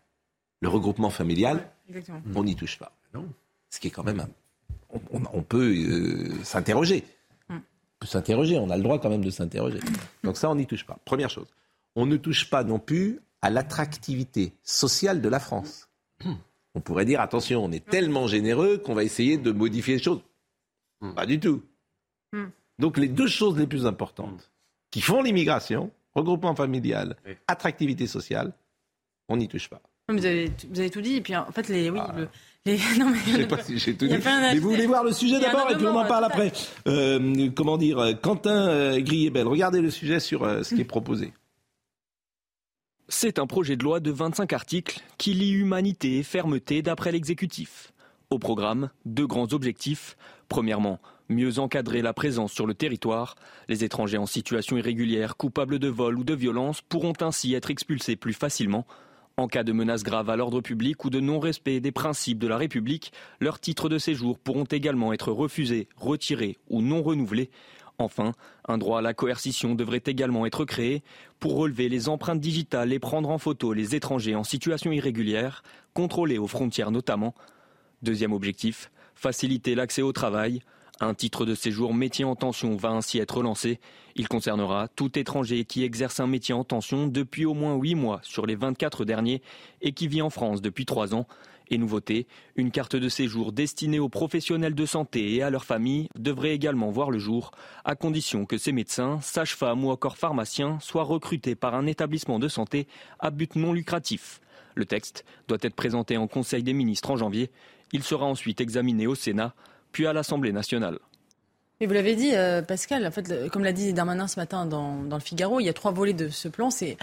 Le 0.61 0.69
regroupement 0.69 1.09
familial, 1.09 1.67
Exactement. 1.89 2.21
on 2.35 2.43
n'y 2.43 2.55
touche 2.55 2.77
pas. 2.77 2.91
Non. 3.15 3.27
Ce 3.71 3.79
qui 3.79 3.87
est 3.87 3.91
quand 3.91 4.03
même. 4.03 4.19
un- 4.19 4.29
On, 4.93 5.01
on- 5.13 5.23
on 5.33 5.41
peut 5.41 5.73
euh, 5.73 6.43
s'interroger. 6.43 7.03
Mm. 7.49 7.55
On 7.55 7.61
peut 8.01 8.05
s'interroger. 8.07 8.59
On 8.59 8.69
a 8.69 8.77
le 8.77 8.83
droit 8.83 8.99
quand 8.99 9.09
même 9.09 9.23
de 9.23 9.31
s'interroger. 9.31 9.79
Donc, 10.23 10.37
ça, 10.37 10.49
on 10.51 10.55
n'y 10.55 10.67
touche 10.67 10.85
pas. 10.85 10.99
Première 11.05 11.29
chose. 11.31 11.47
On 11.95 12.05
ne 12.05 12.17
touche 12.17 12.49
pas 12.49 12.63
non 12.63 12.77
plus 12.77 13.19
à 13.41 13.49
l'attractivité 13.49 14.53
sociale 14.63 15.19
de 15.21 15.29
la 15.29 15.39
France. 15.39 15.89
On 16.75 16.79
pourrait 16.79 17.05
dire 17.05 17.19
attention, 17.21 17.63
on 17.65 17.71
est 17.71 17.85
tellement 17.85 18.27
généreux 18.27 18.77
qu'on 18.77 18.93
va 18.93 19.03
essayer 19.03 19.37
de 19.37 19.51
modifier 19.51 19.95
les 19.97 20.03
choses. 20.03 20.21
Pas 21.15 21.25
du 21.25 21.39
tout. 21.39 21.61
Mm. 22.33 22.45
Donc 22.79 22.97
les 22.97 23.07
deux 23.07 23.27
choses 23.27 23.57
les 23.57 23.67
plus 23.67 23.85
importantes 23.85 24.51
qui 24.89 25.01
font 25.01 25.21
l'immigration, 25.21 25.91
regroupement 26.13 26.55
familial, 26.55 27.15
Oui. 27.25 27.33
attractivité 27.47 28.07
sociale, 28.07 28.53
on 29.29 29.37
n'y 29.37 29.47
touche 29.47 29.69
pas. 29.69 29.81
Vous 30.09 30.25
avez, 30.25 30.51
vous 30.69 30.79
avez 30.79 30.89
tout 30.89 30.99
dit. 31.01 31.15
Et 31.15 31.21
puis, 31.21 31.33
en 31.35 31.45
fait, 31.51 31.69
les, 31.69 31.89
oui, 31.89 31.99
le- 32.17 32.27
les, 32.65 32.77
non, 32.99 33.09
mais, 33.11 33.17
Je 33.25 33.37
sais 33.37 33.47
pas 33.47 33.63
si 33.63 33.77
j'ai 33.77 33.95
tout 33.95 34.05
Il 34.05 34.11
y 34.11 34.13
a 34.13 34.17
dit. 34.17 34.23
pas 34.23 34.33
un 34.35 34.53
Mais 34.53 34.59
vous 34.59 34.69
voulez 34.71 34.87
voir 34.87 35.03
le 35.05 35.13
sujet 35.13 35.39
d'abord 35.39 35.69
et 35.71 35.75
puis 35.75 35.85
on 35.85 35.95
en 35.95 36.05
parle 36.05 36.25
après. 36.25 36.51
Euh, 36.87 37.49
comment 37.55 37.77
dire, 37.77 37.97
euh, 37.99 38.13
Quentin 38.13 38.67
euh, 38.67 38.99
Griebel, 38.99 39.47
regardez 39.47 39.79
le 39.79 39.89
sujet 39.89 40.19
sur 40.19 40.43
euh, 40.43 40.63
ce 40.63 40.75
qui 40.75 40.81
est 40.81 40.85
proposé. 40.85 41.31
C'est 43.13 43.39
un 43.39 43.45
projet 43.45 43.75
de 43.75 43.83
loi 43.83 43.99
de 43.99 44.09
25 44.09 44.53
articles 44.53 45.01
qui 45.17 45.33
lie 45.33 45.51
humanité 45.51 46.19
et 46.19 46.23
fermeté 46.23 46.81
d'après 46.81 47.11
l'exécutif. 47.11 47.91
Au 48.29 48.39
programme, 48.39 48.89
deux 49.03 49.27
grands 49.27 49.51
objectifs. 49.51 50.15
Premièrement, 50.47 50.97
mieux 51.27 51.59
encadrer 51.59 52.01
la 52.01 52.13
présence 52.13 52.53
sur 52.53 52.65
le 52.65 52.73
territoire. 52.73 53.35
Les 53.67 53.83
étrangers 53.83 54.17
en 54.17 54.25
situation 54.25 54.77
irrégulière, 54.77 55.35
coupables 55.35 55.77
de 55.77 55.89
vol 55.89 56.17
ou 56.17 56.23
de 56.23 56.33
violence, 56.33 56.79
pourront 56.79 57.13
ainsi 57.19 57.53
être 57.53 57.69
expulsés 57.69 58.15
plus 58.15 58.33
facilement. 58.33 58.87
En 59.35 59.49
cas 59.49 59.63
de 59.63 59.73
menace 59.73 60.03
grave 60.03 60.29
à 60.29 60.37
l'ordre 60.37 60.61
public 60.61 61.03
ou 61.03 61.09
de 61.09 61.19
non-respect 61.19 61.81
des 61.81 61.91
principes 61.91 62.39
de 62.39 62.47
la 62.47 62.57
République, 62.57 63.11
leurs 63.41 63.59
titres 63.59 63.89
de 63.89 63.97
séjour 63.97 64.39
pourront 64.39 64.63
également 64.63 65.11
être 65.11 65.33
refusés, 65.33 65.89
retirés 65.97 66.57
ou 66.69 66.81
non 66.81 67.03
renouvelés. 67.03 67.49
Enfin, 68.01 68.33
un 68.67 68.77
droit 68.77 68.99
à 68.99 69.01
la 69.01 69.13
coercition 69.13 69.75
devrait 69.75 70.01
également 70.05 70.45
être 70.45 70.65
créé 70.65 71.03
pour 71.39 71.55
relever 71.55 71.87
les 71.87 72.09
empreintes 72.09 72.39
digitales 72.39 72.91
et 72.91 72.99
prendre 72.99 73.29
en 73.29 73.37
photo 73.37 73.73
les 73.73 73.95
étrangers 73.95 74.35
en 74.35 74.43
situation 74.43 74.91
irrégulière, 74.91 75.63
contrôlés 75.93 76.37
aux 76.37 76.47
frontières 76.47 76.91
notamment. 76.91 77.35
Deuxième 78.01 78.33
objectif, 78.33 78.91
faciliter 79.15 79.75
l'accès 79.75 80.01
au 80.01 80.11
travail. 80.11 80.61
Un 80.99 81.13
titre 81.13 81.45
de 81.45 81.55
séjour 81.55 81.93
métier 81.93 82.25
en 82.25 82.35
tension 82.35 82.75
va 82.75 82.89
ainsi 82.89 83.17
être 83.19 83.41
lancé. 83.41 83.79
Il 84.15 84.27
concernera 84.27 84.87
tout 84.87 85.17
étranger 85.17 85.65
qui 85.65 85.83
exerce 85.83 86.19
un 86.19 86.27
métier 86.27 86.53
en 86.53 86.63
tension 86.63 87.07
depuis 87.07 87.45
au 87.45 87.53
moins 87.53 87.75
8 87.75 87.95
mois 87.95 88.19
sur 88.23 88.45
les 88.45 88.55
24 88.55 89.05
derniers 89.05 89.41
et 89.81 89.93
qui 89.93 90.07
vit 90.07 90.21
en 90.21 90.29
France 90.29 90.61
depuis 90.61 90.85
3 90.85 91.15
ans. 91.15 91.27
Et 91.69 91.77
nouveauté, 91.77 92.27
une 92.55 92.71
carte 92.71 92.95
de 92.95 93.09
séjour 93.09 93.51
destinée 93.51 93.99
aux 93.99 94.09
professionnels 94.09 94.75
de 94.75 94.85
santé 94.85 95.35
et 95.35 95.41
à 95.41 95.49
leurs 95.49 95.65
familles 95.65 96.09
devrait 96.17 96.51
également 96.51 96.91
voir 96.91 97.11
le 97.11 97.19
jour, 97.19 97.51
à 97.85 97.95
condition 97.95 98.45
que 98.45 98.57
ces 98.57 98.71
médecins, 98.71 99.19
sages-femmes 99.21 99.85
ou 99.85 99.89
encore 99.89 100.17
pharmaciens 100.17 100.79
soient 100.81 101.03
recrutés 101.03 101.55
par 101.55 101.75
un 101.75 101.85
établissement 101.85 102.39
de 102.39 102.47
santé 102.47 102.87
à 103.19 103.31
but 103.31 103.55
non 103.55 103.73
lucratif. 103.73 104.41
Le 104.75 104.85
texte 104.85 105.25
doit 105.47 105.57
être 105.61 105.75
présenté 105.75 106.17
en 106.17 106.27
Conseil 106.27 106.63
des 106.63 106.73
ministres 106.73 107.11
en 107.11 107.17
janvier. 107.17 107.51
Il 107.91 108.03
sera 108.03 108.25
ensuite 108.25 108.61
examiné 108.61 109.07
au 109.07 109.15
Sénat, 109.15 109.53
puis 109.91 110.07
à 110.07 110.13
l'Assemblée 110.13 110.53
nationale. 110.53 110.99
Vous 111.87 111.93
l'avez 111.93 112.15
dit, 112.15 112.35
euh, 112.35 112.61
Pascal, 112.61 113.07
en 113.07 113.11
fait, 113.11 113.49
comme 113.49 113.63
l'a 113.63 113.73
dit 113.73 113.91
Darmanin 113.91 114.27
ce 114.27 114.39
matin 114.39 114.67
dans, 114.67 115.01
dans 115.01 115.15
le 115.15 115.21
Figaro, 115.21 115.59
il 115.59 115.65
y 115.65 115.69
a 115.69 115.73
trois 115.73 115.91
volets 115.91 116.13
de 116.13 116.29
ce 116.29 116.47
plan. 116.47 116.69
C'est 116.69 116.97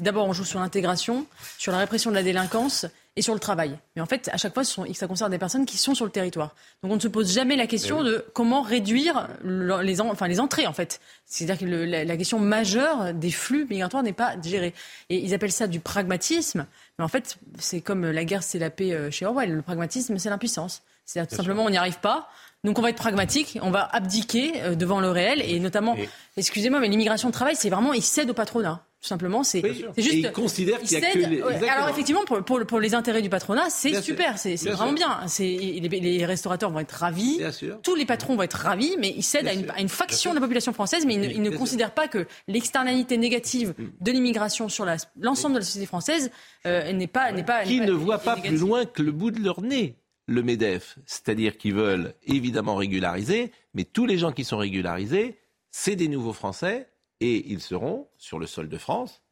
d'abord 0.00 0.26
on 0.26 0.32
joue 0.32 0.44
sur 0.44 0.58
l'intégration, 0.58 1.26
sur 1.58 1.70
la 1.70 1.78
répression 1.78 2.10
de 2.10 2.16
la 2.16 2.24
délinquance 2.24 2.86
et 3.16 3.22
sur 3.22 3.32
le 3.34 3.40
travail. 3.40 3.78
Mais 3.96 4.02
en 4.02 4.06
fait, 4.06 4.28
à 4.32 4.36
chaque 4.36 4.52
fois, 4.52 4.62
ça 4.64 5.06
concerne 5.08 5.30
des 5.30 5.38
personnes 5.38 5.64
qui 5.64 5.78
sont 5.78 5.94
sur 5.94 6.04
le 6.04 6.10
territoire. 6.10 6.54
Donc 6.82 6.92
on 6.92 6.96
ne 6.96 7.00
se 7.00 7.08
pose 7.08 7.32
jamais 7.32 7.56
la 7.56 7.66
question 7.66 8.02
de 8.02 8.24
comment 8.34 8.60
réduire 8.62 9.28
le- 9.42 9.80
les, 9.82 10.00
en- 10.02 10.10
enfin, 10.10 10.28
les 10.28 10.38
entrées, 10.38 10.66
en 10.66 10.72
fait. 10.74 11.00
C'est-à-dire 11.24 11.58
que 11.58 11.64
le- 11.64 11.84
la, 11.86 12.04
la 12.04 12.16
question 12.16 12.38
majeure 12.38 13.14
des 13.14 13.30
flux 13.30 13.66
migratoires 13.70 14.02
n'est 14.02 14.12
pas 14.12 14.34
gérée. 14.42 14.74
Et 15.08 15.16
ils 15.18 15.32
appellent 15.34 15.50
ça 15.52 15.66
du 15.66 15.80
pragmatisme. 15.80 16.66
Mais 16.98 17.04
en 17.04 17.08
fait, 17.08 17.38
c'est 17.58 17.80
comme 17.80 18.04
la 18.10 18.24
guerre, 18.24 18.42
c'est 18.42 18.58
la 18.58 18.70
paix 18.70 18.92
euh, 18.92 19.10
chez 19.10 19.24
Orwell. 19.26 19.50
Le 19.52 19.62
pragmatisme, 19.62 20.18
c'est 20.18 20.28
l'impuissance. 20.30 20.82
C'est-à-dire 21.04 21.28
tout 21.30 21.36
simplement, 21.36 21.64
on 21.64 21.70
n'y 21.70 21.76
arrive 21.78 21.98
pas. 22.00 22.28
Donc 22.64 22.78
on 22.78 22.82
va 22.82 22.90
être 22.90 22.96
pragmatique, 22.96 23.58
on 23.62 23.70
va 23.70 23.84
abdiquer 23.94 24.60
euh, 24.62 24.74
devant 24.74 24.98
le 24.98 25.08
réel 25.10 25.40
et 25.40 25.60
notamment, 25.60 25.94
excusez-moi, 26.36 26.80
mais 26.80 26.88
l'immigration 26.88 27.28
de 27.28 27.32
travail, 27.32 27.54
c'est 27.54 27.70
vraiment, 27.70 27.92
ils 27.92 28.02
cèdent 28.02 28.30
au 28.30 28.34
patronat. 28.34 28.82
Tout 29.06 29.10
simplement, 29.10 29.44
c'est 29.44 29.62
juste. 29.96 29.98
Et 29.98 30.16
ils 30.18 30.32
considèrent 30.32 30.80
qu'il 30.80 30.90
y 30.90 30.96
a 30.96 31.10
que 31.12 31.18
les- 31.18 31.40
ouais, 31.40 31.68
alors 31.68 31.88
effectivement, 31.88 32.24
pour, 32.24 32.42
pour, 32.42 32.66
pour 32.66 32.80
les 32.80 32.92
intérêts 32.92 33.22
du 33.22 33.28
patronat, 33.28 33.70
c'est 33.70 34.02
super, 34.02 34.36
c'est 34.36 34.56
vraiment 34.56 34.86
sûr. 34.86 34.94
bien. 34.96 35.20
C'est 35.28 35.44
les, 35.44 35.78
les 35.88 36.26
restaurateurs 36.26 36.72
vont 36.72 36.80
être 36.80 36.90
ravis, 36.90 37.38
Bien 37.38 37.52
sûr. 37.52 37.78
tous 37.84 37.94
les 37.94 38.04
patrons 38.04 38.34
vont 38.34 38.42
être 38.42 38.54
ravis, 38.54 38.96
mais 38.98 39.14
ils 39.16 39.22
cèdent 39.22 39.46
à 39.46 39.52
une, 39.52 39.62
sûr. 39.62 39.72
à 39.76 39.80
une 39.80 39.88
faction 39.88 40.30
de 40.30 40.34
la 40.34 40.40
population 40.40 40.72
française, 40.72 41.06
mais 41.06 41.14
ils 41.14 41.20
ne, 41.20 41.28
ils 41.28 41.40
ne 41.42 41.50
considèrent 41.50 41.94
pas 41.94 42.08
que 42.08 42.26
l'externalité 42.48 43.16
négative 43.16 43.74
Mm. 43.78 43.84
de 44.00 44.10
l'immigration 44.10 44.68
sur 44.68 44.84
l'ensemble 45.20 45.54
de 45.54 45.58
la 45.60 45.64
société 45.64 45.86
française 45.86 46.30
euh, 46.66 46.90
n'est 46.92 47.06
pas 47.06 47.32
pas 47.44 47.62
qui 47.62 47.80
ne 47.80 47.94
pas- 47.94 48.16
est 48.16 48.24
pas 48.24 48.36
plus 48.36 48.56
loin 48.56 48.84
que 48.86 49.02
le 49.02 49.12
bout 49.12 49.30
de 49.30 49.40
leur 49.40 49.60
nez 49.62 49.94
le 50.26 50.42
MEDEF. 50.42 50.98
C'est-à-dire 51.06 51.56
qu'ils 51.56 51.74
veulent 51.74 52.12
évidemment 52.26 52.74
régulariser, 52.74 53.52
mais 53.74 53.84
tous 53.84 54.04
les 54.06 54.18
gens 54.18 54.32
qui 54.32 54.42
sont 54.42 54.56
régularisés, 54.58 55.38
c'est 55.70 55.94
des 55.94 56.08
nouveaux 56.08 56.32
Français 56.32 56.88
et 57.20 57.50
ils 57.50 57.60
seront 57.60 58.08
sur 58.16 58.38
le 58.38 58.46
sol 58.46 58.68
de 58.68 58.78
France 58.78 59.22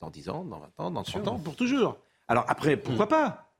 dans 0.00 0.10
10 0.10 0.28
ans, 0.28 0.44
dans 0.44 0.58
20 0.58 0.80
ans, 0.80 0.90
dans 0.90 1.02
30 1.02 1.28
ans, 1.28 1.38
pour 1.38 1.56
toujours. 1.56 1.98
Alors 2.28 2.44
après, 2.48 2.76
pourquoi 2.76 3.08
pas? 3.08 3.52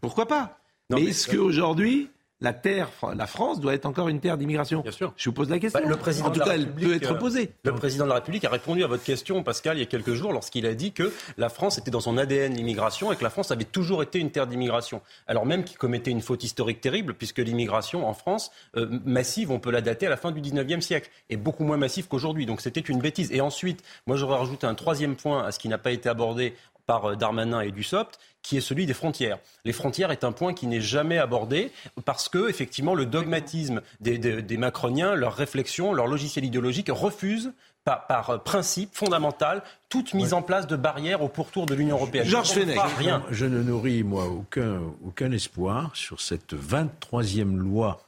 Pourquoi 0.00 0.26
pas? 0.26 0.58
Mais, 0.90 1.04
est-ce 1.04 1.28
qu'aujourd'hui, 1.28 2.10
la 2.40 2.52
terre, 2.52 2.90
la 3.14 3.26
France 3.26 3.60
doit 3.60 3.72
être 3.72 3.86
encore 3.86 4.08
une 4.08 4.20
terre 4.20 4.36
d'immigration 4.36 4.80
Bien 4.80 4.92
sûr. 4.92 5.14
Je 5.16 5.30
vous 5.30 5.32
pose 5.32 5.48
la 5.48 5.58
question. 5.58 5.80
Bah, 5.80 5.88
le 5.88 5.96
président 5.96 6.28
en 6.28 6.30
tout 6.30 6.34
de 6.34 6.40
la 6.40 6.44
cas, 6.46 6.54
elle 6.54 6.64
République, 6.64 6.88
peut 6.88 6.94
être 6.96 7.12
euh, 7.12 7.18
posée. 7.18 7.50
Le 7.64 7.74
président 7.74 8.04
de 8.04 8.10
la 8.10 8.16
République 8.16 8.44
a 8.44 8.50
répondu 8.50 8.84
à 8.84 8.86
votre 8.86 9.04
question, 9.04 9.42
Pascal, 9.42 9.78
il 9.78 9.80
y 9.80 9.82
a 9.82 9.86
quelques 9.86 10.12
jours, 10.12 10.32
lorsqu'il 10.32 10.66
a 10.66 10.74
dit 10.74 10.92
que 10.92 11.12
la 11.38 11.48
France 11.48 11.78
était 11.78 11.90
dans 11.90 12.00
son 12.00 12.18
ADN 12.18 12.54
l'immigration 12.54 13.10
et 13.10 13.16
que 13.16 13.24
la 13.24 13.30
France 13.30 13.50
avait 13.52 13.64
toujours 13.64 14.02
été 14.02 14.18
une 14.18 14.30
terre 14.30 14.46
d'immigration. 14.46 15.00
Alors 15.26 15.46
même 15.46 15.64
qu'il 15.64 15.78
commettait 15.78 16.10
une 16.10 16.20
faute 16.20 16.44
historique 16.44 16.82
terrible, 16.82 17.14
puisque 17.14 17.38
l'immigration 17.38 18.06
en 18.06 18.12
France, 18.12 18.50
euh, 18.76 18.86
massive, 19.04 19.50
on 19.50 19.58
peut 19.58 19.70
la 19.70 19.80
dater 19.80 20.06
à 20.06 20.10
la 20.10 20.18
fin 20.18 20.30
du 20.30 20.42
19e 20.42 20.82
siècle, 20.82 21.10
et 21.30 21.38
beaucoup 21.38 21.64
moins 21.64 21.78
massive 21.78 22.06
qu'aujourd'hui. 22.06 22.44
Donc 22.44 22.60
c'était 22.60 22.80
une 22.80 22.98
bêtise. 22.98 23.32
Et 23.32 23.40
ensuite, 23.40 23.82
moi 24.06 24.16
j'aurais 24.16 24.36
rajouté 24.36 24.66
un 24.66 24.74
troisième 24.74 25.16
point 25.16 25.42
à 25.42 25.52
ce 25.52 25.58
qui 25.58 25.68
n'a 25.68 25.78
pas 25.78 25.90
été 25.90 26.10
abordé 26.10 26.54
par 26.86 27.10
euh, 27.10 27.16
Darmanin 27.16 27.60
et 27.60 27.70
Dussopt, 27.70 28.18
qui 28.42 28.56
est 28.56 28.60
celui 28.60 28.86
des 28.86 28.94
frontières. 28.94 29.38
Les 29.64 29.72
frontières 29.72 30.10
est 30.10 30.24
un 30.24 30.32
point 30.32 30.54
qui 30.54 30.66
n'est 30.66 30.80
jamais 30.80 31.18
abordé 31.18 31.72
parce 32.04 32.28
que, 32.28 32.48
effectivement, 32.48 32.94
le 32.94 33.06
dogmatisme 33.06 33.82
des, 34.00 34.18
des, 34.18 34.42
des 34.42 34.56
macroniens, 34.56 35.14
leur 35.14 35.34
réflexion, 35.34 35.92
leur 35.92 36.06
logiciel 36.06 36.44
idéologique 36.44 36.88
refuse 36.90 37.52
par, 37.84 38.06
par 38.06 38.30
euh, 38.30 38.38
principe 38.38 38.94
fondamental 38.94 39.62
toute 39.88 40.14
mise 40.14 40.34
en 40.34 40.42
place 40.42 40.66
de 40.66 40.76
barrières 40.76 41.22
au 41.22 41.28
pourtour 41.28 41.66
de 41.66 41.74
l'Union 41.74 41.96
européenne. 41.96 42.26
Georges 42.26 42.54
Je 42.54 42.60
ne 42.60 42.64
Fenech. 42.66 42.80
rien. 42.98 43.22
Je 43.30 43.46
ne 43.46 43.62
nourris, 43.62 44.02
moi, 44.02 44.26
aucun, 44.26 44.80
aucun 45.04 45.30
espoir 45.32 45.90
sur 45.94 46.20
cette 46.20 46.54
23e 46.54 47.56
loi 47.56 48.00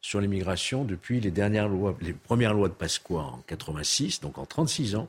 sur 0.00 0.20
l'immigration 0.20 0.84
depuis 0.84 1.20
les 1.20 1.30
dernières 1.30 1.68
lois, 1.68 1.96
les 2.00 2.12
premières 2.12 2.54
lois 2.54 2.68
de 2.68 2.74
Pasqua 2.74 3.20
en 3.22 3.42
86, 3.46 4.20
donc 4.20 4.38
en 4.38 4.46
36 4.46 4.94
ans. 4.96 5.08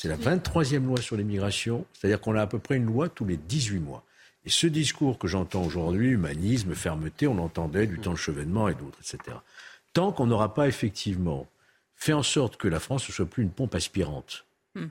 C'est 0.00 0.06
la 0.06 0.16
23e 0.16 0.84
loi 0.84 1.00
sur 1.00 1.16
l'immigration, 1.16 1.84
c'est-à-dire 1.92 2.20
qu'on 2.20 2.36
a 2.36 2.42
à 2.42 2.46
peu 2.46 2.60
près 2.60 2.76
une 2.76 2.84
loi 2.84 3.08
tous 3.08 3.24
les 3.24 3.36
18 3.36 3.80
mois. 3.80 4.04
Et 4.44 4.48
ce 4.48 4.68
discours 4.68 5.18
que 5.18 5.26
j'entends 5.26 5.64
aujourd'hui, 5.64 6.10
humanisme, 6.10 6.72
fermeté, 6.76 7.26
on 7.26 7.34
l'entendait 7.34 7.88
du 7.88 7.98
temps 7.98 8.12
de 8.12 8.16
Chevènement 8.16 8.68
et 8.68 8.76
d'autres, 8.76 9.00
etc. 9.00 9.38
Tant 9.94 10.12
qu'on 10.12 10.26
n'aura 10.26 10.54
pas 10.54 10.68
effectivement 10.68 11.48
fait 11.96 12.12
en 12.12 12.22
sorte 12.22 12.58
que 12.58 12.68
la 12.68 12.78
France 12.78 13.08
ne 13.08 13.12
soit 13.12 13.26
plus 13.26 13.42
une 13.42 13.50
pompe 13.50 13.74
aspirante, 13.74 14.46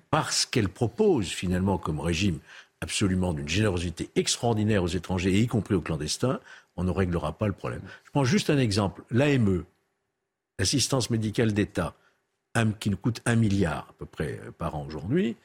parce 0.10 0.46
qu'elle 0.46 0.67
propose 0.67 1.30
finalement 1.30 1.78
comme 1.78 2.02
régime 2.02 2.39
absolument 2.82 3.32
d'une 3.32 3.48
générosité 3.48 4.10
extraordinaire 4.17 4.84
aux 4.84 4.88
étrangers, 4.88 5.34
et 5.34 5.39
y 5.39 5.48
compris 5.48 5.76
aux 5.76 5.82
clandestins, 5.82 6.41
on 6.76 6.84
ne 6.84 6.91
réglera 6.91 7.32
pas 7.32 7.48
le 7.48 7.54
problème. 7.54 7.82
Je 8.04 8.12
prends 8.12 8.26
juste 8.26 8.50
un 8.50 8.58
exemple. 8.58 9.04
L'AME, 9.10 9.63
l'assistance 10.60 11.10
médicale 11.10 11.54
d'État, 11.54 11.96
qui 12.80 12.89
nous 12.89 12.98
coûte 12.98 13.22
un 13.26 13.36
milliard 13.36 13.88
à 13.89 13.93
peu 13.98 14.06
près 14.06 14.39
euh, 14.46 14.52
par 14.52 14.76
an 14.76 14.86
aujourd'hui, 14.88 15.36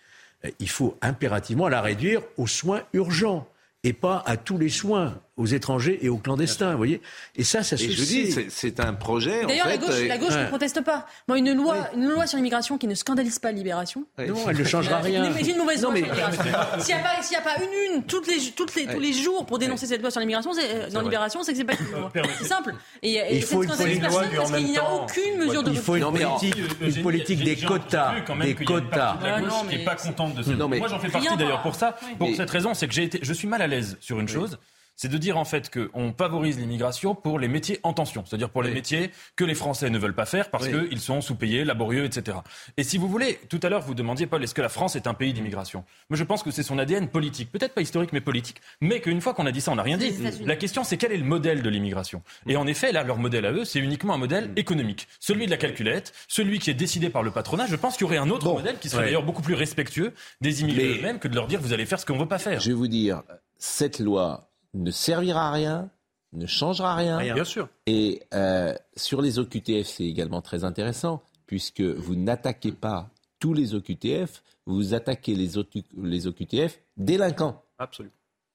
euh, 0.45 0.51
il 0.59 0.69
faut 0.69 0.97
impérativement 1.03 1.69
la 1.69 1.81
réduire 1.81 2.23
aux 2.37 2.47
soins 2.47 2.83
urgents 2.93 3.47
et 3.85 3.93
pas 3.93 4.23
à 4.27 4.37
tous 4.37 4.59
les 4.59 4.69
soins 4.69 5.19
aux 5.39 5.47
étrangers 5.47 5.99
et 6.03 6.09
aux 6.11 6.19
clandestins, 6.19 6.73
vous 6.73 6.77
voyez. 6.77 7.01
Et 7.37 7.43
ça, 7.43 7.63
ça 7.63 7.77
se 7.79 7.85
Et 7.85 7.91
je 7.91 8.03
dis, 8.05 8.37
c'est- 8.51 8.81
un 8.81 8.93
projet. 8.93 9.45
en 9.45 9.49
D'ailleurs, 9.49 9.67
la 9.67 9.73
fait, 9.73 9.79
gauche, 9.79 9.95
euh, 9.95 10.07
la 10.09 10.19
gauche 10.19 10.35
ne 10.37 10.47
proteste 10.47 10.83
pas. 10.85 11.07
Moi, 11.27 11.39
une 11.39 11.53
loi, 11.55 11.89
une 11.97 12.07
loi 12.11 12.27
sur 12.27 12.37
l'immigration 12.37 12.77
qui 12.79 12.87
ne 12.87 12.95
scandalise 12.95 13.39
pas 13.39 13.51
Libération. 13.51 14.05
Non, 14.19 14.35
elle 14.49 14.59
ne 14.59 14.65
changera 14.65 14.99
Euh, 14.99 15.03
rien. 15.03 15.31
Mais 15.35 15.41
une 15.41 15.57
mauvaise 15.57 15.83
Non, 15.83 15.91
loi 15.91 16.01
mais- 16.01 16.07
sur 16.07 16.15
l'immigration. 16.15 16.43
S'il 16.81 16.95
n'y 16.95 17.01
a, 17.01 17.41
pas- 17.41 17.51
a 17.51 17.63
une, 17.63 17.95
une, 17.97 18.03
toutes 18.05 18.27
les, 18.29 18.51
toutes 18.55 18.75
les, 18.75 18.87
tous 18.87 19.01
les 19.01 19.13
jours 19.15 19.47
pour 19.47 19.59
dénoncer 19.59 19.87
cette 19.87 20.03
loi 20.03 20.11
sur 20.11 20.21
l'immigration, 20.21 20.53
c'est, 20.53 20.69
euh, 20.71 20.91
dans. 20.91 21.01
Libération, 21.01 21.43
c'est 21.43 21.53
que 21.53 21.59
c'est 21.59 21.65
pas 21.65 21.73
une 21.81 21.91
loi. 21.99 22.13
C'est 22.39 22.45
simple. 22.45 22.75
Et, 23.03 23.15
et 23.15 23.37
Il 23.37 23.43
faut 23.43 23.63
cette 23.65 23.87
une 23.89 24.01
personne 24.01 24.23
loi, 24.31 24.37
parce 24.37 24.53
qu'il 24.53 24.67
n'y 24.67 24.79
a 24.79 24.93
aucune 24.95 25.39
mesure 25.39 25.63
de 25.65 25.71
Il 25.71 25.77
faut 25.79 25.97
une 25.97 26.05
politique, 26.05 26.57
une 26.81 27.03
politique 27.03 27.43
des 27.43 27.57
quotas, 27.57 28.15
des 28.43 28.51
une 28.51 28.65
quotas. 28.65 29.17
la 29.23 29.35
Ah 29.37 29.41
gauche 29.41 29.49
non, 29.51 29.61
qui 29.63 29.67
n'est 29.69 29.79
mais 29.79 29.85
pas 29.85 29.97
contente 29.97 30.35
de 30.35 30.43
ça. 30.43 30.53
Moi, 30.55 30.89
j'en 30.89 30.99
fais 31.01 31.09
partie 31.09 31.37
d'ailleurs 31.39 31.63
pour 31.63 31.75
ça. 31.75 31.97
Pour 32.19 32.29
cette 32.37 32.51
raison, 32.51 32.75
c'est 32.75 32.87
que 32.87 32.95
j'ai 32.95 33.05
été, 33.05 33.19
je 33.23 33.33
suis 33.33 33.49
mal 33.49 33.63
à 33.63 33.67
l'aise 33.73 33.97
sur 34.01 34.21
une 34.21 34.29
chose. 34.29 34.59
C'est 34.95 35.09
de 35.09 35.17
dire 35.17 35.39
en 35.39 35.45
fait 35.47 35.71
qu'on 35.71 36.13
favorise 36.17 36.59
l'immigration 36.61 37.15
pour 37.17 37.39
les 37.39 37.49
métiers 37.49 37.81
en 37.83 37.93
tension, 37.95 38.25
c'est-à-dire 38.27 38.51
pour 38.51 38.63
les 38.63 38.69
Oui. 38.69 38.75
métiers 38.75 39.11
que 39.37 39.43
les 39.43 39.55
Français 39.55 39.89
ne 39.89 39.99
veulent 39.99 40.15
pas 40.15 40.27
faire 40.27 40.51
parce 40.51 40.67
Oui. 40.67 40.89
qu'ils 40.91 41.01
sont 41.01 41.23
sous-payés, 41.23 41.65
laborieux, 41.65 42.05
etc. 42.05 42.37
Et 42.77 42.85
si 42.85 42.99
vous 42.99 43.09
voulez, 43.09 43.41
tout 43.49 43.59
à 43.63 43.71
l'heure 43.71 43.81
vous 43.81 43.95
demandiez 43.95 44.27
Paul, 44.27 44.45
est-ce 44.45 44.55
que 44.55 44.61
la 44.61 44.69
France 44.69 44.95
est 44.95 45.07
un 45.07 45.15
pays 45.15 45.33
d'immigration? 45.33 45.83
Moi 46.11 46.19
je 46.19 46.23
pense 46.25 46.43
que 46.43 46.51
c'est 46.53 46.63
son 46.63 46.79
ADN 46.79 47.09
politique, 47.09 47.51
peut-être 47.51 47.73
pas 47.75 47.81
historique 47.81 48.13
mais 48.13 48.21
politique, 48.21 48.59
mais 48.83 49.01
qu'une 49.01 49.21
fois 49.23 49.33
qu'on 49.33 49.47
a 49.47 49.51
dit 49.51 49.63
ça, 49.63 49.73
on 49.73 49.77
n'a 49.77 49.83
rien 49.83 49.97
dit. 49.97 50.13
La 50.45 50.57
question 50.57 50.85
c'est 50.85 50.99
quel 50.99 51.11
est 51.11 51.17
le 51.17 51.25
modèle 51.25 51.63
de 51.63 51.71
l'immigration? 51.71 52.23
Et 52.47 52.57
en 52.57 52.67
effet, 52.67 52.93
là 52.93 53.03
leur 53.03 53.17
modèle 53.17 53.47
à 53.47 53.53
eux, 53.53 53.65
c'est 53.65 53.81
uniquement 53.81 54.13
un 54.15 54.19
modèle 54.19 54.51
économique, 54.57 55.09
celui 55.21 55.47
de 55.47 55.51
la 55.51 55.57
calculette, 55.57 56.13
celui 56.29 56.59
qui 56.59 56.71
est 56.71 56.75
décidé 56.75 57.09
par 57.09 57.23
le 57.23 57.31
patronat. 57.33 57.67
Je 57.67 57.77
pense 57.77 57.95
qu'il 57.97 58.03
y 58.03 58.05
aurait 58.05 58.19
un 58.19 58.29
autre 58.31 58.45
Bon. 58.45 58.55
modèle 58.59 58.79
qui 58.79 58.89
serait 58.91 59.01
Ouais. 59.01 59.07
d'ailleurs 59.07 59.25
beaucoup 59.25 59.43
plus 59.43 59.55
respectueux 59.55 60.13
des 60.43 60.61
immigrés 60.61 60.99
eux-mêmes 60.99 61.19
que 61.19 61.29
de 61.29 61.35
leur 61.35 61.47
dire 61.49 61.61
vous 61.61 61.73
allez 61.73 61.87
faire 61.87 61.99
ce 61.99 62.05
qu'on 62.07 62.19
veut 62.19 62.27
pas 62.29 62.39
faire. 62.39 62.61
Je 62.61 62.69
vais 62.69 62.77
vous 62.77 62.89
dire, 62.89 63.23
cette 63.63 64.01
loi 64.01 64.51
ne 64.75 64.91
servira 64.91 65.49
à 65.49 65.53
rien, 65.53 65.89
ne 66.33 66.47
changera 66.47 66.97
rien. 66.97 67.19
Rien. 67.19 67.35
Bien 67.35 67.45
sûr. 67.45 67.69
Et 67.87 68.21
euh, 68.35 68.75
sur 68.97 69.23
les 69.23 69.39
OQTF, 69.39 69.87
c'est 69.87 70.05
également 70.05 70.43
très 70.43 70.65
intéressant, 70.65 71.23
puisque 71.47 71.81
vous 71.81 72.17
n'attaquez 72.17 72.73
pas 72.73 73.09
tous 73.39 73.55
les 73.55 73.77
OQTF, 73.77 74.43
vous 74.67 74.95
attaquez 74.95 75.37
les, 75.37 75.59
OQ 75.59 75.85
les 75.97 76.27
OQTF 76.27 76.81
délinquants. 76.97 77.63
Absolument. 77.79 78.13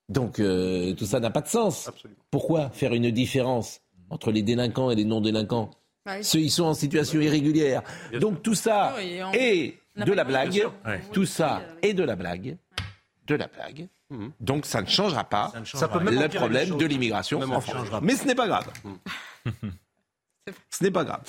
Donc 0.09 0.39
euh, 0.41 0.93
tout 0.93 1.05
ça 1.05 1.21
n'a 1.21 1.29
pas 1.29 1.41
de 1.41 1.47
sens. 1.47 1.87
Absolument. 1.87 2.19
Pourquoi 2.29 2.69
faire 2.71 2.93
une 2.93 3.09
différence 3.09 3.79
entre 4.09 4.31
les 4.31 4.41
délinquants 4.41 4.91
et 4.91 4.95
les 4.95 5.05
non-délinquants? 5.05 5.71
Ouais. 6.05 6.21
Ceux 6.21 6.39
qui 6.39 6.49
sont 6.49 6.65
en 6.65 6.73
situation 6.73 7.21
irrégulière. 7.21 7.81
Bien 8.11 8.19
Donc 8.19 8.43
tout 8.43 8.55
ça 8.55 8.93
Oui, 8.97 9.03
et 9.13 9.23
on- 9.23 9.31
est 9.31 9.77
de 9.95 10.11
la 10.11 10.25
blague. 10.25 10.67
Tout 11.13 11.25
ça 11.25 11.61
est 11.81 11.93
de 11.93 12.03
la 12.03 12.17
blague. 12.17 12.57
De 13.25 13.35
la 13.35 13.47
blague. 13.47 13.87
Mhm. 14.09 14.31
Donc 14.39 14.65
ça 14.65 14.81
ne 14.81 14.87
changera 14.87 15.23
pas 15.25 15.49
Ça 15.51 15.59
ne 15.59 15.65
Ça 15.65 15.71
changera 15.71 15.99
peut 15.99 16.03
même 16.05 16.19
le 16.21 16.29
problème 16.29 16.77
de 16.77 16.85
l'immigration 16.85 17.39
Même 17.39 17.51
en 17.51 17.59
France. 17.61 17.75
changera 17.75 17.99
pas. 17.99 18.05
Mais 18.05 18.15
ce 18.15 18.25
n'est 18.25 18.35
pas 18.35 18.47
grave. 18.47 18.65
ce 20.69 20.83
n'est 20.83 20.91
pas 20.91 21.03
grave. 21.03 21.21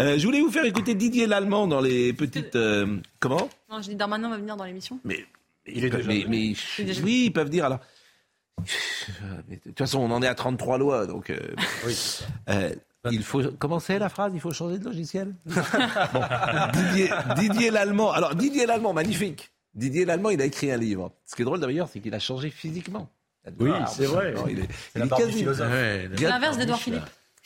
Euh, 0.00 0.18
je 0.18 0.26
voulais 0.26 0.40
vous 0.40 0.50
faire 0.50 0.64
écouter 0.64 0.94
Didier 0.94 1.26
Lallemand 1.26 1.66
dans 1.66 1.80
les 1.80 2.12
petites... 2.12 2.56
euh, 2.56 2.98
comment 3.20 3.48
Non, 3.70 3.80
je 3.80 3.88
dis 3.90 3.94
Darmanin 3.96 4.28
va 4.28 4.36
venir 4.36 4.56
dans 4.56 4.64
l'émission. 4.64 4.98
mais, 5.04 5.24
Il 5.66 5.84
est 5.84 5.90
déjà 5.90 6.08
mais, 6.08 6.54
déjà 6.78 7.02
oui, 7.02 7.24
ils 7.26 7.32
peuvent 7.32 7.48
dire 7.50 7.64
alors. 7.64 7.80
Mais 9.48 9.56
De 9.56 9.60
toute 9.62 9.78
façon, 9.78 9.98
on 10.00 10.10
en 10.10 10.22
est 10.22 10.26
à 10.28 10.34
33 10.34 10.78
lois, 10.78 11.06
donc 11.06 11.30
euh, 11.30 11.38
euh, 12.48 12.74
il 13.10 13.22
faut. 13.22 13.42
Comment 13.58 13.78
c'est 13.80 13.98
la 13.98 14.08
phrase? 14.08 14.32
Il 14.34 14.40
faut 14.40 14.52
changer 14.52 14.78
de 14.78 14.84
logiciel? 14.84 15.34
Bon, 16.12 16.20
Didier, 16.72 17.10
Didier 17.36 17.70
Lallemand. 17.70 18.12
Alors 18.12 18.34
Didier 18.34 18.66
Lallemand, 18.66 18.92
magnifique. 18.94 19.52
Didier 19.76 20.04
Lallemand, 20.04 20.30
il 20.30 20.40
a 20.42 20.44
écrit 20.46 20.70
un 20.72 20.76
livre. 20.76 21.12
Ce 21.24 21.36
qui 21.36 21.42
est 21.42 21.44
drôle 21.44 21.60
d'ailleurs, 21.60 21.88
c'est 21.88 22.00
qu'il 22.00 22.14
a 22.14 22.18
changé 22.18 22.50
physiquement. 22.50 23.08
Oui, 23.60 23.70
Ah, 23.72 23.86
c'est 23.86 24.06
vrai. 24.06 24.32
non, 24.32 24.48
il 24.48 24.58
est, 24.60 24.62
est 24.64 24.98
L'inverse 24.98 26.58
d'Edouard 26.58 26.80
Philippe. 26.80 27.02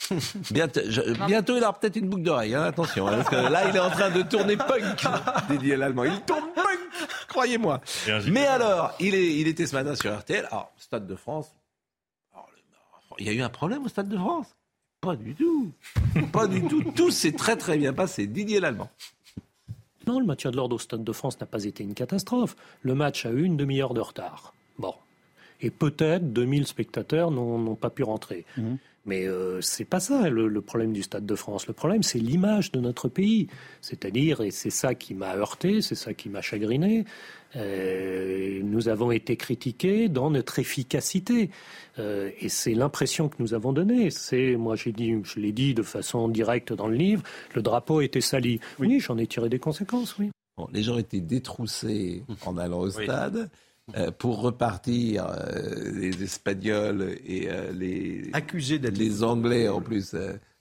Bientôt, 0.51 0.79
je- 0.87 1.25
bientôt, 1.27 1.55
il 1.57 1.63
aura 1.63 1.79
peut-être 1.79 1.95
une 1.97 2.09
boucle 2.09 2.23
d'oreille. 2.23 2.55
hein, 2.55 2.63
attention, 2.63 3.07
hein, 3.07 3.17
parce 3.17 3.29
que 3.29 3.35
là, 3.35 3.69
il 3.69 3.75
est 3.75 3.79
en 3.79 3.91
train 3.91 4.09
de 4.09 4.23
tourner 4.23 4.57
punk. 4.57 5.03
Didier 5.49 5.75
Lallemand, 5.75 6.05
il 6.05 6.19
tourne 6.21 6.47
punk, 6.55 6.79
croyez-moi. 7.27 7.81
Mais 8.27 8.47
alors, 8.47 8.93
il, 8.99 9.13
est, 9.13 9.35
il 9.35 9.47
était 9.47 9.67
ce 9.67 9.75
matin 9.75 9.93
sur 9.93 10.17
RTL. 10.17 10.47
Alors, 10.47 10.73
Stade 10.77 11.05
de 11.05 11.15
France. 11.15 11.53
alors, 12.33 12.49
le- 12.51 13.15
il 13.19 13.27
y 13.27 13.29
a 13.29 13.33
eu 13.33 13.41
un 13.41 13.49
problème 13.49 13.85
au 13.85 13.89
Stade 13.89 14.09
de 14.09 14.17
France? 14.17 14.47
Pas 15.01 15.15
du 15.15 15.35
tout. 15.35 15.71
Pas 16.31 16.47
du 16.47 16.63
tout. 16.67 16.83
Tout 16.95 17.11
s'est 17.11 17.33
très 17.33 17.55
très 17.55 17.77
bien 17.77 17.93
passé. 17.93 18.25
Didier 18.25 18.59
Lallemand. 18.59 18.89
Non, 20.07 20.19
le 20.19 20.25
maintien 20.25 20.51
de 20.51 20.55
l'ordre 20.55 20.75
au 20.75 20.79
Stade 20.79 21.03
de 21.03 21.11
France 21.11 21.39
n'a 21.39 21.45
pas 21.45 21.63
été 21.65 21.83
une 21.83 21.93
catastrophe. 21.93 22.55
Le 22.81 22.95
match 22.95 23.25
a 23.25 23.31
eu 23.31 23.43
une 23.43 23.57
demi-heure 23.57 23.93
de 23.93 24.01
retard. 24.01 24.53
Bon. 24.79 24.93
Et 25.61 25.69
peut-être 25.69 26.33
2000 26.33 26.65
spectateurs 26.65 27.29
n'ont 27.29 27.75
pas 27.75 27.91
pu 27.91 28.03
rentrer. 28.03 28.45
Mais 29.05 29.25
euh, 29.25 29.61
c'est 29.61 29.85
pas 29.85 29.99
ça 29.99 30.29
le, 30.29 30.47
le 30.47 30.61
problème 30.61 30.93
du 30.93 31.01
Stade 31.01 31.25
de 31.25 31.35
France. 31.35 31.65
Le 31.67 31.73
problème, 31.73 32.03
c'est 32.03 32.19
l'image 32.19 32.71
de 32.71 32.79
notre 32.79 33.09
pays. 33.09 33.47
C'est-à-dire, 33.81 34.41
et 34.41 34.51
c'est 34.51 34.69
ça 34.69 34.93
qui 34.93 35.15
m'a 35.15 35.35
heurté, 35.35 35.81
c'est 35.81 35.95
ça 35.95 36.13
qui 36.13 36.29
m'a 36.29 36.41
chagriné. 36.41 37.05
euh, 37.55 38.61
nous 38.63 38.87
avons 38.89 39.11
été 39.11 39.35
critiqués 39.37 40.07
dans 40.09 40.29
notre 40.29 40.59
efficacité. 40.59 41.49
Euh, 41.99 42.29
et 42.39 42.49
c'est 42.49 42.73
l'impression 42.73 43.27
que 43.29 43.35
nous 43.39 43.53
avons 43.53 43.73
donnée. 43.73 44.09
C'est, 44.11 44.55
moi, 44.55 44.75
j'ai 44.75 44.91
dit, 44.91 45.15
je 45.23 45.39
l'ai 45.39 45.51
dit 45.51 45.73
de 45.73 45.83
façon 45.83 46.27
directe 46.29 46.73
dans 46.73 46.87
le 46.87 46.95
livre, 46.95 47.23
le 47.55 47.61
drapeau 47.61 48.01
était 48.01 48.21
sali. 48.21 48.59
Oui, 48.79 48.99
j'en 48.99 49.17
ai 49.17 49.27
tiré 49.27 49.49
des 49.49 49.59
conséquences, 49.59 50.17
oui. 50.17 50.29
Bon, 50.57 50.67
les 50.71 50.83
gens 50.83 50.97
étaient 50.97 51.21
détroussés 51.21 52.23
en 52.45 52.57
allant 52.57 52.79
au 52.79 52.89
stade. 52.89 53.49
Euh, 53.95 54.11
pour 54.11 54.41
repartir, 54.41 55.25
euh, 55.27 55.91
les 55.91 56.23
Espagnols 56.23 57.17
et 57.25 57.49
euh, 57.49 57.71
les 57.71 58.29
Accusé 58.33 58.79
d'être 58.79 58.97
les 58.97 59.23
Anglais 59.23 59.67
en 59.67 59.81
plus, 59.81 60.15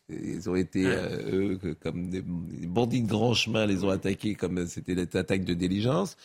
ils 0.09 0.51
ont 0.51 0.57
été 0.57 0.85
eux 0.85 1.59
que- 1.63 1.75
comme 1.75 2.11
des, 2.11 2.23
bandits 2.23 3.03
de 3.03 3.09
grand 3.09 3.35
chemin, 3.35 3.67
les 3.67 3.85
ont 3.85 3.91
attaqués 3.91 4.35
comme 4.35 4.67
c'était 4.67 4.95
des 4.95 5.17
attaques 5.17 5.45
de 5.45 5.55
diligence. 5.55 6.17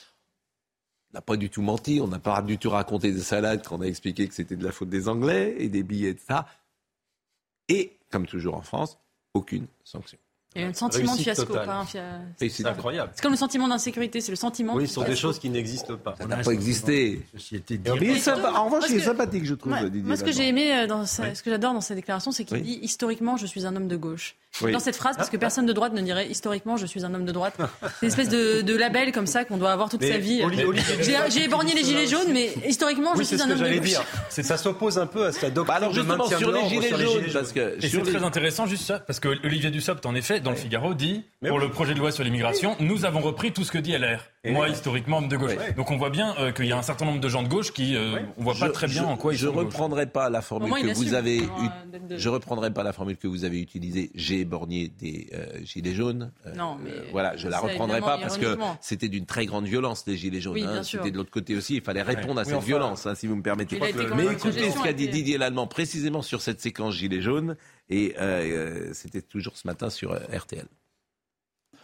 On 1.11 1.17
n'a 1.17 1.21
pas 1.21 1.37
du 1.37 1.49
tout 1.49 1.61
menti, 1.61 1.99
on 2.01 2.07
n'a 2.07 2.19
pas 2.19 2.41
du 2.41 2.57
tout 2.57 2.69
raconté 2.71 3.11
des 3.11 3.21
salades 3.21 3.63
qu'on 3.65 3.81
a 3.81 3.85
expliqué 3.85 4.27
que 4.27 4.33
c'était 4.33 4.55
de 4.57 4.63
la 4.63 4.71
faute 4.71 4.89
des 4.89 5.07
Anglais 5.07 5.55
et 5.59 5.69
des 5.69 5.83
billets 5.83 6.13
de 6.15 6.19
ça. 6.19 6.47
Et 7.69 7.97
comme 8.09 8.25
toujours 8.25 8.55
en 8.55 8.61
France, 8.61 8.97
aucune 9.33 9.67
sanction. 9.83 10.17
Il 10.55 10.61
y 10.61 10.63
a 10.63 10.67
un 10.69 10.73
sentiment 10.73 11.15
de 11.15 11.21
fiasco, 11.21 11.45
totale. 11.45 11.65
pas 11.65 11.75
un 11.75 11.85
c'est 12.37 12.65
incroyable. 12.65 13.11
C'est 13.15 13.21
comme 13.21 13.31
le 13.33 13.37
sentiment 13.37 13.67
d'insécurité, 13.67 14.21
c'est 14.21 14.31
le 14.31 14.37
sentiment. 14.37 14.75
Oui, 14.75 14.87
ce 14.87 14.93
sont 14.93 15.03
des 15.03 15.15
choses 15.15 15.37
qui 15.37 15.49
n'existent 15.49 15.97
pas. 15.97 16.15
Ça 16.17 16.25
n'a 16.27 16.37
pas 16.37 16.51
existé. 16.51 17.21
Société 17.33 17.77
sympa- 18.19 18.53
en 18.53 18.65
revanche, 18.65 18.85
il 18.89 18.95
est 18.95 18.99
que- 18.99 19.03
sympathique, 19.05 19.45
je 19.45 19.53
trouve. 19.53 19.73
Ouais, 19.73 19.83
Didier 19.89 20.03
Moi, 20.03 20.15
ce 20.15 20.23
que 20.23 20.31
j'ai 20.31 20.47
aimé, 20.47 20.73
euh, 20.73 20.87
dans 20.87 21.05
sa- 21.05 21.23
Ouais. 21.23 21.35
ce 21.35 21.43
que 21.43 21.49
j'adore 21.49 21.73
dans 21.73 21.81
sa 21.81 21.93
déclaration, 21.95 22.31
c'est 22.31 22.45
qu'il 22.45 22.57
Oui. 22.57 22.63
dit 22.63 22.79
historiquement, 22.81 23.35
je 23.37 23.45
suis 23.45 23.65
un 23.65 23.75
homme 23.75 23.87
de 23.89 23.97
gauche. 23.97 24.35
Oui. 24.61 24.71
Dans 24.71 24.79
cette 24.79 24.95
phrase, 24.95 25.17
parce 25.17 25.29
que 25.29 25.37
personne 25.37 25.65
de 25.65 25.73
droite 25.73 25.93
ne 25.93 26.01
dirait 26.01 26.27
historiquement, 26.27 26.77
je 26.77 26.85
suis 26.85 27.03
un 27.05 27.13
homme 27.13 27.25
de 27.25 27.31
droite. 27.31 27.55
C'est 27.99 28.03
une 28.03 28.07
espèce 28.07 28.29
de, 28.29 28.61
de 28.61 28.75
label 28.75 29.11
comme 29.11 29.27
ça 29.27 29.43
qu'on 29.45 29.57
doit 29.57 29.71
avoir 29.71 29.89
toute 29.89 30.01
Mais 30.01 30.11
sa 30.13 30.17
vie. 30.17 30.41
J'ai 31.29 31.43
éborgné 31.43 31.73
les 31.73 31.83
gilets 31.83 32.07
jaunes, 32.07 32.31
mais 32.31 32.53
historiquement, 32.67 33.11
Oui, 33.15 33.19
je 33.19 33.23
suis 33.23 33.37
ce 33.37 33.43
un 33.43 33.47
que 33.47 33.51
homme 33.53 33.59
de 33.59 33.63
j'allais 33.65 33.79
gauche. 33.79 33.89
dire. 33.89 34.03
C'est 34.29 34.43
ça 34.43 34.57
s'oppose 34.57 34.97
un 34.97 35.07
peu 35.07 35.25
à 35.25 35.31
sa 35.31 35.49
doctrine 35.49 35.75
alors, 35.77 35.89
de 35.89 35.95
justement, 35.95 36.17
maintien 36.17 36.37
sur 36.37 36.51
de 36.51 36.57
les 36.57 36.69
gilets 36.69 36.87
sur 36.87 36.97
les 36.97 37.05
jaunes, 37.05 37.23
parce 37.33 37.51
que 37.51 37.77
c'est 37.81 37.93
les- 37.93 38.01
très 38.03 38.23
intéressant, 38.23 38.65
juste 38.65 38.85
ça, 38.85 38.99
parce 38.99 39.19
que 39.19 39.27
Olivier 39.45 39.71
Dussopt, 39.71 40.05
en 40.05 40.15
effet, 40.15 40.39
dans 40.39 40.51
le 40.51 40.57
Figaro, 40.57 40.93
dit 40.93 41.23
pour 41.47 41.59
le 41.59 41.69
projet 41.69 41.93
de 41.93 41.99
loi 41.99 42.11
sur 42.11 42.23
l'immigration, 42.23 42.75
nous 42.79 43.05
avons 43.05 43.21
repris 43.21 43.51
tout 43.51 43.63
ce 43.63 43.71
que 43.71 43.77
dit 43.77 43.91
LR. 43.93 44.19
Moi, 44.51 44.69
historiquement, 44.69 45.17
homme 45.17 45.27
de 45.27 45.37
gauche. 45.37 45.53
Donc 45.75 45.91
on 45.91 45.97
voit 45.97 46.09
bien 46.09 46.35
euh, 46.39 46.51
qu'il 46.51 46.65
y 46.65 46.71
a 46.71 46.77
un 46.77 46.81
certain 46.81 47.05
nombre 47.05 47.19
de 47.19 47.29
gens 47.29 47.43
de 47.43 47.47
gauche 47.47 47.71
qui, 47.71 47.95
euh, 47.95 48.19
on 48.37 48.43
voit 48.43 48.53
pas 48.53 48.67
Je- 48.67 48.71
très 48.71 48.87
bien 48.87 49.03
je- 49.03 49.07
en 49.07 49.17
quoi 49.17 49.33
ils 49.33 49.37
je 49.37 49.47
sont 49.47 49.53
reprendrai 49.53 50.05
pas 50.05 50.29
la 50.29 50.41
formule 50.41 50.71
que 50.73 50.93
vous 50.95 51.13
avez 51.13 51.41
euh, 51.41 51.99
de- 52.09 52.17
je 52.17 52.29
reprendrai 52.29 52.71
pas 52.71 52.83
la 52.83 52.93
formule 52.93 53.17
que 53.17 53.27
vous 53.27 53.43
avez 53.45 53.59
utilisée. 53.59 54.11
J'ai 54.15 54.45
borgné 54.45 54.89
des 54.89 55.27
euh, 55.33 55.63
gilets 55.63 55.93
jaunes. 55.95 56.31
Euh, 56.45 56.53
Non, 56.55 56.77
mais 56.83 56.91
euh, 56.91 57.05
voilà 57.11 57.35
je 57.37 57.47
la 57.47 57.59
reprendrai 57.59 58.01
pas 58.01 58.17
parce 58.17 58.37
que 58.37 58.57
c'était 58.81 59.09
d'une 59.09 59.25
très 59.25 59.45
grande 59.45 59.65
violence 59.65 60.03
les 60.07 60.17
gilets 60.17 60.41
jaunes 60.41 60.53
Oui, 60.55 60.63
hein. 60.63 60.73
bien 60.73 60.83
sûr. 60.83 60.99
c'était 60.99 61.11
de 61.11 61.17
l'autre 61.17 61.31
côté 61.31 61.55
aussi. 61.55 61.75
Il 61.75 61.81
fallait 61.81 62.01
répondre 62.01 62.39
à 62.39 62.43
Oui, 62.43 62.47
cette 62.49 62.55
enfin, 62.57 62.65
violence 62.65 63.05
hein, 63.05 63.15
si 63.15 63.27
vous 63.27 63.35
me 63.35 63.41
permettez. 63.43 63.79
mais 64.15 64.25
écoutez 64.31 64.71
ce 64.71 64.81
qu'a 64.81 64.93
dit 64.93 65.07
Didier 65.09 65.37
Lallemand 65.37 65.67
précisément 65.67 66.21
sur 66.21 66.41
cette 66.41 66.61
séquence 66.61 66.93
gilets 66.95 67.21
jaunes 67.21 67.55
et 67.89 68.15
c'était 68.93 69.21
toujours 69.21 69.57
ce 69.57 69.67
matin 69.67 69.89
sur 69.89 70.13
RTL 70.13 70.65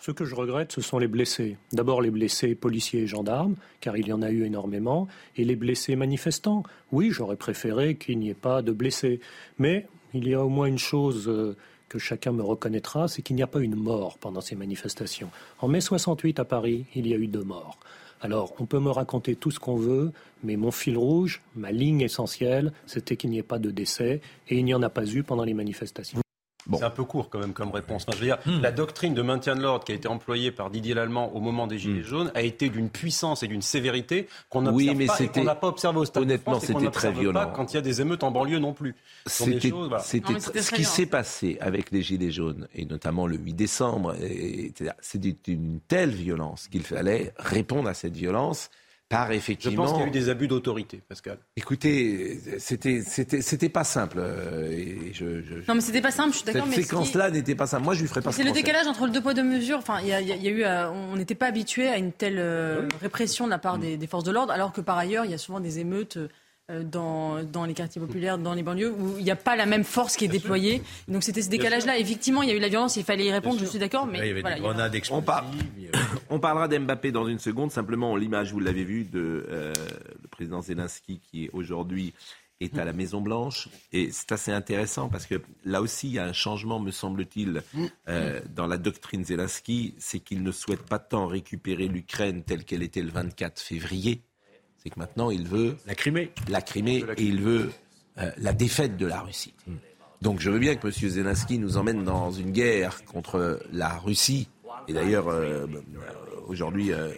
Ce 0.01 0.09
que 0.09 0.25
je 0.25 0.33
regrette, 0.33 0.71
ce 0.71 0.81
sont 0.81 0.97
les 0.97 1.07
blessés. 1.07 1.57
D'abord 1.73 2.01
les 2.01 2.09
blessés 2.09 2.55
policiers 2.55 3.01
et 3.01 3.07
gendarmes, 3.07 3.53
car 3.81 3.95
il 3.97 4.07
y 4.07 4.13
en 4.13 4.23
a 4.23 4.31
eu 4.31 4.45
énormément, 4.45 5.07
et 5.37 5.45
les 5.45 5.55
blessés 5.55 5.95
manifestants. 5.95 6.63
Oui, 6.91 7.11
j'aurais 7.11 7.35
préféré 7.35 7.93
qu'il 7.97 8.17
n'y 8.17 8.29
ait 8.29 8.33
pas 8.33 8.63
de 8.63 8.71
blessés. 8.71 9.19
Mais 9.59 9.85
il 10.15 10.27
y 10.27 10.33
a 10.33 10.43
au 10.43 10.49
moins 10.49 10.65
une 10.65 10.79
chose 10.79 11.29
euh, 11.29 11.55
que 11.87 11.99
chacun 11.99 12.31
me 12.31 12.41
reconnaîtra, 12.41 13.07
c'est 13.07 13.21
qu'il 13.21 13.35
n'y 13.35 13.43
a 13.43 13.47
pas 13.47 13.59
une 13.59 13.75
mort 13.75 14.17
pendant 14.17 14.41
ces 14.41 14.55
manifestations. 14.55 15.29
En 15.59 15.67
mai 15.67 15.81
68 15.81 16.39
à 16.39 16.45
Paris, 16.45 16.85
il 16.95 17.07
y 17.07 17.13
a 17.13 17.17
eu 17.17 17.27
deux 17.27 17.43
morts. 17.43 17.77
Alors, 18.21 18.55
on 18.57 18.65
peut 18.65 18.79
me 18.79 18.89
raconter 18.89 19.35
tout 19.35 19.51
ce 19.51 19.59
qu'on 19.59 19.75
veut, 19.75 20.13
mais 20.43 20.55
mon 20.55 20.71
fil 20.71 20.97
rouge, 20.97 21.43
ma 21.55 21.71
ligne 21.71 22.01
essentielle, 22.01 22.73
c'était 22.87 23.17
qu'il 23.17 23.29
n'y 23.29 23.37
ait 23.37 23.43
pas 23.43 23.59
de 23.59 23.69
décès, 23.69 24.21
et 24.49 24.57
il 24.57 24.65
n'y 24.65 24.73
en 24.73 24.81
a 24.81 24.89
pas 24.89 25.05
eu 25.05 25.21
pendant 25.21 25.43
les 25.43 25.53
manifestations. 25.53 26.20
C'est 26.77 26.85
un 26.85 26.89
peu 26.89 27.03
court 27.03 27.29
quand 27.29 27.39
même 27.39 27.53
comme 27.53 27.71
réponse. 27.71 28.05
Enfin, 28.07 28.17
je 28.17 28.21
veux 28.21 28.27
dire, 28.27 28.37
la 28.61 28.71
doctrine 28.71 29.13
de 29.13 29.21
maintien 29.21 29.55
de 29.55 29.61
l'ordre 29.61 29.85
qui 29.85 29.91
a 29.91 29.95
été 29.95 30.07
employée 30.07 30.51
par 30.51 30.69
Didier 30.69 30.93
Lallemand 30.93 31.31
au 31.33 31.39
moment 31.39 31.67
des 31.67 31.77
Gilets 31.77 32.03
jaunes 32.03 32.31
a 32.35 32.41
été 32.41 32.69
d'une 32.69 32.89
puissance 32.89 33.43
et 33.43 33.47
d'une 33.47 33.61
sévérité 33.61 34.27
qu'on 34.49 34.65
Oui, 34.73 34.87
pas 35.05 35.43
n'a 35.43 35.55
pas 35.55 35.67
observé 35.67 35.99
au 35.99 36.05
Stade 36.05 36.23
de 36.23 36.27
honnêtement, 36.27 36.59
c'était 36.59 36.73
très 36.73 36.83
n'observe 36.83 37.13
pas 37.15 37.19
violent. 37.19 37.51
quand 37.53 37.73
il 37.73 37.75
y 37.75 37.79
a 37.79 37.81
des 37.81 38.01
émeutes 38.01 38.23
en 38.23 38.31
banlieue 38.31 38.59
non 38.59 38.73
plus. 38.73 38.95
C'était, 39.25 39.69
voilà. 39.69 39.99
ce 39.99 40.17
qui 40.17 40.21
violent. 40.21 40.83
s'est 40.83 41.05
passé 41.05 41.57
avec 41.61 41.91
les 41.91 42.01
Gilets 42.01 42.31
jaunes, 42.31 42.67
et 42.75 42.85
notamment 42.85 43.27
le 43.27 43.37
8 43.37 43.53
décembre, 43.53 44.15
c'était 45.01 45.35
une 45.47 45.79
telle 45.87 46.11
violence 46.11 46.67
qu'il 46.67 46.83
fallait 46.83 47.33
répondre 47.37 47.89
à 47.89 47.93
cette 47.93 48.15
violence 48.15 48.69
par 49.11 49.27
Je 49.27 49.33
effectivement. 49.37 49.83
pense 49.83 49.91
qu'il 49.93 50.01
y 50.01 50.05
a 50.05 50.07
eu 50.07 50.11
des 50.11 50.29
abus 50.29 50.47
d'autorité, 50.47 51.01
Pascal. 51.07 51.37
Écoutez, 51.55 52.39
c'était, 52.59 53.01
c'était, 53.05 53.41
c'était 53.41 53.69
pas 53.69 53.83
simple. 53.83 54.17
euh, 54.19 54.71
Et 54.71 55.11
je, 55.13 55.41
je- 55.43 55.55
Non, 55.67 55.75
mais 55.75 55.81
c'était 55.81 56.01
pas 56.01 56.11
simple, 56.11 56.31
je 56.31 56.37
suis 56.37 56.45
d'accord. 56.45 56.61
cette 56.63 56.69
mais 56.69 56.75
ce 56.77 56.81
qui- 56.81 56.87
séquence-là 56.87 57.29
n'était 57.31 57.55
pas 57.55 57.67
simple. 57.67 57.83
Moi, 57.83 57.93
je 57.93 58.01
lui 58.01 58.07
ferais 58.07 58.21
pas. 58.21 58.31
C'est 58.31 58.37
ce 58.41 58.47
le 58.47 58.51
procès. 58.51 58.63
décalage 58.63 58.87
entre 58.87 59.05
le 59.05 59.11
deux 59.11 59.21
poids 59.21 59.33
deux 59.33 59.43
mesures. 59.43 59.77
Enfin, 59.77 59.99
il 60.01 60.07
y 60.07 60.13
a, 60.13 60.21
y 60.21 60.27
y 60.31 60.47
eu, 60.49 60.63
euh, 60.63 60.89
on 60.89 61.15
n'était 61.15 61.35
pas 61.35 61.47
habitué 61.47 61.87
à 61.87 61.97
une 61.97 62.11
telle 62.11 62.39
euh, 62.39 62.87
répression 63.01 63.45
de 63.45 63.49
la 63.51 63.59
part 63.59 63.77
des, 63.77 63.97
des 63.97 64.07
forces 64.07 64.23
de 64.23 64.31
l'ordre, 64.31 64.51
alors 64.53 64.71
que 64.73 64.81
par 64.81 64.97
ailleurs, 64.97 65.25
il 65.25 65.31
y 65.31 65.35
a 65.35 65.37
souvent 65.37 65.59
des 65.59 65.79
émeutes. 65.79 66.17
Euh, 66.71 66.83
Dans, 66.83 67.43
dans 67.43 67.65
les 67.65 67.73
quartiers 67.73 68.01
populaires, 68.01 68.37
dans 68.37 68.53
les 68.53 68.63
banlieues, 68.63 68.91
où 68.91 69.17
il 69.19 69.23
n'y 69.23 69.31
a 69.31 69.35
pas 69.35 69.55
la 69.55 69.65
même 69.65 69.83
force 69.83 70.15
qui 70.17 70.25
est 70.25 70.29
déployée. 70.29 70.81
Donc 71.07 71.23
c'était 71.23 71.41
ce 71.41 71.49
décalage-là. 71.49 71.97
Effectivement, 71.99 72.41
il 72.41 72.49
y 72.49 72.51
a 72.51 72.55
eu 72.55 72.59
la 72.59 72.69
violence, 72.69 72.95
il 72.95 73.03
fallait 73.03 73.25
y 73.25 73.31
répondre, 73.31 73.59
je 73.59 73.65
suis 73.65 73.79
d'accord, 73.79 74.07
mais 74.07 74.17
Là, 74.19 74.25
il 74.25 74.27
y 74.29 74.31
avait 74.31 74.59
voilà, 74.59 74.89
des 74.89 75.01
On, 75.11 75.21
par- 75.21 75.45
on 76.29 76.39
parlera 76.39 76.67
d'Mbappé 76.67 77.11
dans 77.11 77.27
une 77.27 77.39
seconde. 77.39 77.71
Simplement, 77.71 78.15
l'image, 78.15 78.51
vous 78.53 78.59
l'avez 78.59 78.83
vu, 78.83 79.03
de 79.03 79.45
euh, 79.49 79.73
le 80.21 80.27
président 80.29 80.61
Zelensky 80.61 81.19
qui 81.19 81.49
aujourd'hui 81.53 82.13
est 82.59 82.77
à 82.77 82.85
la 82.85 82.93
Maison 82.93 83.21
Blanche. 83.21 83.69
Et 83.91 84.09
c'est 84.11 84.31
assez 84.31 84.51
intéressant 84.51 85.09
parce 85.09 85.25
que 85.25 85.41
là 85.65 85.81
aussi, 85.81 86.07
il 86.09 86.13
y 86.13 86.19
a 86.19 86.25
un 86.25 86.33
changement, 86.33 86.79
me 86.79 86.91
semble-t-il, 86.91 87.63
euh, 88.07 88.39
dans 88.55 88.67
la 88.67 88.77
doctrine 88.77 89.25
Zelensky. 89.25 89.95
C'est 89.97 90.19
qu'il 90.19 90.43
ne 90.43 90.51
souhaite 90.51 90.83
pas 90.83 90.99
tant 90.99 91.25
récupérer 91.25 91.87
l'Ukraine 91.87 92.43
telle 92.43 92.63
qu'elle 92.63 92.83
était 92.83 93.01
le 93.01 93.09
24 93.09 93.59
février. 93.59 94.21
C'est 94.83 94.89
que 94.89 94.99
maintenant, 94.99 95.29
il 95.29 95.47
veut 95.47 95.77
La 95.85 95.95
Crimée. 95.95 96.31
la 96.47 96.61
Crimée 96.61 97.05
et 97.17 97.23
il 97.23 97.41
veut 97.41 97.71
euh, 98.17 98.31
la 98.37 98.53
défaite 98.53 98.97
de 98.97 99.05
la 99.05 99.21
Russie. 99.21 99.53
Donc 100.21 100.39
je 100.39 100.49
veux 100.49 100.59
bien 100.59 100.75
que 100.75 100.87
M. 100.87 101.09
Zelensky 101.09 101.59
nous 101.59 101.77
emmène 101.77 102.03
dans 102.03 102.31
une 102.31 102.51
guerre 102.51 103.03
contre 103.05 103.59
la 103.71 103.97
Russie. 103.97 104.47
Et 104.87 104.93
d'ailleurs, 104.93 105.27
euh, 105.27 105.67
aujourd'hui, 106.47 106.93
euh, 106.93 107.11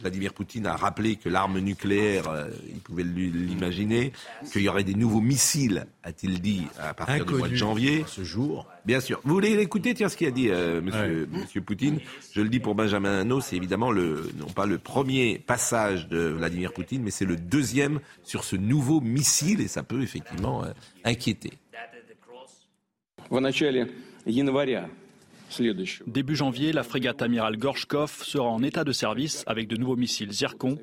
Vladimir 0.00 0.32
Poutine 0.32 0.66
a 0.66 0.76
rappelé 0.76 1.16
que 1.16 1.28
l'arme 1.28 1.58
nucléaire, 1.60 2.28
euh, 2.28 2.48
il 2.68 2.80
pouvait 2.80 3.02
lui- 3.02 3.30
l'imaginer, 3.30 4.12
qu'il 4.52 4.62
y 4.62 4.68
aurait 4.68 4.84
des 4.84 4.94
nouveaux 4.94 5.20
missiles, 5.20 5.86
a-t-il 6.02 6.40
dit, 6.40 6.66
à 6.78 6.94
partir 6.94 7.24
du 7.24 7.34
mois 7.38 7.48
de 7.48 7.54
janvier. 7.54 8.04
ce 8.06 8.24
jour. 8.24 8.66
Bien 8.86 9.00
sûr. 9.00 9.20
Vous 9.24 9.34
voulez 9.34 9.54
l'écouter 9.56 9.92
Tiens, 9.94 10.08
ce 10.08 10.16
qu'il 10.16 10.26
a 10.26 10.30
dit 10.30 10.48
euh, 10.48 10.80
monsieur, 10.80 11.28
monsieur 11.30 11.60
Poutine. 11.60 12.00
Je 12.32 12.40
le 12.40 12.48
dis 12.48 12.60
pour 12.60 12.74
Benjamin 12.74 13.20
Hanot, 13.20 13.40
c'est 13.42 13.56
évidemment 13.56 13.90
le, 13.90 14.30
non 14.38 14.46
pas 14.46 14.64
le 14.66 14.78
premier 14.78 15.38
passage 15.38 16.08
de 16.08 16.18
Vladimir 16.18 16.72
Poutine, 16.72 17.02
mais 17.02 17.10
c'est 17.10 17.26
le 17.26 17.36
deuxième 17.36 18.00
sur 18.22 18.42
ce 18.44 18.56
nouveau 18.56 19.00
missile 19.02 19.60
et 19.60 19.68
ça 19.68 19.82
peut 19.82 20.02
effectivement 20.02 20.64
euh, 20.64 20.68
inquiéter. 21.04 21.52
Début 26.06 26.36
janvier, 26.36 26.72
la 26.72 26.82
frégate 26.82 27.22
amiral 27.22 27.56
Gorshkov 27.56 28.22
sera 28.22 28.48
en 28.48 28.62
état 28.62 28.84
de 28.84 28.92
service 28.92 29.44
avec 29.46 29.68
de 29.68 29.76
nouveaux 29.76 29.96
missiles 29.96 30.32
Zircon 30.32 30.78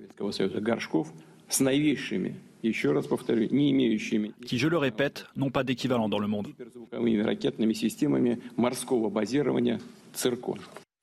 qui, 4.46 4.58
je 4.58 4.68
le 4.68 4.78
répète, 4.78 5.26
n'ont 5.36 5.50
pas 5.50 5.64
d'équivalent 5.64 6.10
dans 6.10 6.20
le 6.20 6.28
monde. 6.28 6.48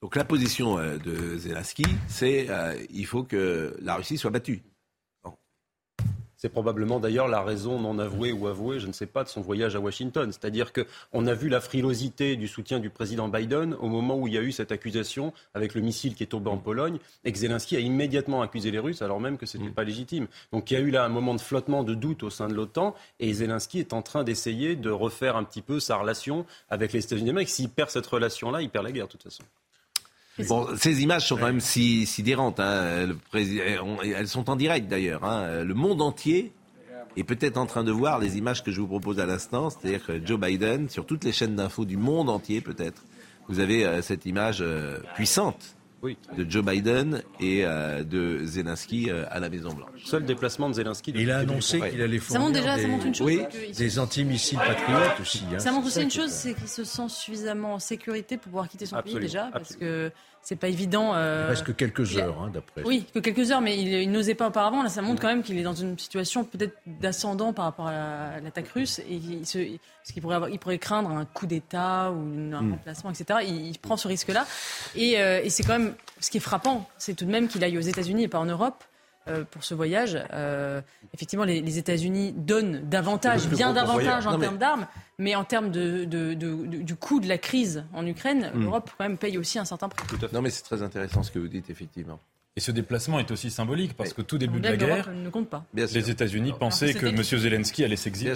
Donc 0.03 0.17
la 0.17 0.25
position 0.25 0.79
euh, 0.79 0.99
de 0.99 1.39
Zelensky, 1.39 1.87
c'est 2.09 2.51
euh, 2.51 2.75
qu'il 2.91 3.07
faut 3.07 3.23
que 3.23 3.75
la 3.81 3.95
Russie 3.97 4.19
soit 4.19 4.31
battue. 4.31 4.62
C'est 6.45 6.51
probablement 6.51 7.01
d'ailleurs 7.01 7.26
la 7.26 7.40
raison 7.40 7.80
non 7.80 7.99
avouée 7.99 8.30
ou 8.30 8.49
avouée, 8.49 8.78
je 8.78 8.86
ne 8.86 8.92
sais 8.92 9.07
pas, 9.07 9.24
de 9.24 9.30
son 9.30 9.40
voyage 9.40 9.76
à 9.76 9.80
Washington. 9.80 10.30
C'est-à-dire 10.30 10.74
qu'on 10.74 11.26
a 11.26 11.32
vu 11.32 11.49
la 11.49 11.59
frilosité 11.59 12.36
du 12.36 12.49
soutien 12.49 12.80
du 12.80 12.90
président 12.90 13.28
Biden 13.28 13.72
au 13.80 13.88
moment 13.88 14.18
où 14.18 14.28
il 14.28 14.34
y 14.34 14.36
a 14.36 14.42
eu 14.42 14.53
cette 14.53 14.70
accusation 14.70 15.32
avec 15.55 15.74
le 15.74 15.80
missile 15.80 16.14
qui 16.14 16.22
est 16.22 16.26
tombé 16.26 16.51
en 16.51 16.59
Pologne 16.59 16.99
et 17.24 17.32
que 17.32 17.38
Zelensky 17.38 17.76
a 17.76 17.80
immédiatement 17.80 18.42
accusé 18.42 18.70
les 18.70 18.78
Russes 18.78 19.01
alors 19.01 19.20
même 19.20 19.38
que 19.38 19.47
ce 19.47 19.57
n'était 19.57 19.72
pas 19.72 19.84
légitime. 19.84 20.26
Donc 20.53 20.70
il 20.70 20.74
y 20.74 20.76
a 20.76 20.80
eu 20.80 20.90
là 20.90 21.07
un 21.07 21.09
moment 21.09 21.34
de 21.34 21.40
flottement, 21.40 21.82
de 21.82 21.95
doute 21.95 22.22
au 22.22 22.28
sein 22.28 22.49
de 22.49 22.53
l'OTAN 22.53 22.95
et 23.20 23.32
Zelensky 23.32 23.78
est 23.78 23.95
en 23.95 24.03
train 24.03 24.22
d'essayer 24.22 24.76
de 24.76 24.90
refaire 24.90 25.36
un 25.36 25.45
petit 25.45 25.62
peu 25.62 25.80
sa 25.80 25.97
relation 25.97 26.45
avec 26.68 26.92
les 26.92 27.03
États-Unis 27.03 27.28
d'Amérique. 27.28 27.49
S'il 27.49 27.70
perd 27.70 27.88
cette 27.88 28.07
relation-là, 28.07 28.61
il 28.61 28.68
perd 28.68 28.84
la 28.84 28.92
guerre 28.92 29.07
de 29.07 29.12
toute 29.12 29.22
façon. 29.22 29.45
Bon, 30.49 30.66
ces 30.76 31.03
images 31.03 31.28
sont 31.28 31.37
quand 31.37 31.47
même 31.47 31.61
si 31.61 32.07
sidérantes. 32.07 32.59
Hein. 32.59 33.09
Président, 33.30 33.62
elles 34.03 34.28
sont 34.28 34.51
en 34.51 34.57
direct 34.57 34.89
d'ailleurs. 34.89 35.24
Hein. 35.24 35.62
Le 35.62 35.74
monde 35.74 36.03
entier 36.03 36.53
est 37.16 37.24
peut-être 37.24 37.57
en 37.57 37.66
train 37.66 37.85
de 37.85 37.93
voir 37.93 38.18
les 38.18 38.37
images 38.37 38.62
que 38.62 38.72
je 38.72 38.80
vous 38.80 38.89
propose 38.89 39.20
à 39.20 39.26
l'instant. 39.26 39.70
C'est-à-dire 39.70 40.05
que 40.05 40.24
Joe 40.24 40.39
Biden, 40.39 40.89
sur 40.89 41.07
toutes 41.07 41.24
les 41.24 41.32
chaînes 41.32 41.55
d'infos 41.55 41.85
du 41.85 41.97
monde 41.97 42.28
entier 42.28 42.61
peut-être, 42.61 43.05
vous 43.49 43.61
avez 43.61 43.85
euh, 43.85 44.03
cette 44.03 44.26
image 44.26 44.59
euh, 44.61 44.99
de 46.37 46.51
Joe 46.51 46.65
Biden 46.65 47.23
et 47.41 47.65
euh, 47.65 48.03
de 48.05 48.45
Zelensky 48.45 49.11
euh, 49.11 49.25
à 49.31 49.41
la 49.41 49.49
Maison 49.49 49.71
Blanche. 49.73 50.05
Seul 50.05 50.25
déplacement 50.25 50.69
de 50.69 50.75
Zelensky. 50.75 51.13
Il 51.15 51.31
a 51.31 51.39
annoncé 51.39 51.81
qu'il 51.81 52.01
allait 52.03 52.19
Ça 52.19 52.39
montre 52.39 52.53
fournir 52.55 52.63
déjà- 52.63 52.77
ça 52.77 52.83
des, 52.83 52.87
montre 52.89 53.07
une 53.07 53.15
chose, 53.15 53.27
oui, 53.27 53.41
des 53.77 53.99
antimissiles 53.99 54.59
patriotes 54.59 55.21
aussi. 55.21 55.43
hein. 55.53 55.59
Ça 55.59 55.73
montre 55.73 55.87
aussi 55.87 56.03
une 56.03 56.11
chose, 56.11 56.31
c'est 56.31 56.55
qu'il 56.55 56.69
se 56.69 56.85
sent 56.85 57.09
suffisamment 57.09 57.75
en 57.75 57.79
sécurité 57.79 58.37
pour 58.37 58.45
pouvoir 58.51 58.69
quitter 58.69 58.87
son 58.87 58.97
Absolument, 58.97 59.19
pays 59.21 59.27
déjà, 59.29 59.51
parce 59.53 59.77
que 59.77 60.11
c'est 60.45 60.57
pas 60.57 60.68
évident. 60.68 61.12
euh, 61.14 61.47
Il 61.47 61.51
reste 61.51 61.64
que 61.64 61.72
quelques 61.72 62.16
heures, 62.18 62.40
hein, 62.42 62.51
d'après. 62.53 62.82
Oui, 62.84 63.07
que 63.12 63.18
quelques 63.18 63.51
heures, 63.51 63.61
mais 63.61 63.76
il, 63.78 63.88
il 63.92 64.11
n'osait 64.12 64.34
pas 64.34 64.49
auparavant. 64.49 64.82
Là, 64.82 64.88
ça 64.90 65.03
montre 65.03 65.20
quand 65.20 65.28
même 65.28 65.42
qu'il 65.42 65.59
est 65.59 65.62
dans 65.62 65.74
une 65.74 65.99
situation 65.99 66.45
peut-être 66.45 66.76
d'ascendant 66.86 67.53
par 67.53 67.64
rapport 67.64 67.88
à 67.88 67.92
la- 67.92 68.28
à 68.34 68.40
l'attaque 68.40 68.68
russe, 68.68 68.99
et 69.01 69.14
il 69.14 69.47
se, 69.47 69.59
parce 69.59 70.12
qu'il 70.12 70.22
pourrait, 70.22 70.36
avoir- 70.36 70.51
il 70.51 70.59
pourrait 70.59 70.78
craindre 70.78 71.11
un 71.11 71.24
coup 71.24 71.47
d'État 71.47 72.11
ou 72.12 72.16
un 72.20 72.61
Hmm. 72.61 72.68
Mm. 72.68 72.70
remplacement, 72.72 73.11
etc. 73.11 73.40
Il, 73.49 73.66
il 73.68 73.78
prend 73.78 73.97
ce 73.97 74.07
risque-là, 74.07 74.47
et, 74.95 75.18
euh, 75.20 75.40
et 75.42 75.51
c'est 75.51 75.62
quand 75.64 75.78
même 75.78 75.95
ce 76.20 76.30
qui 76.30 76.36
est 76.36 76.40
frappant, 76.40 76.88
c'est 76.99 77.14
tout 77.14 77.24
de 77.24 77.30
même 77.30 77.49
qu'il 77.49 77.64
aille 77.64 77.76
aux 77.78 77.80
États-Unis 77.82 78.24
et 78.24 78.28
pas 78.28 78.38
en 78.38 78.45
Europe. 78.47 78.84
Euh, 79.29 79.45
pour 79.51 79.64
ce 79.64 79.75
voyage. 79.75 80.18
Euh, 80.33 80.81
effectivement, 81.12 81.45
les, 81.45 81.61
les 81.61 81.79
États-Unis 81.79 82.33
donnent 82.37 82.89
davantage, 82.89 83.47
bien 83.49 83.72
davantage 83.72 84.27
en 84.27 84.39
mais- 84.39 84.45
termes 84.47 84.59
d'armes, 84.59 84.87
mais 85.18 85.35
en 85.35 85.45
termes 85.45 85.70
de, 85.70 86.05
de- 86.05 86.35
de- 86.35 86.66
de- 86.66 86.83
du 86.83 86.97
coût 86.97 87.20
de 87.20 87.29
la 87.29 87.39
crise 87.39 87.85
en 87.93 88.07
Ukraine, 88.07 88.51
Mm. 88.55 88.62
l'Europe 88.62 88.91
quand 88.99 89.05
même 89.05 89.18
paye 89.18 89.39
aussi 89.39 89.59
un 89.59 89.64
certain 89.64 89.89
prix. 89.89 90.05
Non, 90.33 90.43
mais 90.43 90.51
c'est 90.51 90.62
très 90.62 90.83
intéressant 90.83 91.22
ce 91.22 91.31
que 91.31 91.39
vous 91.39 91.49
dites, 91.49 91.70
effectivement. 91.70 92.20
Et 92.57 92.61
ce 92.61 92.70
déplacement 92.70 93.18
est 93.18 93.31
aussi 93.33 93.51
symbolique 93.51 93.95
parce 93.97 94.12
que 94.12 94.22
tout 94.22 94.39
début 94.39 94.61
de 94.61 94.68
la 94.68 94.77
guerre, 94.77 95.11
ne 95.12 95.29
compte 95.29 95.49
pas. 95.49 95.64
Les 95.75 96.11
États-Unis 96.11 96.53
pensaient 96.59 96.95
que 96.95 97.01
que 97.01 97.07
M. 97.07 97.22
Zelensky 97.22 97.85
allait 97.85 97.97
s'exiler. 97.97 98.35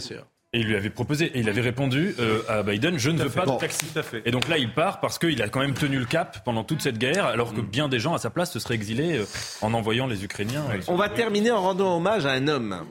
Et 0.54 0.60
il 0.60 0.66
lui 0.66 0.76
avait 0.76 0.88
proposé, 0.88 1.26
et 1.26 1.40
il 1.40 1.48
avait 1.50 1.60
répondu 1.60 2.14
euh, 2.18 2.42
à 2.48 2.62
Biden, 2.62 2.96
je 2.98 3.10
ne 3.10 3.22
veux 3.22 3.28
fait. 3.28 3.40
pas 3.40 3.44
Bon. 3.44 3.56
de 3.56 3.60
taxi. 3.60 3.84
Et 4.24 4.30
donc 4.30 4.48
là, 4.48 4.56
il 4.56 4.72
part 4.72 4.98
parce 5.00 5.18
qu'il 5.18 5.42
a 5.42 5.48
quand 5.50 5.60
même 5.60 5.74
tenu 5.74 5.98
le 5.98 6.06
cap 6.06 6.42
pendant 6.42 6.64
toute 6.64 6.80
cette 6.80 6.96
guerre, 6.96 7.26
alors 7.26 7.52
Mm. 7.52 7.56
que 7.56 7.60
bien 7.60 7.88
des 7.90 8.00
gens 8.00 8.14
à 8.14 8.18
sa 8.18 8.30
place 8.30 8.50
se 8.52 8.58
seraient 8.58 8.74
exilés 8.74 9.18
euh, 9.18 9.26
en 9.60 9.74
envoyant 9.74 10.06
les 10.06 10.24
Ukrainiens. 10.24 10.64
euh, 10.70 10.80
On 10.88 10.96
va 10.96 11.10
terminer 11.10 11.50
en 11.50 11.60
rendant 11.60 11.96
hommage 11.98 12.24
à 12.24 12.30
un 12.32 12.48
homme. 12.48 12.86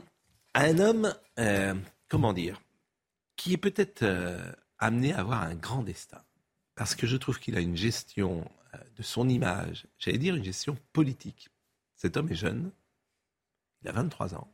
À 0.53 0.65
un 0.65 0.77
homme, 0.77 1.15
euh, 1.39 1.73
comment 2.09 2.31
dire, 2.31 2.61
qui 3.37 3.53
est 3.53 3.57
peut-être 3.57 4.03
euh, 4.03 4.39
amené 4.77 5.13
à 5.13 5.19
avoir 5.21 5.41
un 5.41 5.55
grand 5.55 5.81
destin. 5.81 6.21
Parce 6.75 6.93
que 6.93 7.07
je 7.07 7.17
trouve 7.17 7.39
qu'il 7.39 7.57
a 7.57 7.59
une 7.59 7.75
gestion 7.75 8.47
euh, 8.75 8.77
de 8.97 9.01
son 9.01 9.27
image, 9.29 9.87
j'allais 9.97 10.19
dire 10.19 10.35
une 10.35 10.43
gestion 10.43 10.77
politique. 10.93 11.49
Cet 11.95 12.17
homme 12.17 12.29
est 12.31 12.35
jeune, 12.35 12.69
il 13.81 13.89
a 13.89 13.93
23 13.93 14.35
ans. 14.35 14.47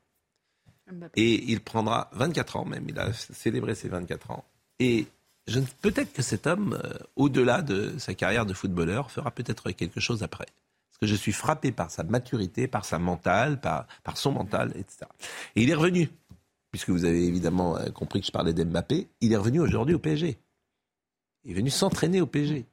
Et 1.16 1.52
il 1.52 1.62
prendra 1.62 2.10
24 2.14 2.58
ans 2.58 2.66
même, 2.66 2.86
il 2.90 3.00
a 3.00 3.14
célébré 3.14 3.76
ses 3.76 3.90
24 3.90 4.32
ans. 4.32 4.46
Et 4.80 5.08
peut-être 5.82 6.14
que 6.14 6.22
cet 6.22 6.48
homme, 6.48 6.80
euh, 6.84 6.94
au-delà 7.16 7.62
de 7.62 7.98
sa 7.98 8.14
carrière 8.14 8.46
de 8.46 8.54
footballeur, 8.54 9.12
fera 9.12 9.32
peut-être 9.32 9.72
quelque 9.72 10.00
chose 10.00 10.24
après. 10.24 10.46
Parce 10.90 11.00
que 11.00 11.08
je 11.08 11.16
suis 11.16 11.32
frappé 11.32 11.72
par 11.72 11.92
sa 11.92 12.04
maturité, 12.04 12.68
par 12.68 12.86
sa 12.86 13.00
mentale, 13.00 13.60
par, 13.60 13.88
son 14.16 14.32
mental, 14.32 14.72
etc. 14.76 15.06
Et 15.56 15.64
il 15.64 15.70
est 15.70 15.76
revenu, 15.76 16.10
puisque 16.72 16.90
vous 16.90 17.06
avez 17.06 17.26
évidemment 17.26 17.78
euh, 17.78 17.90
compris 17.90 18.22
que 18.22 18.28
je 18.28 18.32
parlais 18.32 18.54
d'Mbappé, 18.54 19.08
il 19.22 19.34
est 19.34 19.38
revenu 19.38 19.60
aujourd'hui 19.60 19.96
au 19.96 20.00
PSG. 20.00 20.38
Il 21.46 21.52
est 21.52 21.56
venu 21.56 21.70
s'entraîner 21.70 22.22
au 22.22 22.28
PSG. 22.28 22.66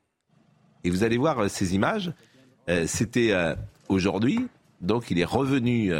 Et 0.84 0.90
vous 0.90 1.02
allez 1.02 1.18
voir 1.18 1.38
euh, 1.40 1.48
ces 1.48 1.74
images. 1.74 2.12
C'était 2.86 3.34
aujourd'hui, 3.88 4.46
donc 4.80 5.10
il 5.10 5.18
est 5.18 5.24
revenu 5.24 5.92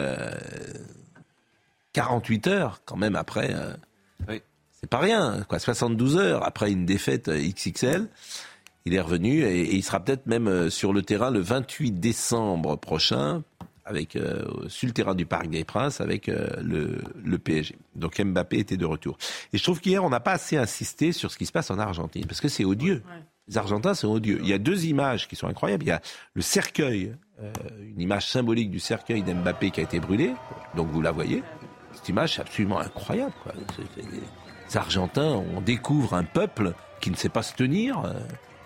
48 1.92 2.46
heures 2.46 2.80
quand 2.84 2.96
même 2.96 3.16
après. 3.16 3.50
euh, 3.54 3.74
C'est 4.72 4.88
pas 4.90 4.98
rien, 4.98 5.44
quoi. 5.48 5.58
72 5.58 6.16
heures 6.16 6.44
après 6.46 6.70
une 6.72 6.86
défaite 6.86 7.28
euh, 7.28 7.38
XXL. 7.38 8.08
Il 8.86 8.94
est 8.94 9.00
revenu 9.00 9.42
et, 9.42 9.60
et 9.60 9.74
il 9.74 9.82
sera 9.82 10.00
peut-être 10.00 10.26
même 10.26 10.48
euh, 10.48 10.70
sur 10.70 10.92
le 10.92 11.02
terrain 11.02 11.30
le 11.30 11.40
28 11.40 11.92
décembre 11.92 12.76
prochain, 12.76 13.42
avec 13.84 14.16
euh, 14.16 14.44
sur 14.68 14.86
le 14.86 14.94
terrain 14.94 15.14
du 15.14 15.26
Parc 15.26 15.48
des 15.50 15.64
Princes, 15.64 16.00
avec 16.00 16.28
euh, 16.30 16.48
le, 16.62 17.02
le 17.22 17.38
PSG. 17.38 17.76
Donc 17.94 18.18
Mbappé 18.20 18.58
était 18.58 18.78
de 18.78 18.86
retour. 18.86 19.18
Et 19.52 19.58
je 19.58 19.62
trouve 19.62 19.80
qu'hier 19.80 20.02
on 20.02 20.08
n'a 20.10 20.20
pas 20.20 20.32
assez 20.32 20.56
insisté 20.56 21.12
sur 21.12 21.30
ce 21.30 21.36
qui 21.36 21.44
se 21.44 21.52
passe 21.52 21.70
en 21.70 21.78
Argentine, 21.78 22.24
parce 22.26 22.40
que 22.40 22.48
c'est 22.48 22.64
odieux. 22.64 23.02
Les 23.48 23.58
Argentins 23.58 23.94
sont 23.94 24.08
odieux. 24.08 24.38
Il 24.42 24.48
y 24.48 24.52
a 24.54 24.58
deux 24.58 24.86
images 24.86 25.26
qui 25.28 25.34
sont 25.36 25.48
incroyables. 25.48 25.82
Il 25.84 25.88
y 25.88 25.92
a 25.92 26.00
le 26.34 26.40
cercueil, 26.42 27.14
euh, 27.42 27.52
une 27.82 28.00
image 28.00 28.28
symbolique 28.28 28.70
du 28.70 28.78
cercueil 28.80 29.22
d'Mbappé 29.22 29.72
qui 29.72 29.80
a 29.80 29.82
été 29.82 29.98
brûlé. 30.00 30.32
Donc 30.76 30.88
vous 30.90 31.02
la 31.02 31.10
voyez. 31.10 31.42
Cette 32.00 32.08
image, 32.08 32.36
c'est 32.36 32.40
absolument 32.40 32.78
incroyable. 32.80 33.32
Quoi. 33.42 33.52
Les 34.70 34.76
Argentins, 34.76 35.42
on 35.54 35.60
découvre 35.60 36.14
un 36.14 36.24
peuple 36.24 36.72
qui 37.02 37.10
ne 37.10 37.16
sait 37.16 37.28
pas 37.28 37.42
se 37.42 37.54
tenir, 37.54 38.00
euh, 38.06 38.14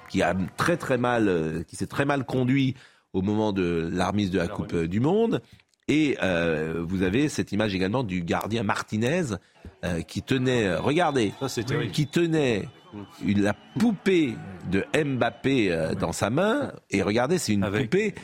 qui 0.09 0.23
a 0.23 0.37
très 0.57 0.77
très 0.77 0.99
mal, 0.99 1.27
euh, 1.27 1.65
qui 1.65 1.75
s'est 1.75 1.89
très 1.89 2.05
mal 2.05 2.25
conduit 2.25 2.77
au 3.13 3.23
moment 3.23 3.53
de 3.53 3.91
l'armise 3.93 4.31
de 4.31 4.39
la 4.39 4.47
Coupe 4.47 4.73
euh, 4.75 4.87
du 4.87 5.01
Monde. 5.01 5.43
Et 5.89 6.17
euh, 6.23 6.85
vous 6.87 7.03
avez 7.03 7.29
cette 7.29 7.51
image 7.51 7.75
également 7.75 8.05
du 8.05 8.23
gardien 8.23 8.63
Martinez 8.63 9.23
euh, 9.85 10.01
qui 10.03 10.23
tenait, 10.23 10.77
regardez, 10.77 11.33
qui 11.93 12.07
tenait 12.07 12.69
la 13.27 13.55
poupée 13.81 14.37
de 14.71 14.85
Mbappé 14.95 15.73
euh, 15.73 15.95
dans 15.95 16.13
sa 16.13 16.31
main. 16.31 16.73
Et 16.91 17.03
regardez, 17.03 17.39
c'est 17.39 17.53
une 17.53 17.69
poupée. 17.69 18.15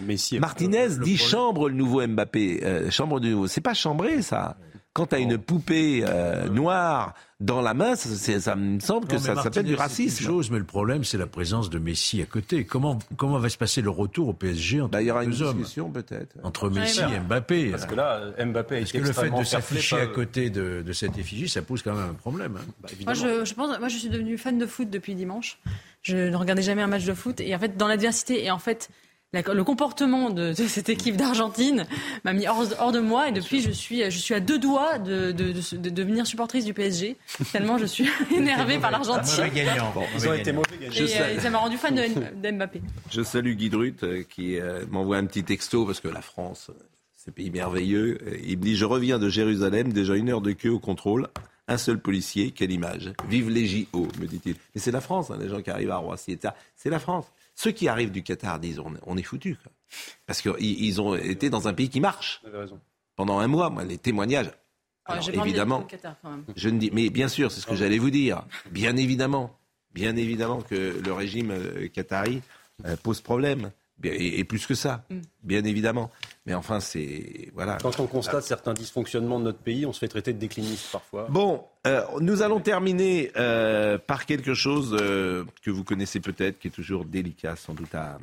Martinez 0.40 0.98
dit 1.02 1.16
chambre 1.16 1.68
le 1.68 1.74
nouveau 1.74 2.06
Mbappé. 2.06 2.88
chambre 2.90 3.18
du 3.18 3.30
nouveau. 3.30 3.48
C'est 3.48 3.60
pas 3.60 3.74
chambré 3.74 4.22
ça. 4.22 4.56
Quand 4.92 5.06
tu 5.06 5.14
as 5.14 5.18
une 5.20 5.38
poupée 5.38 6.02
euh, 6.04 6.48
noire 6.48 7.14
dans 7.38 7.60
la 7.62 7.74
main, 7.74 7.94
ça, 7.94 8.56
me 8.56 8.80
semble 8.80 9.06
que 9.06 9.12
Non, 9.14 9.18
ça 9.20 9.36
s'appelle 9.36 9.62
du 9.62 9.68
c'est 9.70 9.74
une 9.76 9.80
racisme. 9.80 10.24
chose, 10.24 10.50
mais 10.50 10.58
le 10.58 10.64
problème, 10.64 11.04
c'est 11.04 11.16
la 11.16 11.28
présence 11.28 11.70
de 11.70 11.78
Messi 11.78 12.20
à 12.20 12.26
côté. 12.26 12.64
Comment, 12.64 12.98
comment 13.16 13.38
va 13.38 13.48
se 13.48 13.56
passer 13.56 13.82
le 13.82 13.90
retour 13.90 14.28
au 14.28 14.32
PSG 14.32 14.80
entre 14.80 14.90
Bah, 14.90 15.00
il 15.00 15.06
y 15.06 15.10
aura 15.12 15.20
les 15.20 15.26
une 15.26 15.32
deux 15.32 15.42
hommes 15.42 15.58
discussion 15.58 15.90
peut-être. 15.90 16.34
Entre 16.42 16.68
Messi 16.70 17.00
et 17.02 17.20
Mbappé. 17.20 17.70
Parce 17.70 17.86
que 17.86 17.94
là, 17.94 18.20
Mbappé 18.44 18.78
Parce 18.80 18.90
été 18.90 19.00
que 19.00 19.06
le 19.06 19.12
fait 19.12 19.30
de 19.30 19.44
s'afficher 19.44 19.96
pas- 19.96 20.02
à 20.02 20.06
côté 20.08 20.50
de, 20.50 20.82
de 20.84 20.92
cette 20.92 21.16
effigie, 21.18 21.48
ça 21.48 21.62
pose 21.62 21.82
quand 21.82 21.94
même 21.94 22.10
un 22.10 22.14
problème. 22.14 22.58
hein. 22.60 22.88
Moi 23.04 23.14
je, 23.14 23.44
je 23.44 23.54
pense, 23.54 23.78
moi, 23.78 23.88
je 23.88 23.96
suis 23.96 24.08
devenue 24.08 24.36
fan 24.38 24.58
de 24.58 24.66
foot 24.66 24.90
depuis 24.90 25.14
dimanche. 25.14 25.58
Je 26.02 26.16
ne 26.16 26.34
regardais 26.36 26.62
jamais 26.62 26.82
un 26.82 26.86
match 26.88 27.04
de 27.04 27.14
foot. 27.14 27.40
Et 27.40 27.54
en 27.54 27.58
fait, 27.60 27.76
dans 27.76 27.86
l'adversité, 27.86 28.44
et 28.44 28.50
en 28.50 28.58
fait, 28.58 28.90
la- 29.32 29.42
le 29.42 29.64
comportement 29.64 30.30
de, 30.30 30.48
de 30.50 30.66
cette 30.66 30.88
équipe 30.88 31.16
d'Argentine 31.16 31.86
m'a 32.24 32.32
mis 32.32 32.46
hors, 32.48 32.64
hors 32.80 32.92
de 32.92 32.98
moi. 33.00 33.28
Et 33.28 33.32
depuis, 33.32 33.60
je 33.60 33.70
suis, 33.70 34.02
je 34.10 34.18
suis 34.18 34.34
à 34.34 34.40
deux 34.40 34.58
doigts 34.58 34.98
de, 34.98 35.32
de, 35.32 35.52
de- 35.52 35.76
de 35.76 35.90
devenir 35.90 36.26
supportrice 36.26 36.64
du 36.64 36.74
PSG. 36.74 37.16
Tellement 37.52 37.78
je 37.78 37.86
suis 37.86 38.08
énervée 38.34 38.78
par 38.78 38.90
l'Argentine. 38.90 39.44
Bon, 39.94 40.02
Ils 40.16 40.28
ont 40.28 40.32
été 40.34 40.52
mauvais 40.52 40.76
gagnants. 40.80 40.94
Et, 41.06 41.20
euh, 41.20 41.40
ça 41.40 41.50
m'a 41.50 41.58
rendu 41.58 41.76
fan 41.76 41.94
d'Mbappé. 42.42 42.82
Je 43.10 43.22
salue 43.22 43.54
Guy 43.54 43.70
Drut 43.70 44.02
euh, 44.02 44.22
qui 44.28 44.58
euh, 44.58 44.84
m'envoie 44.90 45.16
un 45.18 45.26
petit 45.26 45.44
texto 45.44 45.84
parce 45.86 46.00
que 46.00 46.08
la 46.08 46.22
France, 46.22 46.70
euh, 46.70 46.82
c'est 47.16 47.30
un 47.30 47.32
pays 47.32 47.50
merveilleux. 47.50 48.18
Euh, 48.26 48.36
Il 48.44 48.58
me 48.58 48.62
dit 48.64 48.76
Je 48.76 48.84
reviens 48.84 49.18
de 49.18 49.28
Jérusalem, 49.28 49.92
déjà 49.92 50.16
une 50.16 50.30
heure 50.30 50.40
de 50.40 50.52
queue 50.52 50.70
au 50.70 50.78
contrôle. 50.80 51.28
Un 51.68 51.76
seul 51.78 52.00
policier, 52.00 52.50
quelle 52.50 52.72
image. 52.72 53.12
Vive 53.28 53.48
les 53.48 53.64
JO, 53.64 54.08
me 54.20 54.26
dit-il. 54.26 54.56
Mais 54.74 54.80
c'est 54.80 54.90
la 54.90 55.00
France, 55.00 55.30
hein, 55.30 55.38
les 55.40 55.48
gens 55.48 55.62
qui 55.62 55.70
arrivent 55.70 55.92
à 55.92 55.98
Roissy, 55.98 56.32
etc. 56.32 56.52
C'est 56.74 56.90
la 56.90 56.98
France. 56.98 57.26
Ceux 57.62 57.72
qui 57.72 57.88
arrivent 57.88 58.10
du 58.10 58.22
Qatar 58.22 58.58
disent 58.58 58.78
On, 58.78 58.94
on 59.06 59.16
est 59.18 59.22
foutus. 59.22 59.56
quoi. 59.62 59.70
Parce 60.26 60.40
qu'ils 60.40 60.54
ils 60.84 61.00
ont 61.00 61.14
été 61.14 61.50
dans 61.50 61.68
un 61.68 61.74
pays 61.74 61.90
qui 61.90 62.00
marche 62.00 62.42
pendant 63.16 63.38
un 63.38 63.48
mois. 63.48 63.68
Moi, 63.68 63.84
les 63.84 63.98
témoignages. 63.98 64.50
Alors, 65.04 65.24
d'être 65.26 65.44
évidemment, 65.44 65.80
au 65.80 65.84
Qatar, 65.84 66.16
quand 66.22 66.30
même. 66.30 66.44
je 66.56 66.68
ne 66.70 66.78
dis, 66.78 66.90
mais 66.92 67.10
bien 67.10 67.28
sûr, 67.28 67.50
c'est 67.52 67.60
ce 67.60 67.66
que 67.66 67.74
j'allais 67.74 67.98
vous 67.98 68.10
dire. 68.10 68.44
Bien 68.70 68.96
évidemment, 68.96 69.58
bien 69.92 70.16
évidemment 70.16 70.62
que 70.62 71.00
le 71.04 71.12
régime 71.12 71.50
euh, 71.50 71.88
qatari 71.88 72.40
euh, 72.86 72.96
pose 73.02 73.20
problème. 73.20 73.72
Et 74.02 74.44
plus 74.44 74.66
que 74.66 74.74
ça, 74.74 75.04
Mm. 75.10 75.18
bien 75.42 75.64
évidemment. 75.64 76.10
Mais 76.50 76.56
enfin, 76.56 76.80
c'est 76.80 77.48
voilà. 77.54 77.78
Quand 77.80 78.00
on 78.00 78.08
constate 78.08 78.42
certains 78.42 78.74
dysfonctionnements 78.74 79.38
de 79.38 79.44
notre 79.44 79.60
pays, 79.60 79.86
on 79.86 79.92
se 79.92 80.00
fait 80.00 80.08
traiter 80.08 80.32
de 80.32 80.38
décliniste 80.40 80.90
parfois. 80.90 81.28
Bon, 81.30 81.62
euh, 81.86 82.02
nous 82.20 82.42
allons 82.42 82.58
terminer 82.58 83.30
euh, 83.36 83.98
par 83.98 84.26
quelque 84.26 84.52
chose 84.52 84.96
euh, 85.00 85.44
que 85.62 85.70
vous 85.70 85.84
connaissez 85.84 86.18
peut-être, 86.18 86.58
qui 86.58 86.66
est 86.66 86.72
toujours 86.72 87.04
délicat 87.04 87.54
sans 87.54 87.72
doute 87.72 87.94
à 87.94 88.18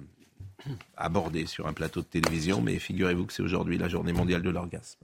aborder 0.97 1.45
sur 1.45 1.67
un 1.67 1.73
plateau 1.73 2.01
de 2.01 2.05
télévision, 2.07 2.59
mais 2.59 2.79
figurez-vous 2.79 3.27
que 3.27 3.31
c'est 3.31 3.43
aujourd'hui 3.43 3.77
la 3.77 3.87
journée 3.87 4.11
mondiale 4.11 4.41
de 4.41 4.49
l'orgasme. 4.49 4.99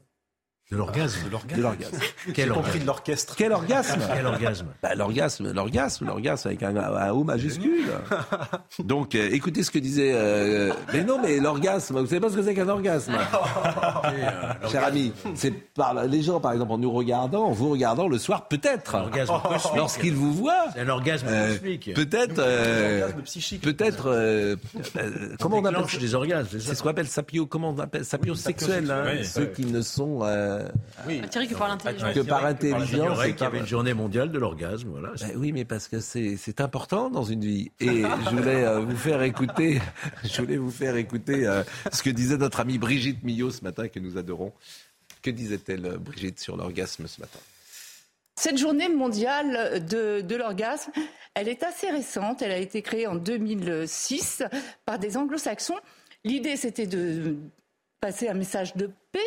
De 0.73 0.77
l'orgasme 0.79 1.19
De 1.55 1.61
l'orgasme. 1.61 1.97
Quel 2.33 2.51
orgasme 2.51 2.79
de 2.79 2.85
l'orchestre. 2.85 3.35
Quel 3.37 3.51
orgasme 3.53 3.99
Quel 4.15 4.25
orgasme 4.25 4.65
Bah, 4.81 4.95
L'orgasme, 4.95 5.53
l'orgasme, 5.53 6.05
l'orgasme 6.07 6.47
avec 6.47 6.63
un, 6.63 6.75
un 6.75 7.11
O 7.11 7.23
majuscule. 7.23 7.85
Donc, 8.79 9.13
euh, 9.13 9.29
écoutez 9.31 9.61
ce 9.61 9.69
que 9.69 9.77
disait. 9.77 10.13
euh, 10.15 10.73
mais 10.91 11.03
non, 11.03 11.19
mais 11.21 11.39
l'orgasme, 11.39 11.99
vous 11.99 12.07
savez 12.07 12.19
pas 12.19 12.29
ce 12.31 12.35
que 12.37 12.41
c'est 12.41 12.55
qu'un 12.55 12.69
orgasme, 12.69 13.13
cher 14.71 14.83
ami. 14.83 15.13
C'est 15.35 15.51
par 15.51 16.05
les 16.05 16.21
gens, 16.21 16.39
par 16.39 16.53
exemple, 16.53 16.71
en 16.71 16.77
nous 16.77 16.91
regardant, 16.91 17.45
en 17.45 17.51
vous 17.51 17.69
regardant 17.69 18.07
le 18.07 18.17
soir, 18.17 18.47
peut-être, 18.47 18.95
Orgasme 18.95 19.33
cosmique. 19.43 19.75
lorsqu'ils 19.75 20.13
vous 20.13 20.33
voient. 20.33 20.65
C'est 20.73 20.81
un 20.81 20.89
orgasme 20.89 21.27
euh, 21.29 21.53
cosmique. 21.53 21.91
peut-être, 21.93 22.39
euh, 22.39 23.01
Orgasme 23.03 23.21
psychique. 23.23 23.61
peut-être, 23.61 24.07
euh, 24.07 24.55
euh, 24.97 25.35
comment 25.39 25.57
on 25.57 25.65
appelle 25.65 25.87
ça? 25.89 25.97
des 25.99 26.15
orgasmes, 26.15 26.47
c'est 26.59 26.73
ce 26.75 26.81
qu'on 26.83 26.89
appelle 26.89 27.07
sapio, 27.07 27.45
comment 27.45 27.69
on 27.69 27.79
appelle 27.79 28.05
sapio 28.05 28.35
sexuel, 28.35 28.89
hein, 28.91 29.05
sexuel, 29.17 29.25
ceux 29.25 29.45
qui 29.45 29.65
ne 29.65 29.81
sont 29.81 30.21
euh, 30.63 31.27
Thierry 31.29 31.47
que 31.47 31.55
par 31.55 31.67
l'intelligence. 31.67 32.13
que 32.13 32.19
par 32.21 32.41
Il 32.41 32.47
intelligence. 32.47 33.23
qu'il 33.23 33.39
y 33.39 33.43
avait 33.43 33.59
une 33.59 33.67
journée 33.67 33.93
mondiale 33.93 34.31
de 34.31 34.39
l'orgasme. 34.39 34.89
Voilà. 34.89 35.11
Ben 35.19 35.31
oui, 35.35 35.51
mais 35.51 35.65
parce 35.65 35.87
que 35.87 35.99
c'est 35.99 36.61
important 36.61 37.09
dans 37.09 37.23
une 37.23 37.41
vie. 37.41 37.71
Et 37.79 38.03
je 38.03 38.29
voulais 38.35 38.63
euh, 38.65 38.79
vous 38.79 38.95
faire 38.95 39.21
écouter, 39.23 39.81
je 40.23 40.41
voulais 40.41 40.57
vous 40.57 40.71
faire 40.71 40.95
écouter 40.95 41.45
euh, 41.45 41.63
ce 41.91 42.03
que 42.03 42.09
disait 42.09 42.37
notre 42.37 42.59
amie 42.59 42.77
Brigitte 42.77 43.23
Millot 43.23 43.51
ce 43.51 43.63
matin 43.63 43.87
que 43.87 43.99
nous 43.99 44.17
adorons. 44.17 44.53
Que 45.21 45.31
disait-elle 45.31 45.97
Brigitte 45.99 46.39
sur 46.39 46.57
l'orgasme 46.57 47.07
ce 47.07 47.21
matin? 47.21 47.39
Cette 48.35 48.57
journée 48.57 48.89
mondiale 48.89 49.85
de, 49.85 50.21
de 50.21 50.35
l'orgasme, 50.35 50.91
elle 51.35 51.47
est 51.47 51.63
assez 51.63 51.89
récente. 51.89 52.41
Elle 52.41 52.51
a 52.51 52.57
été 52.57 52.81
créée 52.81 53.07
en 53.07 53.15
2006 53.15 54.43
par 54.85 54.99
des 54.99 55.17
anglo-saxons. 55.17 55.77
L'idée, 56.25 56.57
c'était 56.57 56.87
de 56.87 57.37
passer 57.99 58.27
un 58.27 58.33
message 58.33 58.75
de 58.75 58.89
paix, 59.13 59.19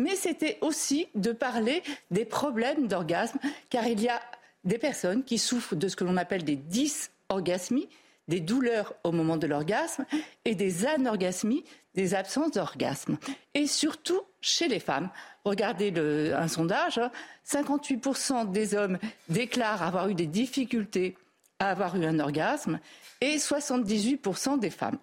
mais 0.00 0.16
c'était 0.16 0.58
aussi 0.60 1.06
de 1.14 1.32
parler 1.32 1.82
des 2.10 2.24
problèmes 2.24 2.88
d'orgasme, 2.88 3.38
car 3.68 3.86
il 3.86 4.00
y 4.00 4.08
a 4.08 4.20
des 4.64 4.78
personnes 4.78 5.24
qui 5.24 5.38
souffrent 5.38 5.76
de 5.76 5.88
ce 5.88 5.96
que 5.96 6.04
l'on 6.04 6.16
appelle 6.16 6.44
des 6.44 6.56
dysorgasmies, 6.56 7.88
des 8.28 8.40
douleurs 8.40 8.94
au 9.04 9.12
moment 9.12 9.36
de 9.36 9.46
l'orgasme, 9.46 10.04
et 10.44 10.54
des 10.54 10.86
anorgasmies, 10.86 11.64
des 11.94 12.14
absences 12.14 12.52
d'orgasme. 12.52 13.18
Et 13.54 13.66
surtout, 13.66 14.20
chez 14.40 14.68
les 14.68 14.80
femmes. 14.80 15.10
Regardez 15.44 15.92
un 16.34 16.48
sondage, 16.48 16.98
hein. 16.98 17.10
58% 17.46 18.50
des 18.50 18.74
hommes 18.74 18.98
déclarent 19.28 19.82
avoir 19.82 20.08
eu 20.08 20.14
des 20.14 20.26
difficultés 20.26 21.16
à 21.58 21.70
avoir 21.70 21.96
eu 21.96 22.04
un 22.04 22.20
orgasme 22.20 22.78
et 23.20 23.36
78% 23.36 24.58
des 24.58 24.70
femmes. 24.70 24.98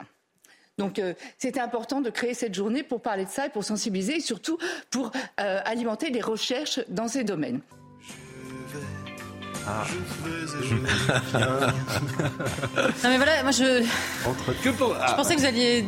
Donc 0.78 1.00
euh, 1.00 1.14
c'était 1.40 1.60
important 1.60 2.02
de 2.02 2.12
créer 2.12 2.36
cette 2.36 2.54
journée 2.54 2.84
pour 2.84 3.02
parler 3.02 3.26
de 3.26 3.30
ça 3.30 3.48
et 3.48 3.50
pour 3.50 3.64
sensibiliser 3.64 4.18
et 4.18 4.20
surtout 4.20 4.60
pour 4.92 5.12
euh, 5.40 5.60
alimenter 5.66 6.12
les 6.12 6.22
recherches 6.22 6.80
dans 6.88 7.08
ces 7.08 7.24
domaines. 7.24 7.62
Ah. 9.66 9.84
non 13.04 13.10
mais 13.10 13.18
voilà, 13.18 13.44
moi 13.44 13.52
je. 13.52 13.84
Que 14.64 14.70
pour... 14.70 14.94
Je 14.94 15.16
pensais 15.16 15.36
que 15.36 15.42
vous 15.42 15.46
alliez 15.46 15.84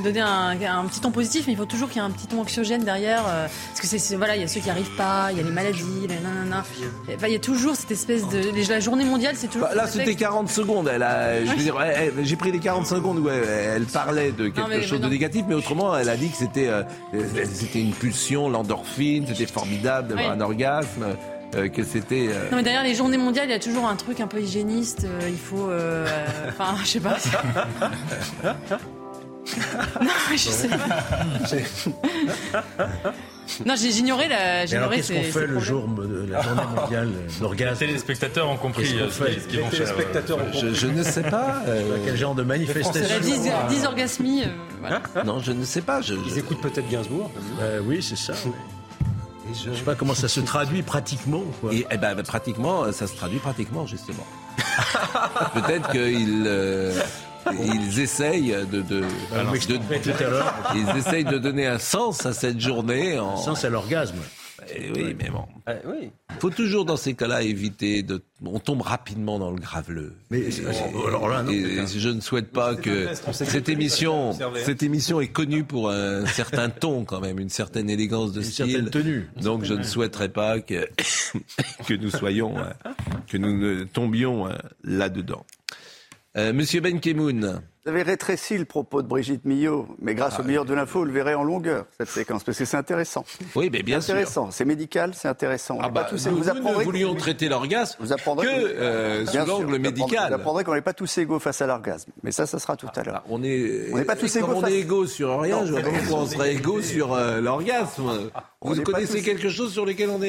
donner 0.00 0.20
un, 0.20 0.50
un, 0.60 0.84
petit 0.86 1.00
ton 1.00 1.10
positif, 1.10 1.44
mais 1.46 1.52
il 1.52 1.56
faut 1.56 1.64
toujours 1.64 1.88
qu'il 1.88 2.00
y 2.00 2.04
ait 2.04 2.06
un 2.06 2.10
petit 2.10 2.26
ton 2.26 2.40
anxiogène 2.40 2.84
derrière. 2.84 3.22
Euh, 3.28 3.46
parce 3.68 3.80
que 3.80 3.86
c'est 3.98 4.16
voilà, 4.16 4.36
il 4.36 4.42
y 4.42 4.44
a 4.44 4.48
ceux 4.48 4.60
qui 4.60 4.70
arrivent 4.70 4.94
pas, 4.96 5.28
il 5.32 5.38
y 5.38 5.40
a 5.40 5.44
les 5.44 5.50
maladies, 5.50 6.06
les 6.08 6.18
nanana. 6.20 6.64
Enfin, 7.14 7.26
il 7.26 7.32
y 7.32 7.36
a 7.36 7.40
toujours 7.40 7.76
cette 7.76 7.90
espèce 7.90 8.26
de. 8.28 8.50
La 8.70 8.80
journée 8.80 9.04
mondiale, 9.04 9.34
c'est 9.36 9.48
toujours. 9.48 9.68
Bah, 9.68 9.74
là, 9.74 9.86
c'était 9.86 10.14
40 10.14 10.48
secondes. 10.48 10.88
Elle 10.92 11.02
a, 11.02 11.44
je 11.44 11.50
veux 11.50 11.56
dire, 11.56 11.76
j'ai 12.22 12.36
pris 12.36 12.52
les 12.52 12.58
40 12.60 12.86
secondes 12.86 13.18
où 13.18 13.28
elle, 13.28 13.42
elle 13.76 13.84
parlait 13.84 14.30
de 14.32 14.48
quelque 14.48 14.68
mais- 14.68 14.82
chose 14.82 14.98
mais 15.00 15.06
de 15.06 15.10
négatif, 15.10 15.44
mais 15.48 15.54
autrement, 15.54 15.96
elle 15.96 16.08
a 16.08 16.16
dit 16.16 16.28
que 16.30 16.36
c'était, 16.36 16.68
euh, 16.68 16.82
c'était 17.52 17.80
une 17.80 17.92
pulsion, 17.92 18.48
l'endorphine, 18.48 19.24
c'était 19.26 19.46
formidable 19.46 20.08
d'avoir 20.08 20.30
un 20.32 20.40
orgasme, 20.40 21.16
euh, 21.56 21.68
que 21.68 21.82
c'était. 21.82 22.28
euh, 22.28 22.50
Non 22.50 22.58
mais 22.58 22.62
derrière 22.62 22.84
les 22.84 22.94
journées 22.94 23.16
mondiales, 23.18 23.48
il 23.48 23.52
y 23.52 23.54
a 23.54 23.58
toujours 23.58 23.86
un 23.88 23.96
truc 23.96 24.20
un 24.20 24.26
peu 24.28 24.40
hygiéniste. 24.40 25.04
euh, 25.04 25.28
il 25.28 25.38
faut, 25.38 25.68
enfin, 26.48 26.76
je 26.84 26.86
sais 26.88 27.00
pas. 27.00 27.16
non, 30.00 30.10
mais 30.30 30.36
je 30.36 30.48
sais. 30.50 30.68
Non, 33.66 33.74
j'ai- 33.74 33.90
j'ignorais 33.90 34.28
la. 34.28 34.36
Mais 34.36 34.44
alors, 34.44 34.66
j'ignorais 34.92 34.96
qu'est-ce 34.96 35.12
qu'on 35.12 35.22
fait 35.22 35.40
le 35.46 35.54
problèmes. 35.54 35.58
jour 35.60 35.88
de 35.88 36.26
la 36.30 36.40
journée 36.40 36.62
mondiale 36.76 37.08
de 37.38 37.42
l'orgasme 37.42 37.80
Les 37.80 37.86
téléspectateurs 37.88 38.48
ont 38.48 38.56
compris 38.56 38.84
Qu'est-ce 38.84 38.94
qu'on 38.94 39.04
euh, 39.06 39.10
ce 39.10 39.22
fait 39.24 39.32
qu'ils- 39.32 39.42
ce 39.42 39.48
qu'ils 39.48 39.60
vont 39.60 39.70
faire. 39.70 39.88
euh, 40.38 40.52
je, 40.60 40.72
je 40.74 40.86
ne 40.86 41.02
sais 41.02 41.22
pas. 41.22 41.62
euh, 41.66 41.96
Quel 42.04 42.16
genre 42.16 42.36
de 42.36 42.44
manifestation 42.44 42.92
La 43.08 43.18
dys- 43.18 43.68
dysorgasmie. 43.68 44.44
euh, 44.44 44.48
voilà. 44.78 45.02
non, 45.24 45.40
je 45.40 45.50
ne 45.50 45.64
sais 45.64 45.80
pas. 45.82 46.00
Je, 46.00 46.14
Ils 46.26 46.38
écoutent 46.38 46.60
peut-être 46.60 46.88
Gainsbourg. 46.88 47.30
Euh, 47.60 47.80
Oui, 47.84 48.02
c'est 48.02 48.16
ça. 48.16 48.34
oui. 48.46 48.52
Je 49.52 49.74
sais 49.74 49.82
pas 49.82 49.96
comment 49.96 50.14
ça 50.14 50.28
se 50.28 50.38
traduit 50.38 50.82
pratiquement. 50.82 51.42
Quoi. 51.60 51.74
Et, 51.74 51.84
eh 51.90 51.96
ben, 51.98 52.14
ben, 52.14 52.22
pratiquement, 52.22 52.84
euh, 52.84 52.92
ça 52.92 53.08
se 53.08 53.16
traduit 53.16 53.40
pratiquement, 53.40 53.84
justement. 53.84 54.24
Peut-être 55.54 55.90
qu'ils 55.90 56.44
euh, 56.46 56.92
ils 57.52 58.00
essayent 58.00 58.54
de, 58.70 58.82
de, 58.82 59.04
Alors, 59.32 59.52
à 60.70 60.76
ils 60.76 60.98
essayent 60.98 61.24
de 61.24 61.38
donner 61.38 61.66
un 61.66 61.78
sens 61.78 62.26
à 62.26 62.32
cette 62.32 62.60
journée. 62.60 63.18
En... 63.18 63.36
Ça, 63.36 63.54
c'est 63.54 63.70
l'orgasme. 63.70 64.16
Eh 64.74 64.90
oui, 64.94 65.16
mais 65.18 65.30
bon. 65.30 65.44
Ah, 65.66 65.72
oui. 65.86 66.10
faut 66.38 66.50
toujours 66.50 66.84
dans 66.84 66.98
ces 66.98 67.14
cas-là 67.14 67.42
éviter 67.42 68.02
de. 68.02 68.22
On 68.44 68.58
tombe 68.58 68.82
rapidement 68.82 69.38
dans 69.38 69.50
le 69.50 69.58
graveleux. 69.58 70.12
Mais 70.30 70.40
Et- 70.40 70.50
c'est- 70.50 70.66
alors 70.66 71.28
là, 71.28 71.42
non, 71.42 71.50
et 71.50 71.86
je 71.86 72.08
ne 72.10 72.20
souhaite 72.20 72.50
pas 72.52 72.74
que 72.74 73.08
cette 73.32 73.70
émission, 73.70 74.36
cette 74.64 74.82
émission 74.82 75.20
est 75.20 75.28
connue 75.28 75.64
pour 75.64 75.90
un 75.90 76.26
certain 76.26 76.68
ton 76.68 77.04
quand 77.04 77.20
même, 77.20 77.38
une 77.38 77.48
certaine 77.48 77.88
élégance 77.88 78.32
de 78.32 78.40
Une 78.42 78.46
style, 78.46 78.70
certaine 78.70 78.90
tenue. 78.90 79.30
Donc 79.40 79.64
je 79.64 79.74
ne 79.74 79.82
souhaiterais 79.82 80.28
pas 80.28 80.60
que 80.60 80.86
que 81.86 81.94
nous 81.94 82.10
soyons, 82.10 82.58
euh, 82.58 82.70
que 83.28 83.38
nous 83.38 83.56
ne 83.56 83.84
tombions 83.84 84.46
euh, 84.46 84.52
là-dedans. 84.84 85.44
Euh, 86.36 86.52
Monsieur 86.52 86.80
Ben 86.80 87.00
Kemoun. 87.00 87.62
Vous 87.84 87.90
avez 87.92 88.02
rétréci 88.02 88.58
le 88.58 88.66
propos 88.66 89.00
de 89.00 89.08
Brigitte 89.08 89.46
Millot, 89.46 89.86
mais 90.02 90.14
grâce 90.14 90.34
Ah, 90.36 90.42
au 90.42 90.44
meilleur 90.44 90.66
de 90.66 90.74
l'info, 90.74 90.98
vous 90.98 91.06
le 91.06 91.12
verrez 91.12 91.34
en 91.34 91.42
longueur, 91.42 91.86
cette 91.96 92.10
séquence, 92.10 92.44
parce 92.44 92.58
que 92.58 92.66
c'est 92.66 92.76
intéressant. 92.76 93.24
Oui, 93.56 93.70
mais 93.72 93.82
bien 93.82 94.00
C'est 94.02 94.08
sûr. 94.08 94.14
intéressant, 94.16 94.50
c'est 94.50 94.66
médical, 94.66 95.12
c'est 95.14 95.28
intéressant. 95.28 95.76
On 95.76 95.80
Ah 95.80 95.84
pas 95.88 96.02
bah, 96.02 96.06
tous- 96.10 96.26
nous, 96.26 96.32
vous 96.32 96.38
nous 96.40 96.48
apprendrez 96.50 96.80
ne 96.80 96.84
voulions 96.84 97.14
traiter 97.14 97.48
l'orgasme 97.48 97.96
vous 97.98 98.12
apprendrez 98.12 98.46
que 98.46 98.52
qu'on- 98.52 98.66
euh, 98.82 99.24
sous 99.26 99.46
l'angle 99.46 99.78
médical. 99.78 100.28
Vous 100.28 100.34
apprendrez 100.34 100.64
qu'on 100.64 100.74
n'est 100.74 100.82
pas 100.82 100.92
tous 100.92 101.16
égaux 101.16 101.38
face 101.38 101.62
à 101.62 101.66
l'orgasme, 101.66 102.10
mais 102.22 102.32
ça, 102.32 102.46
ça 102.46 102.58
sera 102.58 102.76
tout 102.76 102.86
à 102.94 103.02
l'heure. 103.02 103.22
On 103.30 103.42
est, 103.42 103.88
On 103.94 103.96
n'est 103.96 104.04
pas 104.04 104.14
tous 104.14 104.30
comme 104.34 104.42
égaux 104.50 104.58
on 104.58 104.60
face- 104.60 104.70
est 104.72 104.78
égaux 104.80 105.06
sur 105.06 105.40
rien, 105.40 105.60
Non, 105.60 105.64
je 105.66 105.72
vois 105.72 105.80
pas 105.80 105.90
mais- 105.90 105.98
pourquoi 106.00 106.18
on 106.18 106.26
serait 106.26 106.54
égaux 106.56 106.82
sur 106.82 107.14
euh, 107.14 107.40
l'orgasme. 107.40 108.30
Vous 108.60 108.82
connaissez 108.82 109.20
tous- 109.20 109.24
quelque 109.24 109.48
chose 109.48 109.72
sur 109.72 109.86
lequel 109.86 110.10
on 110.10 110.22
est 110.22 110.28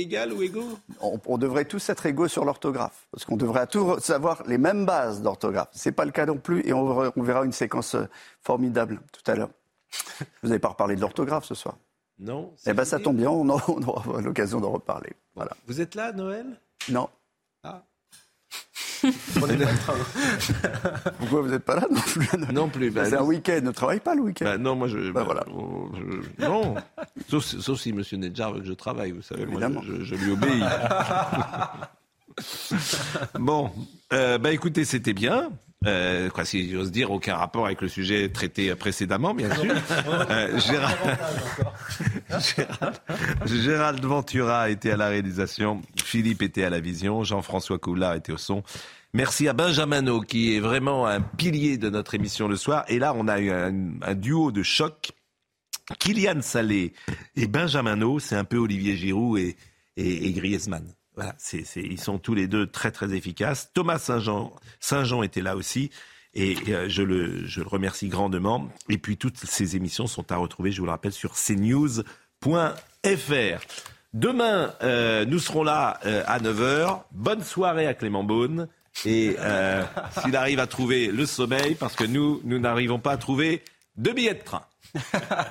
égal 0.00 0.32
ou 0.32 0.42
égaux? 0.42 0.68
On, 1.00 1.38
devrait 1.38 1.64
tous 1.64 1.88
être 1.90 2.06
égaux 2.06 2.26
sur 2.26 2.44
l'orthographe, 2.44 3.06
parce 3.12 3.24
qu'on 3.24 3.36
devrait 3.36 3.60
à 3.60 3.66
tout 3.68 3.84
re- 3.84 4.00
savoir 4.00 4.42
les 4.48 4.58
mêmes 4.58 4.84
bases 4.84 5.22
d'orthographe. 5.22 5.68
C'est 5.70 5.92
pas 5.92 6.04
le 6.04 6.10
cas 6.10 6.26
non 6.26 6.38
plus, 6.38 6.62
et 6.72 6.74
on, 6.74 6.84
verra- 6.92 7.12
on 7.16 7.22
verra 7.22 7.44
une 7.44 7.52
séquence 7.52 7.94
euh, 7.94 8.06
formidable 8.42 9.00
tout 9.12 9.30
à 9.30 9.34
l'heure. 9.36 9.50
Vous 10.42 10.48
n'avez 10.48 10.58
pas 10.58 10.68
reparlé 10.68 10.96
de 10.96 11.00
l'orthographe 11.00 11.44
ce 11.44 11.54
soir? 11.54 11.76
Non. 12.18 12.52
Eh 12.66 12.72
ben 12.72 12.84
ça 12.84 12.98
tombe 12.98 13.16
bien, 13.16 13.30
on, 13.30 13.48
aura 13.48 14.20
l'occasion 14.22 14.60
d'en 14.60 14.70
reparler. 14.70 15.12
Voilà. 15.34 15.52
Vous 15.66 15.80
êtes 15.80 15.94
là, 15.94 16.12
Noël? 16.12 16.46
Non. 16.88 17.08
Ah. 17.64 17.82
Pourquoi 21.18 21.40
vous 21.42 21.48
n'êtes 21.48 21.64
pas 21.64 21.74
là 21.76 21.86
non 21.90 22.00
plus? 22.00 22.28
Non 22.52 22.68
plus. 22.68 22.90
bah, 22.90 23.04
C'est 23.06 23.16
un 23.16 23.22
week-end, 23.24 23.60
ne 23.62 23.70
travaille 23.72 23.98
pas 24.00 24.14
le 24.14 24.22
week-end. 24.22 24.44
Bah, 24.44 24.58
non, 24.58 24.76
moi 24.76 24.86
je. 24.88 25.10
Bah, 25.10 25.24
voilà. 25.24 25.44
je- 25.48 26.46
non. 26.46 26.76
sauf, 27.28 27.44
si- 27.44 27.60
sauf 27.60 27.80
si 27.80 27.90
M. 27.90 28.02
Nedjar 28.12 28.52
veut 28.52 28.60
que 28.60 28.66
je 28.66 28.72
travaille, 28.72 29.10
vous 29.10 29.22
savez, 29.22 29.44
moi 29.44 29.54
Évidemment. 29.60 29.82
je, 29.82 29.96
je- 29.96 30.04
je 30.04 30.14
lui 30.14 30.32
obéis. 30.32 30.62
bon, 33.38 33.70
euh, 34.12 34.38
bah 34.38 34.52
écoutez, 34.52 34.84
c'était 34.84 35.14
bien. 35.14 35.50
Euh, 35.86 36.30
quoi, 36.30 36.44
si 36.44 36.70
j'ose 36.70 36.92
dire, 36.92 37.10
aucun 37.10 37.36
rapport 37.36 37.66
avec 37.66 37.80
le 37.80 37.88
sujet 37.88 38.28
traité 38.28 38.74
précédemment, 38.74 39.34
bien 39.34 39.52
sûr. 39.54 39.74
Euh, 40.30 40.58
Gérald, 40.58 40.98
Gérald, 42.28 43.00
Gérald 43.46 44.04
Ventura 44.04 44.70
était 44.70 44.92
à 44.92 44.96
la 44.96 45.08
réalisation, 45.08 45.82
Philippe 46.04 46.42
était 46.42 46.64
à 46.64 46.70
la 46.70 46.80
vision, 46.80 47.24
Jean-François 47.24 47.78
Coulard 47.78 48.14
était 48.14 48.32
au 48.32 48.38
son. 48.38 48.62
Merci 49.12 49.48
à 49.48 49.52
Benjamin 49.52 50.22
qui 50.24 50.56
est 50.56 50.60
vraiment 50.60 51.06
un 51.06 51.20
pilier 51.20 51.76
de 51.76 51.90
notre 51.90 52.14
émission 52.14 52.48
le 52.48 52.56
soir. 52.56 52.84
Et 52.88 52.98
là, 52.98 53.12
on 53.14 53.28
a 53.28 53.40
eu 53.40 53.50
un, 53.50 54.14
duo 54.14 54.52
de 54.52 54.62
choc. 54.62 55.12
Kylian 55.98 56.40
Salé 56.40 56.92
et 57.36 57.46
Benjamin 57.46 57.98
c'est 58.20 58.36
un 58.36 58.44
peu 58.44 58.56
Olivier 58.56 58.96
Giroud 58.96 59.38
et, 59.38 59.56
et, 59.96 60.26
et 60.28 60.32
Griezmann. 60.32 60.94
Voilà, 61.14 61.34
c'est, 61.38 61.64
c'est- 61.64 61.82
ils 61.82 62.00
sont 62.00 62.18
tous 62.18 62.34
les 62.34 62.46
deux 62.46 62.66
très 62.66 62.90
très 62.90 63.12
efficaces. 63.14 63.70
Thomas 63.74 63.98
Saint-Jean, 63.98 64.52
Saint-Jean 64.80 65.22
était 65.22 65.42
là 65.42 65.56
aussi. 65.56 65.90
Et 66.34 66.56
euh, 66.68 66.88
je, 66.88 67.02
le, 67.02 67.46
je 67.46 67.60
le 67.60 67.66
remercie 67.66 68.08
grandement. 68.08 68.68
Et 68.88 68.96
puis 68.96 69.18
toutes 69.18 69.36
ces 69.36 69.76
émissions 69.76 70.06
sont 70.06 70.32
à 70.32 70.36
retrouver, 70.36 70.72
je 70.72 70.80
vous 70.80 70.86
le 70.86 70.90
rappelle, 70.92 71.12
sur 71.12 71.34
cnews.fr. 71.34 72.06
Demain, 74.14 74.74
euh, 74.82 75.24
nous 75.24 75.38
serons 75.38 75.62
là 75.62 75.98
euh, 76.06 76.22
à 76.26 76.38
9h. 76.38 77.02
Bonne 77.12 77.42
soirée 77.42 77.86
à 77.86 77.94
Clément 77.94 78.24
Beaune. 78.24 78.68
Et 79.06 79.36
euh, 79.38 79.82
s'il 80.22 80.36
arrive 80.36 80.58
à 80.58 80.66
trouver 80.66 81.08
le 81.08 81.24
sommeil, 81.26 81.74
parce 81.74 81.94
que 81.96 82.04
nous, 82.04 82.40
nous 82.44 82.58
n'arrivons 82.58 82.98
pas 82.98 83.12
à 83.12 83.16
trouver 83.16 83.62
de 83.96 84.10
billets 84.12 84.34
de 84.34 84.42
train. 84.42 84.62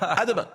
À 0.00 0.24
demain. 0.26 0.46